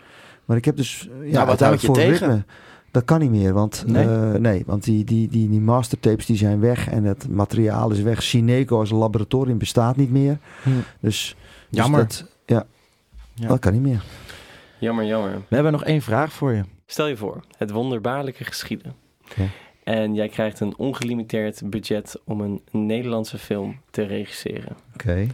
Maar 0.44 0.56
ik 0.56 0.64
heb 0.64 0.76
dus... 0.76 1.08
eh, 1.20 1.26
Ja, 1.26 1.32
Nou, 1.32 1.46
wat 1.46 1.60
houd 1.60 1.80
je 1.80 1.86
voor 1.86 1.96
tegen? 1.96 2.26
ritme... 2.28 2.44
Dat 2.90 3.04
kan 3.04 3.20
niet 3.20 3.30
meer, 3.30 3.52
want, 3.52 3.84
Nee? 3.86 4.06
nee? 4.06 4.38
nee, 4.40 4.62
want 4.66 4.84
die, 4.84 5.04
die, 5.04 5.28
die, 5.28 5.48
die 5.48 5.60
mastertapes 5.60 6.26
die 6.26 6.36
zijn 6.36 6.60
weg 6.60 6.88
en 6.88 7.04
het 7.04 7.28
materiaal 7.28 7.90
is 7.90 8.00
weg. 8.00 8.22
Cineco 8.22 8.78
als 8.78 8.90
laboratorium 8.90 9.58
bestaat 9.58 9.96
niet 9.96 10.10
meer. 10.10 10.38
Hm. 10.62 10.70
Dus, 10.70 10.82
dus 11.00 11.36
Jammer. 11.68 12.00
dat, 12.00 12.24
ja, 12.46 12.66
Ja. 13.34 13.48
dat 13.48 13.58
kan 13.58 13.72
niet 13.72 13.82
meer. 13.82 14.02
Jammer, 14.78 15.04
jammer. 15.04 15.30
We 15.48 15.54
hebben 15.54 15.72
nog 15.72 15.84
één 15.84 16.02
vraag 16.02 16.32
voor 16.32 16.52
je. 16.52 16.62
Stel 16.86 17.06
je 17.06 17.16
voor, 17.16 17.44
het 17.56 17.70
wonderbaarlijke 17.70 18.44
geschieden. 18.44 18.94
Ja. 19.36 19.44
En 19.84 20.14
jij 20.14 20.28
krijgt 20.28 20.60
een 20.60 20.76
ongelimiteerd 20.76 21.70
budget 21.70 22.20
om 22.24 22.40
een 22.40 22.62
Nederlandse 22.70 23.38
film 23.38 23.80
te 23.90 24.02
regisseren. 24.02 24.76
Oké, 24.94 25.26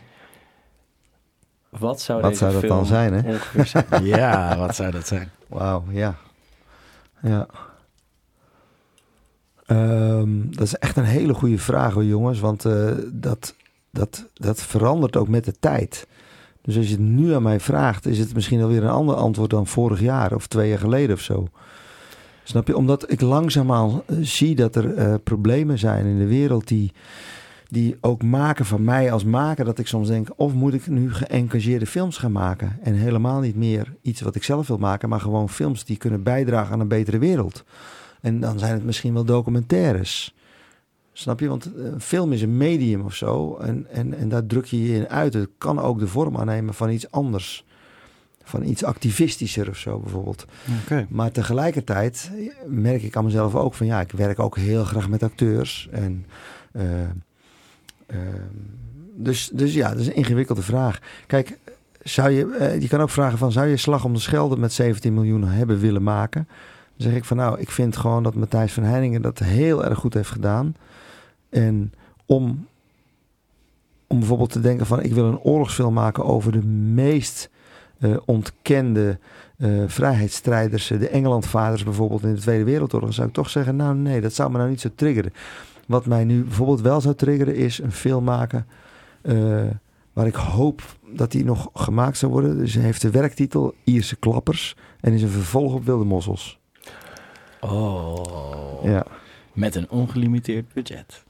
Wat 1.68 2.00
zou 2.00 2.20
wat 2.20 2.30
deze 2.30 2.42
zou 2.42 2.52
dat 2.52 2.61
film 2.62 2.76
dan 2.76 2.86
zijn, 2.86 3.12
hè? 3.12 3.32
ongeveer 3.32 3.66
zijn? 3.66 3.84
Ja, 4.16 4.57
wat 4.59 4.74
zou 4.74 4.90
dat 4.90 5.07
zijn? 5.07 5.30
Wauw, 5.48 5.84
ja. 5.90 6.16
Ja. 7.25 7.47
Ehm, 9.66 10.51
dat 10.51 10.66
is 10.66 10.75
echt 10.75 10.97
een 10.97 11.05
hele 11.05 11.35
goede 11.35 11.59
vraag 11.59 11.93
hoor 11.93 12.05
jongens, 12.05 12.41
want 12.41 12.64
eh, 12.64 12.91
dat, 13.12 13.55
dat, 13.91 14.29
dat 14.35 14.62
verandert 14.62 15.16
ook 15.16 15.29
met 15.29 15.45
de 15.45 15.55
tijd. 15.61 16.07
Dus 16.62 16.77
als 16.77 16.87
je 16.87 16.93
het 16.93 17.01
nu 17.01 17.35
aan 17.35 17.43
mij 17.43 17.61
vraagt, 17.61 18.07
is 18.07 18.18
het 18.18 18.35
misschien 18.35 18.62
alweer 18.62 18.83
een 18.83 18.89
ander 18.89 19.14
antwoord 19.14 19.51
dan 19.51 19.66
vorig 19.66 20.01
jaar 20.01 20.35
of 20.35 20.47
twee 20.47 20.68
jaar 20.68 20.79
geleden 20.79 21.14
of 21.14 21.20
zo. 21.20 21.49
Snap 22.43 22.66
je? 22.66 22.77
Omdat 22.77 23.11
ik 23.11 23.20
langzaamaan 23.20 24.03
eh, 24.07 24.16
zie 24.20 24.55
dat 24.55 24.77
er 24.77 24.95
eh, 24.95 25.14
problemen 25.25 25.79
zijn 25.79 26.07
in 26.07 26.18
de 26.18 26.27
wereld 26.27 26.68
die, 26.68 26.93
die 27.68 27.96
ook 28.00 28.22
maken 28.22 28.64
van 28.64 28.84
mij 28.84 29.12
als 29.12 29.24
maker. 29.24 29.64
Dat 29.64 29.78
ik 29.78 29.86
soms 29.86 30.08
denk, 30.08 30.28
of 30.36 30.52
moet 30.52 30.74
ik 30.74 30.86
nu 30.86 31.12
geëngageerde 31.12 31.86
films 31.86 32.18
gaan 32.18 32.32
maken? 32.32 32.78
En 32.82 32.94
helemaal 32.94 33.40
niet 33.40 33.56
meer 33.56 33.94
iets 34.02 34.20
wat 34.20 34.34
ik 34.34 34.44
zelf 34.44 34.66
wil 34.66 34.78
maken, 34.78 35.08
maar 35.08 35.20
gewoon 35.20 35.48
films 35.48 35.84
die 35.84 35.96
kunnen 35.96 36.22
bijdragen 36.22 36.72
aan 36.72 36.80
een 36.80 36.88
betere 36.88 37.18
wereld. 37.18 37.64
En 38.20 38.40
dan 38.40 38.58
zijn 38.58 38.72
het 38.72 38.84
misschien 38.84 39.14
wel 39.14 39.24
documentaires. 39.24 40.34
Snap 41.12 41.40
je? 41.40 41.48
Want 41.48 41.70
een 41.76 42.00
film 42.00 42.32
is 42.32 42.42
een 42.42 42.56
medium 42.56 43.00
of 43.00 43.14
zo. 43.14 43.56
En, 43.56 43.86
en, 43.90 44.14
en 44.14 44.28
daar 44.28 44.46
druk 44.46 44.64
je 44.64 44.82
je 44.82 44.94
in 44.94 45.08
uit. 45.08 45.34
Het 45.34 45.48
kan 45.58 45.78
ook 45.80 45.98
de 45.98 46.06
vorm 46.06 46.36
aannemen 46.36 46.74
van 46.74 46.90
iets 46.90 47.10
anders. 47.10 47.64
Van 48.42 48.64
iets 48.64 48.84
activistischer 48.84 49.68
of 49.68 49.76
zo 49.76 49.98
bijvoorbeeld. 49.98 50.46
Maar 51.08 51.30
tegelijkertijd 51.30 52.30
merk 52.66 53.02
ik 53.02 53.16
aan 53.16 53.24
mezelf 53.24 53.54
ook 53.54 53.74
van 53.74 53.86
ja, 53.86 54.00
ik 54.00 54.12
werk 54.12 54.38
ook 54.38 54.56
heel 54.56 54.84
graag 54.84 55.08
met 55.08 55.22
acteurs. 55.22 55.88
En, 55.90 56.26
eh, 56.72 57.02
eh, 57.02 57.08
dus, 59.14 59.50
dus 59.52 59.74
ja, 59.74 59.88
dat 59.88 59.98
is 59.98 60.06
een 60.06 60.14
ingewikkelde 60.14 60.62
vraag. 60.62 60.98
Kijk, 61.26 61.58
zou 62.02 62.30
je, 62.30 62.56
eh, 62.56 62.80
je 62.80 62.88
kan 62.88 63.00
ook 63.00 63.10
vragen 63.10 63.38
van 63.38 63.52
zou 63.52 63.66
je 63.66 63.76
Slag 63.76 64.04
om 64.04 64.12
de 64.12 64.18
Schelde 64.18 64.56
met 64.56 64.72
17 64.72 65.14
miljoen 65.14 65.44
hebben 65.44 65.78
willen 65.78 66.02
maken? 66.02 66.48
Dan 66.96 67.08
zeg 67.08 67.14
ik 67.14 67.24
van 67.24 67.36
nou, 67.36 67.60
ik 67.60 67.70
vind 67.70 67.96
gewoon 67.96 68.22
dat 68.22 68.34
Matthijs 68.34 68.72
van 68.72 68.82
Heiningen 68.82 69.22
dat 69.22 69.38
heel 69.38 69.84
erg 69.84 69.98
goed 69.98 70.14
heeft 70.14 70.30
gedaan. 70.30 70.76
En 71.50 71.92
om, 72.26 72.66
om 74.06 74.18
bijvoorbeeld 74.18 74.52
te 74.52 74.60
denken 74.60 74.86
van 74.86 75.02
ik 75.02 75.12
wil 75.12 75.24
een 75.24 75.38
oorlogsfilm 75.38 75.94
maken 75.94 76.24
over 76.24 76.52
de 76.52 76.66
meest 76.66 77.50
eh, 77.98 78.16
ontkende 78.24 79.18
eh, 79.56 79.70
vrijheidsstrijders, 79.86 80.86
de 80.86 81.08
Engelandvaders 81.08 81.84
bijvoorbeeld 81.84 82.22
in 82.22 82.34
de 82.34 82.40
Tweede 82.40 82.64
Wereldoorlog, 82.64 83.14
zou 83.14 83.28
ik 83.28 83.34
toch 83.34 83.50
zeggen, 83.50 83.76
nou 83.76 83.94
nee, 83.96 84.20
dat 84.20 84.32
zou 84.32 84.50
me 84.50 84.58
nou 84.58 84.70
niet 84.70 84.80
zo 84.80 84.88
triggeren. 84.94 85.32
Wat 85.87 86.07
mij 86.07 86.24
nu 86.24 86.43
bijvoorbeeld 86.43 86.80
wel 86.80 87.01
zou 87.01 87.14
triggeren 87.14 87.57
is 87.57 87.78
een 87.78 87.93
film 87.93 88.24
maken 88.24 88.66
eh, 89.22 89.62
waar 90.12 90.26
ik 90.26 90.35
hoop 90.35 90.82
dat 91.12 91.30
die 91.30 91.45
nog 91.45 91.70
gemaakt 91.74 92.18
zou 92.18 92.32
worden. 92.32 92.59
Dus 92.59 92.74
hij 92.74 92.82
heeft 92.82 93.03
de 93.03 93.11
werktitel 93.11 93.74
Ierse 93.85 94.16
Klappers 94.16 94.76
en 95.01 95.12
is 95.12 95.22
een 95.22 95.28
vervolg 95.28 95.74
op 95.74 95.85
Wilde 95.85 96.05
Mossels. 96.05 96.59
Oh. 97.61 98.80
Ja. 98.82 99.07
Met 99.53 99.74
een 99.74 99.91
ongelimiteerd 99.91 100.72
budget. 100.72 101.24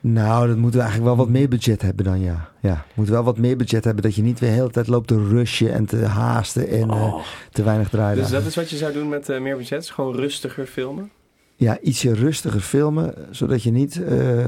Nou, 0.00 0.46
dat 0.46 0.56
moeten 0.56 0.80
we 0.80 0.86
eigenlijk 0.86 1.16
wel 1.16 1.24
wat 1.24 1.34
meer 1.34 1.48
budget 1.48 1.82
hebben 1.82 2.04
dan 2.04 2.20
ja. 2.20 2.48
Ja, 2.60 2.84
moet 2.94 3.08
wel 3.08 3.22
wat 3.22 3.38
meer 3.38 3.56
budget 3.56 3.84
hebben 3.84 4.02
dat 4.02 4.14
je 4.14 4.22
niet 4.22 4.38
weer 4.38 4.50
de 4.50 4.54
hele 4.56 4.70
tijd 4.70 4.86
loopt 4.86 5.08
te 5.08 5.28
rushen 5.28 5.72
en 5.72 5.86
te 5.86 6.04
haasten 6.04 6.68
en 6.68 6.90
eh, 6.90 7.02
Oh. 7.02 7.24
te 7.52 7.62
weinig 7.62 7.88
draaien. 7.88 8.16
Dus 8.16 8.30
dat 8.30 8.46
is 8.46 8.54
wat 8.56 8.70
je 8.70 8.76
zou 8.76 8.92
doen 8.92 9.08
met 9.08 9.28
eh, 9.28 9.40
meer 9.40 9.56
budget? 9.56 9.90
Gewoon 9.90 10.14
rustiger 10.14 10.66
filmen? 10.66 11.10
Ja, 11.58 11.78
ietsje 11.80 12.14
rustiger 12.14 12.60
filmen, 12.60 13.14
zodat 13.30 13.62
je 13.62 13.70
niet 13.70 14.02
eh, 14.02 14.44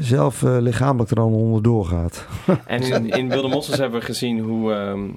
zelf 0.00 0.42
eh, 0.42 0.56
lichamelijk 0.60 1.10
er 1.10 1.20
al 1.20 1.32
onderdoor 1.32 1.84
gaat. 1.84 2.26
En 2.66 2.82
in, 2.82 3.08
in 3.10 3.28
Wilde 3.28 3.48
Mossels 3.48 3.78
hebben 3.78 4.00
we 4.00 4.06
gezien 4.06 4.38
hoe, 4.40 4.72
ehm, 4.72 5.08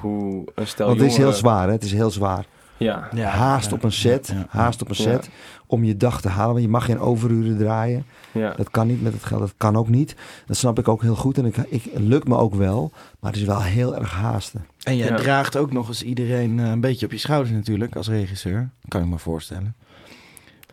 hoe 0.00 0.44
een 0.54 0.66
stel 0.66 0.86
Want 0.86 1.00
het 1.00 1.10
is 1.10 1.16
heel 1.16 1.32
zwaar, 1.32 1.66
hè? 1.66 1.72
Het 1.72 1.84
is 1.84 1.92
heel 1.92 2.10
zwaar. 2.10 2.46
Ja, 2.76 3.08
Ja, 3.14 3.28
haast 3.28 3.70
ja, 3.70 3.76
op 3.76 3.82
een 3.82 3.92
set, 3.92 4.26
ja, 4.26 4.34
ja. 4.34 4.46
haast 4.48 4.82
op 4.82 4.88
een 4.88 4.94
Ja. 4.98 5.02
set, 5.02 5.30
om 5.66 5.84
je 5.84 5.96
dag 5.96 6.20
te 6.20 6.28
halen. 6.28 6.52
Want 6.52 6.64
je 6.64 6.70
mag 6.70 6.84
geen 6.84 6.98
overuren 6.98 7.56
draaien. 7.58 8.04
ja. 8.32 8.54
Dat 8.56 8.70
kan 8.70 8.86
niet 8.86 9.02
met 9.02 9.12
het 9.12 9.24
geld, 9.24 9.40
dat 9.40 9.54
kan 9.56 9.76
ook 9.76 9.88
niet. 9.88 10.16
Dat 10.46 10.56
snap 10.56 10.78
ik 10.78 10.88
ook 10.88 11.02
heel 11.02 11.16
goed 11.16 11.38
en 11.38 11.44
ik, 11.44 11.56
ik, 11.56 11.82
het 11.92 12.02
lukt 12.02 12.28
me 12.28 12.36
ook 12.36 12.54
wel. 12.54 12.90
Maar 13.20 13.30
het 13.32 13.40
is 13.40 13.46
wel 13.46 13.62
heel 13.62 13.96
erg 13.96 14.10
haasten. 14.12 14.66
En 14.82 14.96
jij 14.96 15.08
Ja. 15.08 15.16
draagt 15.16 15.56
ook 15.56 15.72
nog 15.72 15.88
eens 15.88 16.02
iedereen 16.02 16.58
eh, 16.60 16.70
een 16.70 16.80
beetje 16.80 17.06
op 17.06 17.12
je 17.12 17.18
schouders 17.18 17.50
natuurlijk 17.54 17.96
als 17.96 18.08
regisseur. 18.08 18.70
Kan 18.88 19.00
je 19.00 19.06
me 19.06 19.18
voorstellen. 19.18 19.74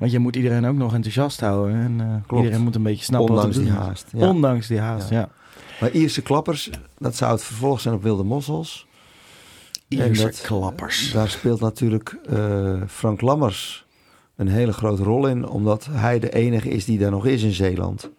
Want 0.02 0.14
je 0.14 0.20
moet 0.20 0.36
iedereen 0.36 0.66
ook 0.66 0.76
nog 0.76 0.94
enthousiast 0.94 1.40
houden. 1.40 1.76
En 1.76 1.96
eh, 2.00 2.28
Klopt. 2.28 2.44
iedereen 2.44 2.64
moet 2.64 2.76
een 2.76 2.84
beetje 2.84 3.04
snappen 3.04 3.36
Ondanks 3.36 3.56
wat 3.58 3.66
die 3.66 3.74
er 3.76 3.80
haast. 3.80 4.06
Ja. 4.14 4.28
Ondanks 4.30 4.68
die 4.68 4.80
haast, 4.80 5.10
ja. 5.10 5.20
Ja. 5.20 5.30
Maar 5.80 5.92
Ierse 5.92 6.22
klappers, 6.22 6.70
dat 6.98 7.16
zou 7.16 7.32
het 7.32 7.44
vervolg 7.44 7.82
zijn 7.82 7.94
op 7.96 8.04
Wilde 8.04 8.24
Mossels. 8.24 8.88
Ierse 9.88 10.24
dat- 10.24 10.42
klappers. 10.42 11.12
Daar 11.12 11.30
speelt 11.30 11.60
natuurlijk 11.60 12.18
eh, 12.30 12.74
Frank 12.88 13.22
Lammers 13.22 13.86
een 14.36 14.48
hele 14.48 14.74
grote 14.74 15.04
rol 15.04 15.28
in. 15.28 15.48
Omdat 15.48 15.88
hij 15.92 16.20
de 16.20 16.30
enige 16.34 16.70
is 16.70 16.86
die 16.86 17.00
daar 17.00 17.12
nog 17.12 17.26
is 17.26 17.44
in 17.44 17.52
Zeeland. 17.52 18.10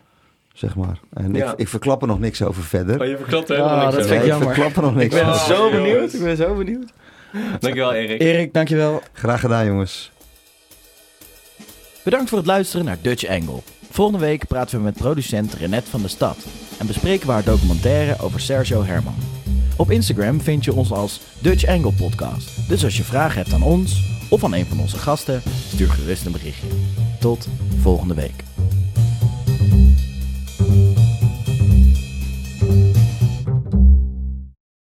Zeg 0.52 0.76
maar. 0.76 0.98
En 1.12 1.34
Ja. 1.34 1.52
ik, 1.52 1.58
ik 1.58 1.68
verklap 1.68 2.00
er 2.02 2.08
nog 2.08 2.18
niks 2.18 2.42
over 2.42 2.62
verder. 2.62 3.00
Oh, 3.00 3.06
je 3.06 3.16
verklapt 3.16 3.50
er 3.50 3.56
Ah, 3.56 3.62
helemaal 3.64 3.84
niks 3.84 3.96
dat 3.96 4.04
over. 4.04 4.10
vind 4.16 4.22
ik 4.22 4.28
jammer. 4.30 4.54
verklap 4.54 4.76
er 4.76 4.82
nog 4.82 4.94
niks 4.94 5.14
Ik 5.14 5.20
ben 5.22 5.30
over. 5.32 5.54
zo 5.54 5.70
benieuwd. 5.70 6.12
Ik 6.12 6.22
ben 6.22 6.36
zo 6.36 6.54
benieuwd. 6.54 6.92
Dankjewel, 7.60 7.92
Erik. 7.92 8.20
Erik, 8.20 8.52
dankjewel. 8.54 9.02
Graag 9.12 9.40
gedaan 9.40 9.66
jongens. 9.66 10.12
Bedankt 12.04 12.28
voor 12.28 12.38
het 12.38 12.46
luisteren 12.46 12.84
naar 12.84 12.98
Dutch 13.02 13.26
Angle. 13.26 13.62
Volgende 13.90 14.20
week 14.20 14.46
praten 14.46 14.78
we 14.78 14.84
met 14.84 14.96
producent 14.96 15.54
Renette 15.54 15.90
van 15.90 16.02
de 16.02 16.08
Stad 16.08 16.36
en 16.78 16.86
bespreken 16.86 17.26
we 17.26 17.32
haar 17.32 17.44
documentaire 17.44 18.22
over 18.22 18.40
Sergio 18.40 18.84
Herman. 18.84 19.14
Op 19.76 19.90
Instagram 19.90 20.40
vind 20.40 20.64
je 20.64 20.74
ons 20.74 20.92
als 20.92 21.20
Dutch 21.40 21.66
Angle 21.66 21.92
Podcast. 21.92 22.68
Dus 22.68 22.84
als 22.84 22.96
je 22.96 23.02
vragen 23.02 23.42
hebt 23.42 23.52
aan 23.52 23.62
ons 23.62 24.02
of 24.30 24.44
aan 24.44 24.54
een 24.54 24.66
van 24.66 24.80
onze 24.80 24.98
gasten, 24.98 25.42
stuur 25.68 25.90
gerust 25.90 26.26
een 26.26 26.32
berichtje. 26.32 26.66
Tot 27.20 27.48
volgende 27.80 28.14
week. 28.14 28.44